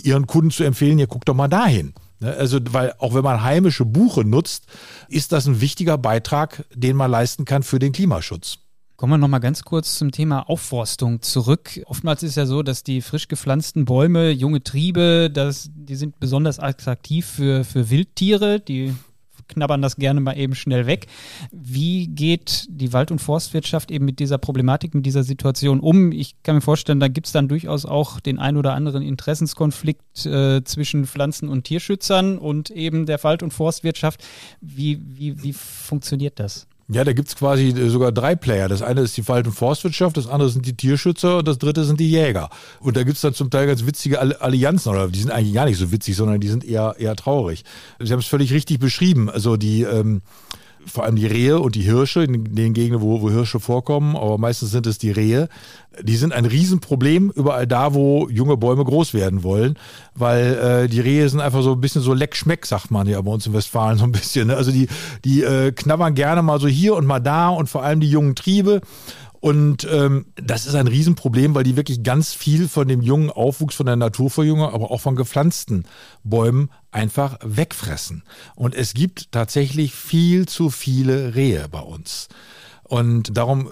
ihren 0.02 0.26
Kunden 0.26 0.50
zu 0.50 0.64
empfehlen, 0.64 0.98
ihr 0.98 1.06
guckt 1.06 1.28
doch 1.28 1.34
mal 1.34 1.48
dahin. 1.48 1.94
Ne, 2.20 2.34
also, 2.34 2.58
weil 2.70 2.94
auch 2.98 3.14
wenn 3.14 3.24
man 3.24 3.42
heimische 3.42 3.84
Buche 3.84 4.24
nutzt, 4.24 4.66
ist 5.08 5.32
das 5.32 5.46
ein 5.46 5.60
wichtiger 5.60 5.96
Beitrag, 5.96 6.64
den 6.74 6.96
man 6.96 7.10
leisten 7.10 7.44
kann 7.44 7.62
für 7.62 7.78
den 7.78 7.92
Klimaschutz. 7.92 8.58
Kommen 8.96 9.14
wir 9.14 9.18
nochmal 9.18 9.40
ganz 9.40 9.62
kurz 9.62 9.96
zum 9.96 10.12
Thema 10.12 10.50
Aufforstung 10.50 11.22
zurück. 11.22 11.80
Oftmals 11.86 12.22
ist 12.22 12.36
ja 12.36 12.44
so, 12.44 12.62
dass 12.62 12.82
die 12.82 13.00
frisch 13.00 13.28
gepflanzten 13.28 13.86
Bäume, 13.86 14.30
junge 14.30 14.62
Triebe, 14.62 15.30
das, 15.32 15.70
die 15.72 15.96
sind 15.96 16.20
besonders 16.20 16.58
attraktiv 16.58 17.24
für, 17.24 17.64
für 17.64 17.88
Wildtiere, 17.88 18.60
die 18.60 18.92
knabbern 19.50 19.82
das 19.82 19.96
gerne 19.96 20.20
mal 20.20 20.36
eben 20.36 20.54
schnell 20.54 20.86
weg. 20.86 21.06
Wie 21.52 22.08
geht 22.08 22.66
die 22.70 22.92
Wald- 22.92 23.10
und 23.10 23.20
Forstwirtschaft 23.20 23.90
eben 23.90 24.04
mit 24.04 24.18
dieser 24.18 24.38
Problematik, 24.38 24.94
mit 24.94 25.04
dieser 25.04 25.22
Situation 25.22 25.80
um? 25.80 26.12
Ich 26.12 26.42
kann 26.42 26.54
mir 26.54 26.60
vorstellen, 26.60 27.00
da 27.00 27.08
gibt 27.08 27.26
es 27.26 27.32
dann 27.32 27.48
durchaus 27.48 27.84
auch 27.84 28.20
den 28.20 28.38
ein 28.38 28.56
oder 28.56 28.74
anderen 28.74 29.02
Interessenskonflikt 29.02 30.26
äh, 30.26 30.64
zwischen 30.64 31.06
Pflanzen- 31.06 31.48
und 31.48 31.64
Tierschützern 31.64 32.38
und 32.38 32.70
eben 32.70 33.06
der 33.06 33.22
Wald- 33.22 33.42
und 33.42 33.52
Forstwirtschaft. 33.52 34.24
Wie, 34.60 35.00
wie, 35.04 35.42
wie 35.42 35.52
funktioniert 35.52 36.38
das? 36.38 36.66
Ja, 36.92 37.04
da 37.04 37.12
gibt's 37.12 37.36
quasi 37.36 37.68
äh, 37.68 37.88
sogar 37.88 38.10
drei 38.10 38.34
Player. 38.34 38.68
Das 38.68 38.82
eine 38.82 39.02
ist 39.02 39.16
die 39.16 39.26
Wald- 39.28 39.46
Forstwirtschaft, 39.46 40.16
das 40.16 40.26
andere 40.26 40.50
sind 40.50 40.66
die 40.66 40.76
Tierschützer 40.76 41.38
und 41.38 41.46
das 41.46 41.58
dritte 41.58 41.84
sind 41.84 42.00
die 42.00 42.10
Jäger. 42.10 42.50
Und 42.80 42.96
da 42.96 43.04
gibt's 43.04 43.20
dann 43.20 43.32
zum 43.32 43.48
Teil 43.48 43.68
ganz 43.68 43.86
witzige 43.86 44.18
Allianzen, 44.40 44.90
oder 44.90 45.08
die 45.08 45.20
sind 45.20 45.30
eigentlich 45.30 45.54
gar 45.54 45.66
nicht 45.66 45.78
so 45.78 45.92
witzig, 45.92 46.16
sondern 46.16 46.40
die 46.40 46.48
sind 46.48 46.64
eher, 46.64 46.96
eher 46.98 47.14
traurig. 47.14 47.64
Sie 48.00 48.12
haben 48.12 48.18
es 48.18 48.26
völlig 48.26 48.52
richtig 48.52 48.80
beschrieben. 48.80 49.30
Also 49.30 49.56
die 49.56 49.82
ähm, 49.82 50.22
vor 50.86 51.04
allem 51.04 51.16
die 51.16 51.26
Rehe 51.26 51.60
und 51.60 51.74
die 51.74 51.82
Hirsche, 51.82 52.22
in 52.22 52.54
den 52.54 52.72
Gegenden, 52.72 53.02
wo, 53.02 53.20
wo 53.20 53.30
Hirsche 53.30 53.60
vorkommen, 53.60 54.16
aber 54.16 54.38
meistens 54.38 54.70
sind 54.70 54.86
es 54.86 54.98
die 54.98 55.10
Rehe, 55.10 55.48
die 56.02 56.16
sind 56.16 56.32
ein 56.32 56.44
Riesenproblem 56.44 57.30
überall 57.34 57.66
da, 57.66 57.94
wo 57.94 58.28
junge 58.28 58.56
Bäume 58.56 58.84
groß 58.84 59.14
werden 59.14 59.42
wollen, 59.42 59.78
weil 60.14 60.54
äh, 60.54 60.88
die 60.88 61.00
Rehe 61.00 61.28
sind 61.28 61.40
einfach 61.40 61.62
so 61.62 61.72
ein 61.72 61.80
bisschen 61.80 62.02
so 62.02 62.14
leckschmeck, 62.14 62.64
sagt 62.66 62.90
man 62.90 63.06
ja 63.08 63.20
bei 63.20 63.30
uns 63.30 63.46
in 63.46 63.52
Westfalen 63.52 63.98
so 63.98 64.04
ein 64.04 64.12
bisschen. 64.12 64.48
Ne? 64.48 64.56
Also 64.56 64.70
die, 64.70 64.88
die 65.24 65.42
äh, 65.42 65.72
knabbern 65.72 66.14
gerne 66.14 66.42
mal 66.42 66.60
so 66.60 66.68
hier 66.68 66.94
und 66.94 67.06
mal 67.06 67.20
da 67.20 67.48
und 67.48 67.68
vor 67.68 67.82
allem 67.82 68.00
die 68.00 68.10
jungen 68.10 68.34
Triebe. 68.34 68.80
Und 69.40 69.88
ähm, 69.90 70.26
das 70.36 70.66
ist 70.66 70.74
ein 70.74 70.86
Riesenproblem, 70.86 71.54
weil 71.54 71.64
die 71.64 71.76
wirklich 71.76 72.02
ganz 72.02 72.34
viel 72.34 72.68
von 72.68 72.86
dem 72.86 73.00
jungen 73.00 73.30
Aufwuchs, 73.30 73.74
von 73.74 73.86
der 73.86 73.96
Naturverjüngung, 73.96 74.68
aber 74.68 74.90
auch 74.90 75.00
von 75.00 75.16
gepflanzten 75.16 75.84
Bäumen 76.22 76.70
einfach 76.90 77.38
wegfressen. 77.42 78.22
Und 78.54 78.74
es 78.74 78.92
gibt 78.92 79.32
tatsächlich 79.32 79.94
viel 79.94 80.46
zu 80.46 80.68
viele 80.68 81.34
Rehe 81.34 81.68
bei 81.70 81.80
uns. 81.80 82.28
Und 82.82 83.36
darum 83.36 83.70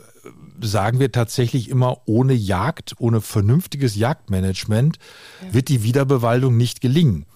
sagen 0.61 1.01
wir 1.01 1.13
tatsächlich 1.13 1.69
immer, 1.69 1.99
ohne 2.07 2.33
Jagd, 2.33 2.95
ohne 2.99 3.21
vernünftiges 3.21 3.95
Jagdmanagement 3.95 4.99
ja. 5.43 5.55
wird 5.55 5.69
die 5.69 5.83
Wiederbewaldung 5.83 6.57
nicht 6.57 6.81
gelingen. 6.81 7.27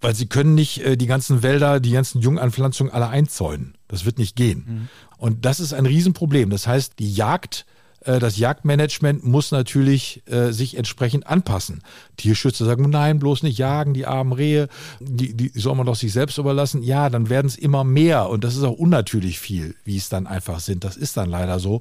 Weil 0.00 0.14
sie 0.14 0.26
können 0.26 0.54
nicht 0.54 0.84
äh, 0.84 0.96
die 0.96 1.06
ganzen 1.06 1.42
Wälder, 1.42 1.80
die 1.80 1.92
ganzen 1.92 2.20
Junganpflanzungen 2.20 2.92
alle 2.92 3.08
einzäunen. 3.08 3.76
Das 3.92 4.04
wird 4.04 4.18
nicht 4.18 4.34
gehen. 4.34 4.64
Mhm. 4.66 4.88
Und 5.18 5.44
das 5.44 5.60
ist 5.60 5.72
ein 5.72 5.86
Riesenproblem. 5.86 6.50
Das 6.50 6.66
heißt, 6.66 6.98
die 6.98 7.14
Jagd 7.14 7.64
äh, 8.04 8.18
das 8.18 8.36
Jagdmanagement 8.36 9.24
muss 9.24 9.50
natürlich 9.50 10.22
äh, 10.26 10.52
sich 10.52 10.76
entsprechend 10.76 11.26
anpassen. 11.26 11.82
Tierschützer 12.16 12.64
sagen, 12.64 12.88
nein, 12.90 13.18
bloß 13.18 13.42
nicht 13.42 13.58
jagen, 13.58 13.94
die 13.94 14.06
armen 14.06 14.32
Rehe, 14.32 14.68
die, 15.00 15.34
die 15.34 15.48
soll 15.54 15.74
man 15.76 15.86
doch 15.86 15.94
sich 15.94 16.12
selbst 16.12 16.38
überlassen. 16.38 16.82
Ja, 16.82 17.10
dann 17.10 17.28
werden 17.28 17.46
es 17.46 17.56
immer 17.56 17.84
mehr 17.84 18.28
und 18.28 18.44
das 18.44 18.56
ist 18.56 18.64
auch 18.64 18.72
unnatürlich 18.72 19.38
viel, 19.38 19.76
wie 19.84 19.96
es 19.96 20.08
dann 20.08 20.26
einfach 20.26 20.60
sind. 20.60 20.84
Das 20.84 20.96
ist 20.96 21.16
dann 21.16 21.30
leider 21.30 21.58
so. 21.58 21.80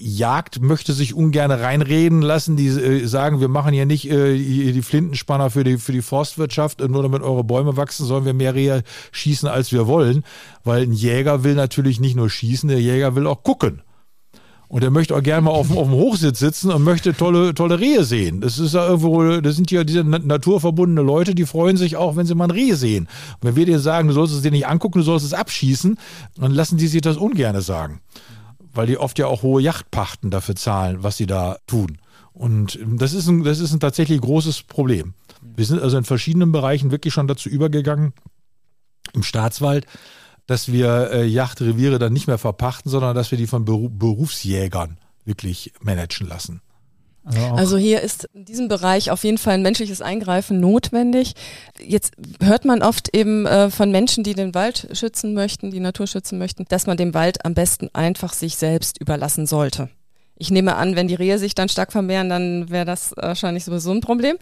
Jagd 0.00 0.60
möchte 0.60 0.92
sich 0.92 1.12
ungern 1.12 1.50
reinreden 1.50 2.22
lassen. 2.22 2.56
Die 2.56 2.68
äh, 2.68 3.06
sagen, 3.06 3.40
wir 3.40 3.48
machen 3.48 3.74
ja 3.74 3.84
nicht 3.84 4.08
äh, 4.08 4.36
die 4.36 4.82
Flintenspanner 4.82 5.50
für 5.50 5.64
die, 5.64 5.76
für 5.76 5.92
die 5.92 6.02
Forstwirtschaft, 6.02 6.80
nur 6.80 7.02
damit 7.02 7.22
eure 7.22 7.42
Bäume 7.42 7.76
wachsen, 7.76 8.06
sollen 8.06 8.24
wir 8.24 8.32
mehr 8.32 8.54
Rehe 8.54 8.84
schießen, 9.10 9.48
als 9.48 9.72
wir 9.72 9.88
wollen. 9.88 10.24
Weil 10.62 10.82
ein 10.82 10.92
Jäger 10.92 11.42
will 11.42 11.54
natürlich 11.54 11.98
nicht 11.98 12.14
nur 12.14 12.30
schießen, 12.30 12.68
der 12.68 12.80
Jäger 12.80 13.16
will 13.16 13.26
auch 13.26 13.42
gucken. 13.42 13.82
Und 14.68 14.84
er 14.84 14.90
möchte 14.90 15.16
auch 15.16 15.22
gerne 15.22 15.42
mal 15.42 15.50
auf, 15.50 15.74
auf 15.74 15.88
dem 15.88 15.94
Hochsitz 15.94 16.38
sitzen 16.38 16.70
und 16.70 16.84
möchte 16.84 17.14
tolle, 17.14 17.54
tolle 17.54 17.80
Rehe 17.80 18.04
sehen. 18.04 18.42
Das 18.42 18.58
ist 18.58 18.74
ja 18.74 18.86
irgendwo, 18.86 19.40
das 19.40 19.56
sind 19.56 19.70
ja 19.70 19.82
diese 19.82 20.04
naturverbundene 20.04 21.00
Leute, 21.00 21.34
die 21.34 21.46
freuen 21.46 21.78
sich 21.78 21.96
auch, 21.96 22.16
wenn 22.16 22.26
sie 22.26 22.34
mal 22.34 22.44
ein 22.44 22.50
Reh 22.50 22.74
sehen. 22.74 23.08
Und 23.40 23.48
wenn 23.48 23.56
wir 23.56 23.64
dir 23.64 23.78
sagen, 23.78 24.08
du 24.08 24.14
sollst 24.14 24.34
es 24.34 24.42
dir 24.42 24.50
nicht 24.50 24.66
angucken, 24.66 24.98
du 24.98 25.04
sollst 25.04 25.24
es 25.24 25.32
abschießen, 25.32 25.98
dann 26.36 26.52
lassen 26.52 26.76
die 26.76 26.86
sich 26.86 27.00
das 27.00 27.16
ungerne 27.16 27.62
sagen 27.62 28.00
weil 28.78 28.86
die 28.86 28.96
oft 28.96 29.18
ja 29.18 29.26
auch 29.26 29.42
hohe 29.42 29.60
Yachtpachten 29.60 30.30
dafür 30.30 30.54
zahlen, 30.54 31.02
was 31.02 31.16
sie 31.16 31.26
da 31.26 31.58
tun. 31.66 31.98
Und 32.32 32.78
das 32.84 33.12
ist 33.12 33.26
ein, 33.26 33.42
das 33.42 33.58
ist 33.58 33.72
ein 33.72 33.80
tatsächlich 33.80 34.20
großes 34.20 34.62
Problem. 34.62 35.14
Wir 35.42 35.64
sind 35.64 35.82
also 35.82 35.98
in 35.98 36.04
verschiedenen 36.04 36.52
Bereichen 36.52 36.92
wirklich 36.92 37.12
schon 37.12 37.26
dazu 37.26 37.48
übergegangen, 37.48 38.12
im 39.14 39.24
Staatswald, 39.24 39.84
dass 40.46 40.70
wir 40.70 41.10
äh, 41.10 41.26
Yachtreviere 41.26 41.98
dann 41.98 42.12
nicht 42.12 42.28
mehr 42.28 42.38
verpachten, 42.38 42.88
sondern 42.88 43.16
dass 43.16 43.32
wir 43.32 43.38
die 43.38 43.48
von 43.48 43.64
Beru 43.64 43.88
Berufsjägern 43.88 44.98
wirklich 45.24 45.72
managen 45.80 46.28
lassen. 46.28 46.60
Also, 47.28 47.56
also, 47.56 47.76
hier 47.76 48.00
ist 48.00 48.24
in 48.32 48.44
diesem 48.44 48.68
Bereich 48.68 49.10
auf 49.10 49.22
jeden 49.22 49.38
Fall 49.38 49.54
ein 49.54 49.62
menschliches 49.62 50.00
Eingreifen 50.00 50.60
notwendig. 50.60 51.34
Jetzt 51.78 52.14
hört 52.42 52.64
man 52.64 52.82
oft 52.82 53.14
eben 53.14 53.46
äh, 53.46 53.70
von 53.70 53.90
Menschen, 53.90 54.24
die 54.24 54.34
den 54.34 54.54
Wald 54.54 54.88
schützen 54.92 55.34
möchten, 55.34 55.70
die 55.70 55.80
Natur 55.80 56.06
schützen 56.06 56.38
möchten, 56.38 56.64
dass 56.68 56.86
man 56.86 56.96
den 56.96 57.14
Wald 57.14 57.44
am 57.44 57.54
besten 57.54 57.90
einfach 57.92 58.32
sich 58.32 58.56
selbst 58.56 59.00
überlassen 59.00 59.46
sollte. 59.46 59.90
Ich 60.40 60.50
nehme 60.50 60.76
an, 60.76 60.94
wenn 60.94 61.08
die 61.08 61.16
Rehe 61.16 61.38
sich 61.38 61.54
dann 61.54 61.68
stark 61.68 61.90
vermehren, 61.90 62.28
dann 62.28 62.70
wäre 62.70 62.84
das 62.84 63.12
wahrscheinlich 63.16 63.64
sowieso 63.64 63.90
ein 63.90 64.00
Problem. 64.00 64.36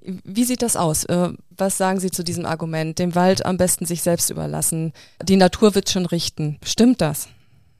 Wie 0.00 0.44
sieht 0.44 0.62
das 0.62 0.76
aus? 0.76 1.04
Äh, 1.04 1.30
was 1.50 1.76
sagen 1.76 2.00
Sie 2.00 2.10
zu 2.10 2.22
diesem 2.22 2.46
Argument? 2.46 2.98
Den 2.98 3.14
Wald 3.14 3.44
am 3.44 3.56
besten 3.56 3.84
sich 3.84 4.02
selbst 4.02 4.30
überlassen. 4.30 4.92
Die 5.22 5.36
Natur 5.36 5.74
wird 5.74 5.90
schon 5.90 6.06
richten. 6.06 6.58
Stimmt 6.64 7.00
das? 7.00 7.28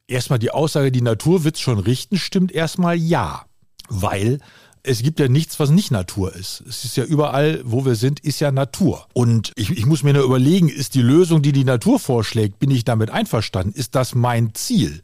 Erstmal 0.08 0.40
die 0.40 0.50
Aussage, 0.50 0.90
die 0.90 1.02
Natur 1.02 1.44
wird 1.44 1.58
schon 1.58 1.78
richten, 1.78 2.18
stimmt 2.18 2.50
erstmal 2.50 2.96
ja 2.96 3.44
weil 3.90 4.38
es 4.82 5.02
gibt 5.02 5.20
ja 5.20 5.28
nichts, 5.28 5.60
was 5.60 5.70
nicht 5.70 5.90
Natur 5.90 6.34
ist. 6.34 6.62
Es 6.66 6.84
ist 6.84 6.96
ja 6.96 7.04
überall, 7.04 7.60
wo 7.64 7.84
wir 7.84 7.96
sind, 7.96 8.20
ist 8.20 8.40
ja 8.40 8.50
Natur. 8.50 9.06
Und 9.12 9.52
ich, 9.56 9.70
ich 9.70 9.84
muss 9.84 10.02
mir 10.02 10.14
nur 10.14 10.24
überlegen, 10.24 10.68
ist 10.68 10.94
die 10.94 11.02
Lösung, 11.02 11.42
die 11.42 11.52
die 11.52 11.64
Natur 11.64 11.98
vorschlägt, 11.98 12.58
bin 12.58 12.70
ich 12.70 12.84
damit 12.84 13.10
einverstanden? 13.10 13.74
Ist 13.74 13.94
das 13.94 14.14
mein 14.14 14.54
Ziel? 14.54 15.00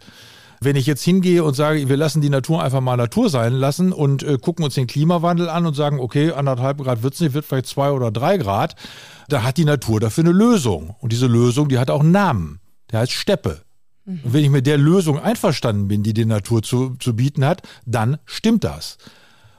Wenn 0.61 0.77
ich 0.77 0.87
jetzt 0.87 1.03
hingehe 1.03 1.45
und 1.45 1.55
sage, 1.55 1.91
wir 1.91 1.97
lassen 1.99 2.23
die 2.23 2.31
Natur 2.31 2.63
einfach 2.63 2.81
mal 2.81 2.97
Natur 2.97 3.29
sein 3.29 3.53
lassen 3.53 3.93
und 3.93 4.23
äh, 4.23 4.39
gucken 4.41 4.65
uns 4.65 4.75
den 4.75 4.87
Klimawandel 4.87 5.51
an 5.51 5.67
und 5.67 5.75
sagen, 5.75 6.01
okay, 6.01 6.33
anderthalb 6.33 6.79
Grad 6.79 7.03
wird 7.03 7.13
es 7.13 7.21
nicht, 7.21 7.35
wird 7.35 7.45
vielleicht 7.45 7.67
zwei 7.67 7.91
oder 7.91 8.11
drei 8.11 8.39
Grad, 8.39 8.75
da 9.29 9.43
hat 9.43 9.59
die 9.59 9.67
Natur 9.67 10.01
dafür 10.01 10.25
eine 10.25 10.33
Lösung. 10.33 10.97
Und 11.01 11.13
diese 11.13 11.27
Lösung, 11.27 11.69
die 11.69 11.79
hat 11.79 11.91
auch 11.91 12.01
einen 12.01 12.13
Namen. 12.13 12.61
Der 12.91 13.01
heißt 13.01 13.13
Steppe. 13.13 13.66
Und 14.07 14.33
wenn 14.33 14.45
ich 14.45 14.51
mit 14.51 14.67
der 14.67 14.79
Lösung 14.79 15.19
einverstanden 15.19 15.89
bin, 15.89 16.03
die 16.03 16.15
die 16.15 16.25
Natur 16.25 16.63
zu, 16.63 16.97
zu 17.01 17.15
bieten 17.15 17.45
hat, 17.45 17.63
dann 17.85 18.19
stimmt 18.25 18.65
das. 18.65 18.99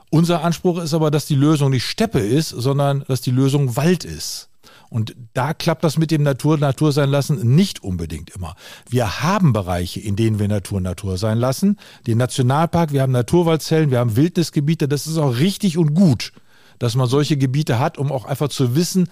Unser 0.09 0.43
Anspruch 0.43 0.81
ist 0.81 0.93
aber, 0.93 1.11
dass 1.11 1.25
die 1.25 1.35
Lösung 1.35 1.71
nicht 1.71 1.85
Steppe 1.85 2.19
ist, 2.19 2.49
sondern 2.49 3.03
dass 3.07 3.21
die 3.21 3.31
Lösung 3.31 3.75
Wald 3.75 4.05
ist. 4.05 4.49
Und 4.89 5.15
da 5.33 5.53
klappt 5.53 5.83
das 5.83 5.97
mit 5.97 6.11
dem 6.11 6.23
Natur 6.23 6.57
Natur 6.57 6.93
sein 6.93 7.09
lassen 7.09 7.55
nicht 7.55 7.83
unbedingt 7.83 8.29
immer. 8.29 8.55
Wir 8.89 9.21
haben 9.21 9.51
Bereiche, 9.51 9.99
in 9.99 10.15
denen 10.15 10.39
wir 10.39 10.47
Natur 10.47 10.79
Natur 10.79 11.17
sein 11.17 11.37
lassen. 11.37 11.77
Den 12.05 12.17
Nationalpark, 12.17 12.93
wir 12.93 13.01
haben 13.01 13.11
Naturwaldzellen, 13.11 13.91
wir 13.91 13.99
haben 13.99 14.15
Wildnisgebiete. 14.15 14.87
Das 14.87 15.05
ist 15.05 15.17
auch 15.17 15.39
richtig 15.39 15.77
und 15.77 15.93
gut, 15.93 16.31
dass 16.79 16.95
man 16.95 17.07
solche 17.09 17.35
Gebiete 17.35 17.79
hat, 17.79 17.97
um 17.97 18.13
auch 18.13 18.23
einfach 18.23 18.47
zu 18.47 18.75
wissen, 18.75 19.09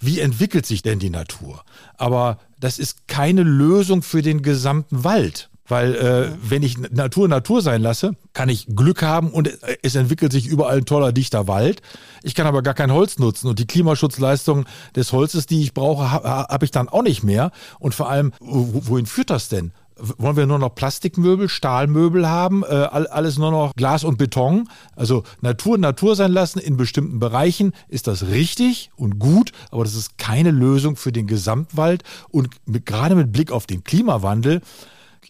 wie 0.00 0.18
entwickelt 0.20 0.66
sich 0.66 0.82
denn 0.82 0.98
die 0.98 1.10
Natur. 1.10 1.62
Aber 1.96 2.38
das 2.58 2.78
ist 2.78 3.06
keine 3.06 3.42
Lösung 3.42 4.02
für 4.02 4.22
den 4.22 4.42
gesamten 4.42 5.04
Wald. 5.04 5.50
Weil 5.70 5.94
äh, 5.94 6.32
wenn 6.42 6.64
ich 6.64 6.78
Natur 6.78 7.28
Natur 7.28 7.62
sein 7.62 7.80
lasse, 7.80 8.16
kann 8.32 8.48
ich 8.48 8.66
Glück 8.74 9.02
haben 9.02 9.30
und 9.30 9.56
es 9.82 9.94
entwickelt 9.94 10.32
sich 10.32 10.48
überall 10.48 10.78
ein 10.78 10.84
toller, 10.84 11.12
dichter 11.12 11.46
Wald. 11.46 11.80
Ich 12.24 12.34
kann 12.34 12.48
aber 12.48 12.62
gar 12.62 12.74
kein 12.74 12.92
Holz 12.92 13.20
nutzen 13.20 13.46
und 13.46 13.60
die 13.60 13.68
Klimaschutzleistung 13.68 14.64
des 14.96 15.12
Holzes, 15.12 15.46
die 15.46 15.62
ich 15.62 15.72
brauche, 15.72 16.10
habe 16.10 16.28
hab 16.28 16.62
ich 16.64 16.72
dann 16.72 16.88
auch 16.88 17.04
nicht 17.04 17.22
mehr. 17.22 17.52
Und 17.78 17.94
vor 17.94 18.10
allem, 18.10 18.32
wohin 18.40 19.06
führt 19.06 19.30
das 19.30 19.48
denn? 19.48 19.70
Wollen 20.18 20.36
wir 20.36 20.46
nur 20.46 20.58
noch 20.58 20.74
Plastikmöbel, 20.74 21.48
Stahlmöbel 21.48 22.28
haben, 22.28 22.62
äh, 22.62 22.66
alles 22.66 23.38
nur 23.38 23.50
noch 23.50 23.74
Glas 23.74 24.04
und 24.04 24.18
Beton. 24.18 24.68
Also 24.96 25.24
Natur 25.40 25.78
Natur 25.78 26.16
sein 26.16 26.32
lassen 26.32 26.58
in 26.58 26.76
bestimmten 26.76 27.18
Bereichen 27.18 27.72
ist 27.88 28.06
das 28.06 28.28
richtig 28.28 28.90
und 28.96 29.18
gut, 29.18 29.52
aber 29.70 29.84
das 29.84 29.94
ist 29.94 30.18
keine 30.18 30.50
Lösung 30.50 30.96
für 30.96 31.12
den 31.12 31.26
Gesamtwald 31.26 32.02
und 32.30 32.48
mit, 32.66 32.86
gerade 32.86 33.14
mit 33.14 33.32
Blick 33.32 33.52
auf 33.52 33.66
den 33.66 33.84
Klimawandel 33.84 34.60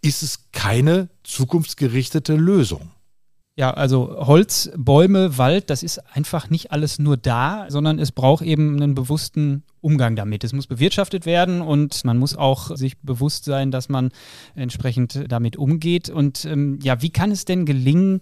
ist 0.02 0.22
es 0.22 0.46
keine 0.52 1.08
zukunftsgerichtete 1.24 2.34
Lösung. 2.34 2.90
Ja, 3.60 3.72
also 3.72 4.16
Holz, 4.26 4.70
Bäume, 4.74 5.36
Wald, 5.36 5.68
das 5.68 5.82
ist 5.82 5.98
einfach 6.16 6.48
nicht 6.48 6.72
alles 6.72 6.98
nur 6.98 7.18
da, 7.18 7.66
sondern 7.68 7.98
es 7.98 8.10
braucht 8.10 8.42
eben 8.42 8.76
einen 8.76 8.94
bewussten 8.94 9.64
Umgang 9.82 10.16
damit. 10.16 10.44
Es 10.44 10.54
muss 10.54 10.66
bewirtschaftet 10.66 11.26
werden 11.26 11.60
und 11.60 12.02
man 12.06 12.16
muss 12.16 12.34
auch 12.34 12.74
sich 12.74 12.96
bewusst 13.00 13.44
sein, 13.44 13.70
dass 13.70 13.90
man 13.90 14.12
entsprechend 14.54 15.26
damit 15.28 15.58
umgeht. 15.58 16.08
Und 16.08 16.46
ähm, 16.46 16.78
ja, 16.82 17.02
wie 17.02 17.10
kann 17.10 17.32
es 17.32 17.44
denn 17.44 17.66
gelingen, 17.66 18.20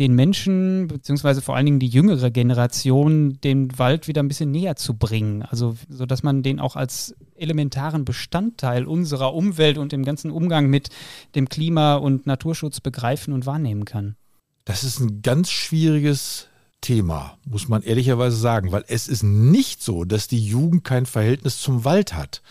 den 0.00 0.16
Menschen, 0.16 0.88
beziehungsweise 0.88 1.42
vor 1.42 1.54
allen 1.54 1.66
Dingen 1.66 1.78
die 1.78 1.86
jüngere 1.86 2.32
Generation, 2.32 3.38
den 3.44 3.78
Wald 3.78 4.08
wieder 4.08 4.20
ein 4.20 4.26
bisschen 4.26 4.50
näher 4.50 4.74
zu 4.74 4.94
bringen. 4.94 5.42
Also, 5.42 5.76
so 5.90 6.06
dass 6.06 6.24
man 6.24 6.42
den 6.42 6.58
auch 6.58 6.74
als 6.74 7.14
elementaren 7.36 8.04
Bestandteil 8.04 8.86
unserer 8.86 9.32
Umwelt 9.32 9.78
und 9.78 9.92
im 9.92 10.04
ganzen 10.04 10.32
Umgang 10.32 10.66
mit 10.66 10.88
dem 11.36 11.48
Klima- 11.48 11.94
und 11.94 12.26
Naturschutz 12.26 12.80
begreifen 12.80 13.32
und 13.32 13.46
wahrnehmen 13.46 13.84
kann. 13.84 14.16
Das 14.64 14.84
ist 14.84 15.00
ein 15.00 15.22
ganz 15.22 15.50
schwieriges 15.50 16.46
Thema, 16.80 17.36
muss 17.44 17.68
man 17.68 17.82
ehrlicherweise 17.82 18.36
sagen, 18.36 18.70
weil 18.70 18.84
es 18.86 19.08
ist 19.08 19.22
nicht 19.22 19.82
so, 19.82 20.04
dass 20.04 20.28
die 20.28 20.44
Jugend 20.44 20.84
kein 20.84 21.06
Verhältnis 21.06 21.58
zum 21.58 21.84
Wald 21.84 22.14
hat. 22.14 22.42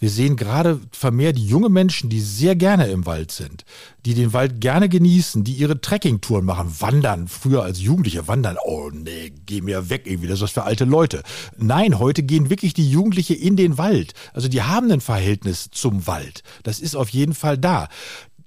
Wir 0.00 0.10
sehen 0.10 0.36
gerade 0.36 0.80
vermehrt 0.90 1.38
junge 1.38 1.68
Menschen, 1.68 2.10
die 2.10 2.20
sehr 2.20 2.56
gerne 2.56 2.88
im 2.88 3.06
Wald 3.06 3.30
sind, 3.30 3.64
die 4.04 4.14
den 4.14 4.32
Wald 4.32 4.60
gerne 4.60 4.88
genießen, 4.88 5.44
die 5.44 5.54
ihre 5.54 5.80
Trekkingtouren 5.80 6.44
machen, 6.44 6.74
wandern. 6.80 7.28
Früher 7.28 7.62
als 7.62 7.80
Jugendliche 7.80 8.26
wandern. 8.26 8.56
Oh 8.64 8.90
nee, 8.92 9.32
geh 9.46 9.60
mir 9.60 9.88
weg 9.90 10.02
irgendwie, 10.06 10.26
das 10.26 10.38
ist 10.38 10.42
was 10.42 10.50
für 10.50 10.64
alte 10.64 10.84
Leute. 10.84 11.22
Nein, 11.56 11.98
heute 12.00 12.22
gehen 12.24 12.50
wirklich 12.50 12.74
die 12.74 12.90
Jugendliche 12.90 13.34
in 13.34 13.56
den 13.56 13.78
Wald. 13.78 14.14
Also 14.32 14.48
die 14.48 14.62
haben 14.62 14.90
ein 14.90 15.00
Verhältnis 15.00 15.70
zum 15.70 16.06
Wald. 16.06 16.42
Das 16.64 16.80
ist 16.80 16.96
auf 16.96 17.10
jeden 17.10 17.34
Fall 17.34 17.56
da. 17.56 17.88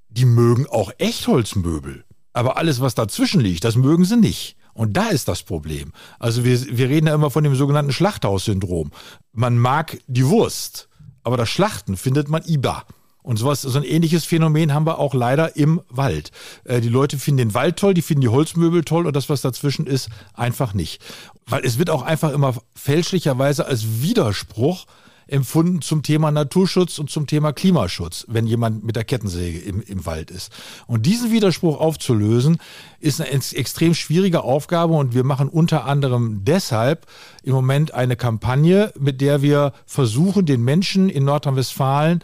Die 0.09 0.25
mögen 0.25 0.67
auch 0.67 0.91
Echtholzmöbel. 0.97 2.03
Aber 2.37 2.57
alles, 2.57 2.81
was 2.81 2.93
dazwischen 2.93 3.41
liegt, 3.41 3.63
das 3.63 3.75
mögen 3.75 4.05
sie 4.05 4.15
nicht. 4.15 4.57
Und 4.75 4.95
da 4.95 5.07
ist 5.07 5.27
das 5.27 5.41
Problem. 5.41 5.91
Also 6.19 6.45
wir, 6.45 6.77
wir 6.77 6.87
reden 6.87 7.07
ja 7.07 7.15
immer 7.15 7.31
von 7.31 7.43
dem 7.43 7.55
sogenannten 7.55 7.91
Schlachthaussyndrom. 7.91 8.91
Man 9.33 9.57
mag 9.57 9.97
die 10.05 10.27
Wurst, 10.27 10.87
aber 11.23 11.35
das 11.35 11.49
Schlachten 11.49 11.97
findet 11.97 12.29
man 12.29 12.43
IBA. 12.45 12.83
Und 13.23 13.37
sowas, 13.37 13.63
so 13.63 13.75
ein 13.75 13.83
ähnliches 13.83 14.23
Phänomen 14.23 14.71
haben 14.71 14.85
wir 14.85 14.99
auch 14.99 15.15
leider 15.15 15.55
im 15.55 15.81
Wald. 15.89 16.29
Äh, 16.63 16.79
die 16.79 16.89
Leute 16.89 17.17
finden 17.17 17.39
den 17.39 17.53
Wald 17.55 17.77
toll, 17.77 17.95
die 17.95 18.03
finden 18.03 18.21
die 18.21 18.29
Holzmöbel 18.29 18.83
toll 18.83 19.07
und 19.07 19.15
das, 19.15 19.29
was 19.29 19.41
dazwischen 19.41 19.87
ist, 19.87 20.09
einfach 20.35 20.75
nicht. 20.75 21.01
Weil 21.47 21.65
es 21.65 21.79
wird 21.79 21.89
auch 21.89 22.03
einfach 22.03 22.31
immer 22.31 22.53
fälschlicherweise 22.75 23.65
als 23.65 24.03
Widerspruch 24.03 24.85
empfunden 25.27 25.81
zum 25.81 26.03
Thema 26.03 26.31
Naturschutz 26.31 26.99
und 26.99 27.09
zum 27.09 27.27
Thema 27.27 27.53
Klimaschutz, 27.53 28.25
wenn 28.27 28.47
jemand 28.47 28.83
mit 28.83 28.95
der 28.95 29.03
Kettensäge 29.03 29.59
im, 29.59 29.81
im 29.81 30.05
Wald 30.05 30.31
ist. 30.31 30.51
Und 30.87 31.05
diesen 31.05 31.31
Widerspruch 31.31 31.79
aufzulösen, 31.79 32.57
ist 32.99 33.21
eine 33.21 33.29
extrem 33.31 33.93
schwierige 33.93 34.43
Aufgabe 34.43 34.93
und 34.93 35.13
wir 35.13 35.23
machen 35.23 35.49
unter 35.49 35.85
anderem 35.85 36.43
deshalb 36.43 37.05
im 37.43 37.53
Moment 37.53 37.93
eine 37.93 38.15
Kampagne, 38.15 38.91
mit 38.99 39.21
der 39.21 39.41
wir 39.41 39.73
versuchen, 39.85 40.45
den 40.45 40.63
Menschen 40.63 41.09
in 41.09 41.25
Nordrhein-Westfalen 41.25 42.23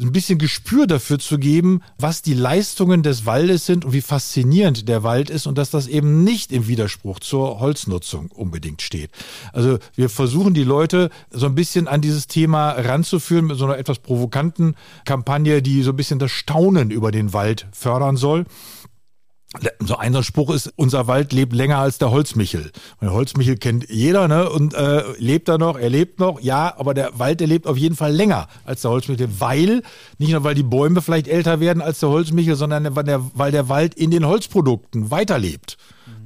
ein 0.00 0.12
bisschen 0.12 0.38
Gespür 0.38 0.86
dafür 0.86 1.18
zu 1.18 1.38
geben, 1.38 1.82
was 1.98 2.22
die 2.22 2.34
Leistungen 2.34 3.02
des 3.02 3.26
Waldes 3.26 3.66
sind 3.66 3.84
und 3.84 3.92
wie 3.92 4.00
faszinierend 4.00 4.88
der 4.88 5.02
Wald 5.02 5.30
ist 5.30 5.46
und 5.46 5.58
dass 5.58 5.70
das 5.70 5.86
eben 5.86 6.24
nicht 6.24 6.52
im 6.52 6.66
Widerspruch 6.66 7.20
zur 7.20 7.60
Holznutzung 7.60 8.30
unbedingt 8.30 8.82
steht. 8.82 9.10
Also 9.52 9.78
wir 9.94 10.08
versuchen 10.08 10.54
die 10.54 10.64
Leute 10.64 11.10
so 11.30 11.46
ein 11.46 11.54
bisschen 11.54 11.88
an 11.88 12.00
dieses 12.00 12.26
Thema 12.26 12.70
ranzuführen 12.70 13.46
mit 13.46 13.58
so 13.58 13.64
einer 13.64 13.78
etwas 13.78 13.98
provokanten 13.98 14.74
Kampagne, 15.04 15.62
die 15.62 15.82
so 15.82 15.90
ein 15.90 15.96
bisschen 15.96 16.18
das 16.18 16.30
Staunen 16.30 16.90
über 16.90 17.10
den 17.10 17.32
Wald 17.32 17.66
fördern 17.72 18.16
soll. 18.16 18.46
So 19.80 19.96
ein 19.96 20.22
Spruch 20.22 20.50
ist, 20.50 20.72
unser 20.76 21.08
Wald 21.08 21.32
lebt 21.32 21.52
länger 21.52 21.78
als 21.78 21.98
der 21.98 22.12
Holzmichel. 22.12 22.70
der 23.00 23.12
Holzmichel 23.12 23.56
kennt 23.56 23.90
jeder, 23.90 24.28
ne? 24.28 24.48
Und 24.48 24.74
äh, 24.74 25.02
lebt 25.18 25.48
er 25.48 25.58
noch, 25.58 25.76
er 25.76 25.90
lebt 25.90 26.20
noch, 26.20 26.40
ja, 26.40 26.72
aber 26.78 26.94
der 26.94 27.18
Wald, 27.18 27.40
der 27.40 27.48
lebt 27.48 27.66
auf 27.66 27.76
jeden 27.76 27.96
Fall 27.96 28.12
länger 28.12 28.46
als 28.64 28.82
der 28.82 28.92
Holzmichel, 28.92 29.28
weil, 29.40 29.82
nicht 30.18 30.30
nur 30.30 30.44
weil 30.44 30.54
die 30.54 30.62
Bäume 30.62 31.02
vielleicht 31.02 31.26
älter 31.26 31.58
werden 31.58 31.82
als 31.82 31.98
der 31.98 32.10
Holzmichel, 32.10 32.54
sondern 32.54 32.94
weil 32.94 33.02
der, 33.02 33.28
weil 33.34 33.50
der 33.50 33.68
Wald 33.68 33.94
in 33.94 34.12
den 34.12 34.24
Holzprodukten 34.24 35.10
weiterlebt. 35.10 35.76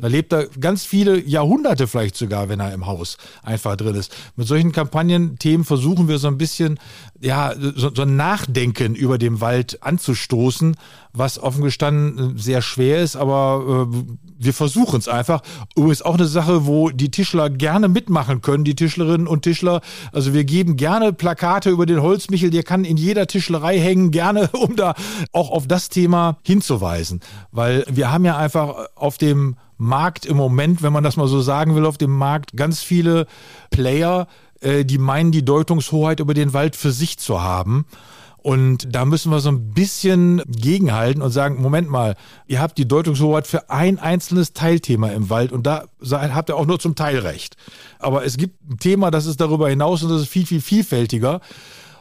Da 0.05 0.11
lebt 0.11 0.35
er 0.35 0.49
ganz 0.61 0.85
viele 0.85 1.19
Jahrhunderte 1.19 1.87
vielleicht 1.87 2.15
sogar, 2.15 2.51
wenn 2.51 2.61
er 2.61 2.75
im 2.75 2.85
Haus 2.85 3.17
einfach 3.43 3.75
drin 3.75 3.95
ist. 3.95 4.15
Mit 4.37 4.47
solchen 4.47 4.71
Kampagnenthemen 4.71 5.65
versuchen 5.65 6.09
wir 6.09 6.19
so 6.19 6.29
ein 6.29 6.37
bisschen, 6.37 6.79
ja, 7.23 7.55
so, 7.75 7.91
so 7.95 8.03
ein 8.03 8.15
Nachdenken 8.15 8.97
über 8.97 9.17
den 9.17 9.41
Wald 9.41 9.83
anzustoßen, 9.83 10.77
was 11.15 11.39
offen 11.39 11.63
gestanden 11.63 12.37
sehr 12.37 12.61
schwer 12.61 13.01
ist, 13.01 13.17
aber 13.17 13.89
äh, 13.91 13.97
wir 14.37 14.53
versuchen 14.53 14.99
es 14.99 15.09
einfach. 15.09 15.41
Übrigens 15.75 16.03
auch 16.03 16.17
eine 16.17 16.27
Sache, 16.27 16.67
wo 16.67 16.91
die 16.91 17.11
Tischler 17.11 17.49
gerne 17.49 17.89
mitmachen 17.89 18.43
können, 18.43 18.65
die 18.65 18.77
Tischlerinnen 18.77 19.27
und 19.27 19.41
Tischler. 19.41 19.81
Also 20.13 20.35
wir 20.35 20.45
geben 20.45 20.77
gerne 20.77 21.15
Plakate 21.15 21.71
über 21.71 21.87
den 21.87 22.03
Holzmichel, 22.03 22.51
der 22.51 22.63
kann 22.63 22.85
in 22.85 22.99
jeder 22.99 23.27
Tischlerei 23.27 23.81
hängen, 23.81 24.11
gerne, 24.11 24.51
um 24.53 24.77
da 24.77 24.95
auch 25.33 25.51
auf 25.51 25.67
das 25.67 25.89
Thema 25.89 26.37
hinzuweisen. 26.43 27.21
Weil 27.53 27.87
wir 27.89 28.13
haben 28.13 28.27
ja 28.27 28.37
einfach 28.37 28.89
auf 28.97 29.17
dem 29.17 29.57
Markt 29.77 30.27
im 30.27 30.37
Moment, 30.37 30.83
wenn 30.83 30.93
man 30.93 31.05
das 31.05 31.16
mal 31.16 31.29
so 31.29 31.41
sagen 31.41 31.75
will, 31.75 31.87
auf 31.87 31.99
dem 31.99 32.16
Markt 32.16 32.57
ganz 32.57 32.83
viele 32.83 33.27
Player, 33.70 34.27
äh, 34.61 34.85
die 34.85 34.99
meinen, 34.99 35.33
die 35.33 35.45
Deutungshoheit 35.45 36.20
über 36.20 36.35
den 36.35 36.53
Wald 36.53 36.77
für 36.77 36.93
sich 36.93 37.18
zu 37.18 37.43
haben. 37.43 37.87
Und 38.45 38.95
da 38.95 39.07
müssen 39.07 39.33
wir 39.33 39.41
so 39.41 39.49
ein 39.49 39.70
bisschen 39.70 40.43
gegenhalten 40.47 41.22
und 41.22 41.31
sagen, 41.31 41.62
Moment 41.62 41.89
mal, 41.89 42.14
ihr 42.47 42.61
habt 42.61 42.77
die 42.77 42.87
Deutungshoheit 42.87 43.47
für 43.47 43.70
ein 43.70 43.99
einzelnes 43.99 44.53
Teilthema 44.53 45.09
im 45.09 45.31
Wald 45.31 45.51
und 45.51 45.66
da 45.66 45.87
habt 46.11 46.51
ihr 46.51 46.57
auch 46.57 46.66
nur 46.66 46.79
zum 46.79 46.95
Teil 46.95 47.20
recht. 47.20 47.57
Aber 47.99 48.22
es 48.27 48.37
gibt 48.37 48.62
ein 48.70 48.79
Thema, 48.79 49.11
das 49.11 49.25
ist 49.25 49.41
darüber 49.41 49.70
hinaus 49.70 50.03
und 50.03 50.11
das 50.11 50.20
ist 50.20 50.29
viel, 50.29 50.45
viel 50.45 50.61
vielfältiger. 50.61 51.41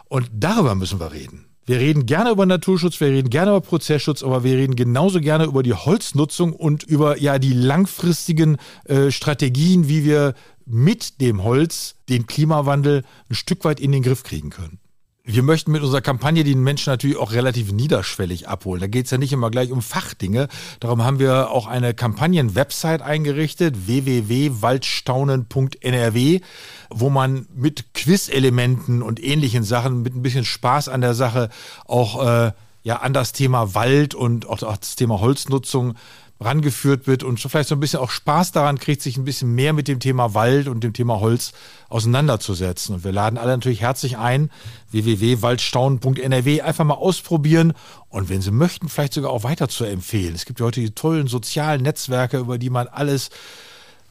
Und 0.10 0.30
darüber 0.34 0.76
müssen 0.76 1.00
wir 1.00 1.14
reden. 1.14 1.46
Wir 1.66 1.80
reden 1.80 2.06
gerne 2.06 2.32
über 2.32 2.46
Naturschutz, 2.46 3.00
wir 3.00 3.08
reden 3.08 3.30
gerne 3.30 3.52
über 3.52 3.62
Prozessschutz, 3.62 4.22
aber 4.22 4.44
wir 4.44 4.58
reden 4.58 4.76
genauso 4.76 5.22
gerne 5.22 5.46
über 5.46 5.64
die 5.64 5.74
Holznutzung 5.74 6.52
und 6.54 6.84
über 6.84 7.18
ja 7.18 7.40
die 7.40 7.54
langfristigen 7.54 8.58
äh, 8.86 9.12
Strategien, 9.12 9.88
wie 9.88 10.04
wir 10.04 10.34
mit 10.66 11.22
dem 11.22 11.44
Holz 11.44 11.96
den 12.10 12.28
Klimawandel 12.28 13.04
ein 13.30 13.36
Stück 13.36 13.64
weit 13.64 13.80
in 13.80 13.94
den 13.94 14.04
Griff 14.04 14.24
kriegen 14.24 14.50
können. 14.50 14.80
Wir 15.26 15.42
möchten 15.42 15.72
mit 15.72 15.82
unserer 15.82 16.02
Kampagne 16.02 16.44
den 16.44 16.64
Menschen 16.64 16.92
natürlich 16.92 17.16
auch 17.16 17.32
relativ 17.32 17.72
niederschwellig 17.72 18.50
abholen. 18.50 18.82
Da 18.82 18.88
geht 18.88 19.06
es 19.06 19.12
ja 19.12 19.18
nicht 19.18 19.32
immer 19.32 19.50
gleich 19.50 19.72
um 19.72 19.82
Fachdinge. 19.82 20.50
Darum 20.82 21.02
haben 21.02 21.18
wir 21.18 21.50
auch 21.50 21.66
eine 21.66 21.94
Kampagnen-Website 21.94 23.02
eingerichtet, 23.02 23.88
www.waldstaunen.nrw, 23.88 26.42
wo 26.90 27.10
man 27.10 27.48
mit 27.56 27.94
Quiz-Elementen 27.94 29.02
und 29.02 29.24
ähnlichen 29.24 29.64
Sachen, 29.64 30.02
mit 30.02 30.14
ein 30.14 30.24
bisschen 30.24 30.44
Spaß 30.44 30.90
an 30.90 31.00
der 31.00 31.14
Sache 31.14 31.48
auch 31.86 32.22
äh, 32.22 32.52
ja 32.84 32.98
an 32.98 33.14
das 33.14 33.32
Thema 33.32 33.76
Wald 33.76 34.16
und 34.16 34.46
auch 34.46 34.58
das 34.58 34.98
Thema 34.98 35.22
Holznutzung 35.22 35.96
rangeführt 36.44 37.08
wird 37.08 37.24
und 37.24 37.40
vielleicht 37.40 37.70
so 37.70 37.76
ein 37.76 37.80
bisschen 37.80 38.00
auch 38.00 38.10
Spaß 38.10 38.52
daran 38.52 38.80
kriegt, 38.80 39.02
sich 39.02 39.18
ein 39.18 39.26
bisschen 39.26 39.54
mehr 39.54 39.74
mit 39.74 39.88
dem 39.88 40.00
Thema 40.00 40.34
Wald 40.34 40.68
und 40.68 40.84
dem 40.84 40.94
Thema 40.94 41.20
Holz 41.20 41.54
auseinanderzusetzen. 41.90 42.96
Und 42.96 43.04
wir 43.04 43.12
laden 43.12 43.38
alle 43.38 43.52
natürlich 43.52 43.82
herzlich 43.82 44.18
ein, 44.18 44.50
www.waldstaunen.nrw, 44.92 46.62
einfach 46.62 46.86
mal 46.86 46.96
ausprobieren 46.96 47.74
und 48.10 48.30
wenn 48.30 48.42
Sie 48.42 48.52
möchten, 48.52 48.90
vielleicht 48.90 49.14
sogar 49.14 49.32
auch 49.32 49.44
weiter 49.44 49.70
zu 49.70 49.86
empfehlen. 49.86 50.36
Es 50.36 50.46
gibt 50.46 50.60
ja 50.60 50.66
heute 50.66 50.82
die 50.82 50.92
tollen 50.92 51.28
sozialen 51.28 51.82
Netzwerke, 51.82 52.38
über 52.38 52.58
die 52.58 52.70
man 52.70 52.88
alles 52.88 53.30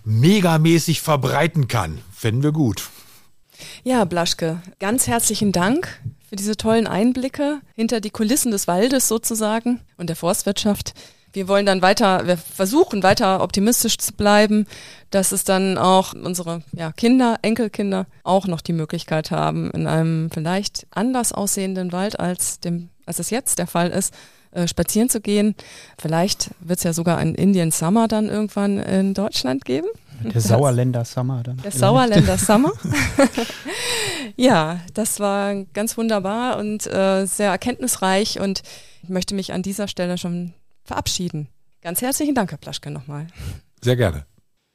megamäßig 0.04 1.00
verbreiten 1.00 1.68
kann. 1.68 1.98
Fänden 2.12 2.42
wir 2.42 2.52
gut. 2.52 2.90
Ja, 3.84 4.04
Blaschke, 4.04 4.60
ganz 4.80 5.06
herzlichen 5.06 5.52
Dank 5.52 6.00
für 6.28 6.36
diese 6.36 6.56
tollen 6.56 6.86
Einblicke 6.86 7.60
hinter 7.74 8.00
die 8.00 8.10
Kulissen 8.10 8.50
des 8.52 8.66
Waldes 8.66 9.06
sozusagen 9.08 9.80
und 9.98 10.08
der 10.08 10.16
Forstwirtschaft 10.16 10.94
wir 11.32 11.48
wollen 11.48 11.66
dann 11.66 11.82
weiter, 11.82 12.26
wir 12.26 12.36
versuchen 12.36 13.02
weiter 13.02 13.42
optimistisch 13.42 13.98
zu 13.98 14.12
bleiben, 14.12 14.66
dass 15.10 15.32
es 15.32 15.44
dann 15.44 15.78
auch 15.78 16.14
unsere 16.14 16.62
ja, 16.72 16.92
Kinder, 16.92 17.38
Enkelkinder 17.42 18.06
auch 18.22 18.46
noch 18.46 18.60
die 18.60 18.72
Möglichkeit 18.72 19.30
haben, 19.30 19.70
in 19.70 19.86
einem 19.86 20.30
vielleicht 20.30 20.86
anders 20.90 21.32
aussehenden 21.32 21.92
Wald 21.92 22.20
als 22.20 22.60
dem, 22.60 22.90
als 23.06 23.18
es 23.18 23.30
jetzt 23.30 23.58
der 23.58 23.66
Fall 23.66 23.90
ist, 23.90 24.14
äh, 24.52 24.68
spazieren 24.68 25.08
zu 25.08 25.20
gehen. 25.20 25.54
Vielleicht 25.98 26.50
wird 26.60 26.78
es 26.78 26.84
ja 26.84 26.92
sogar 26.92 27.18
einen 27.18 27.34
Indian 27.34 27.70
Summer 27.70 28.08
dann 28.08 28.28
irgendwann 28.28 28.78
in 28.78 29.14
Deutschland 29.14 29.64
geben. 29.64 29.88
Der 30.22 30.40
Sauerländer 30.40 31.04
Summer 31.04 31.42
dann. 31.42 31.56
Der 31.58 31.72
Sauerländer 31.72 32.38
Summer. 32.38 32.72
ja, 34.36 34.80
das 34.94 35.20
war 35.20 35.54
ganz 35.72 35.96
wunderbar 35.96 36.58
und 36.58 36.86
äh, 36.86 37.26
sehr 37.26 37.50
erkenntnisreich 37.50 38.40
und 38.40 38.62
ich 39.02 39.08
möchte 39.08 39.34
mich 39.34 39.52
an 39.52 39.62
dieser 39.62 39.88
Stelle 39.88 40.16
schon 40.16 40.52
verabschieden. 40.84 41.48
Ganz 41.80 42.02
herzlichen 42.02 42.34
Dank, 42.34 42.50
Herr 42.50 42.58
Plaschke, 42.58 42.90
nochmal. 42.90 43.26
Sehr 43.80 43.96
gerne. 43.96 44.26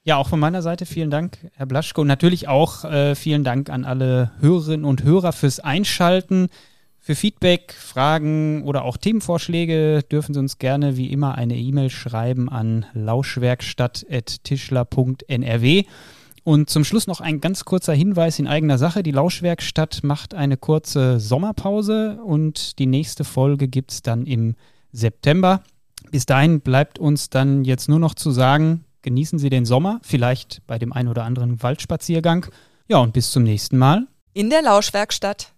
Ja, 0.04 0.18
auch 0.18 0.30
von 0.30 0.40
meiner 0.40 0.62
Seite 0.62 0.86
vielen 0.86 1.10
Dank, 1.10 1.38
Herr 1.56 1.66
Blaschke. 1.66 2.00
Und 2.00 2.08
natürlich 2.08 2.48
auch 2.48 2.86
äh, 2.86 3.16
vielen 3.16 3.44
Dank 3.44 3.70
an 3.70 3.84
alle 3.84 4.32
Hörerinnen 4.40 4.86
und 4.86 5.04
Hörer 5.04 5.34
fürs 5.34 5.60
Einschalten. 5.60 6.48
Für 6.98 7.16
Feedback, 7.16 7.74
Fragen 7.74 8.64
oder 8.64 8.84
auch 8.84 8.98
Themenvorschläge 8.98 10.04
dürfen 10.04 10.34
Sie 10.34 10.40
uns 10.40 10.58
gerne 10.58 10.98
wie 10.98 11.12
immer 11.12 11.36
eine 11.36 11.56
E-Mail 11.56 11.90
schreiben 11.90 12.50
an 12.50 12.86
lauschwerkstatt.tischler.nrw. 12.94 15.84
Und 16.44 16.70
zum 16.70 16.84
Schluss 16.86 17.08
noch 17.08 17.20
ein 17.20 17.42
ganz 17.42 17.66
kurzer 17.66 17.94
Hinweis 17.94 18.40
in 18.40 18.48
eigener 18.48 18.78
Sache. 18.78 19.04
Die 19.04 19.12
Lauschwerkstatt 19.12 20.00
macht 20.04 20.34
eine 20.34 20.56
kurze 20.56 21.20
Sommerpause 21.20 22.22
und 22.24 22.80
die 22.80 22.86
nächste 22.86 23.26
Folge 23.26 23.68
gibt 23.68 23.92
es 23.92 24.02
dann 24.02 24.26
im 24.26 24.56
September. 24.94 25.62
Bis 26.12 26.26
dahin 26.26 26.62
bleibt 26.62 27.00
uns 27.00 27.30
dann 27.30 27.64
jetzt 27.64 27.90
nur 27.90 28.00
noch 28.00 28.16
zu 28.16 28.32
sagen, 28.32 28.86
genießen 29.02 29.40
Sie 29.40 29.50
den 29.50 29.66
Sommer, 29.66 30.00
vielleicht 30.04 30.62
bei 30.68 30.80
dem 30.80 30.94
ein 30.94 31.08
oder 31.08 31.24
anderen 31.24 31.62
Waldspaziergang. 31.62 32.48
Ja, 32.88 32.98
und 33.00 33.14
bis 33.14 33.32
zum 33.32 33.44
nächsten 33.44 33.78
Mal. 33.78 34.08
In 34.34 34.50
der 34.50 34.62
Lauschwerkstatt. 34.62 35.54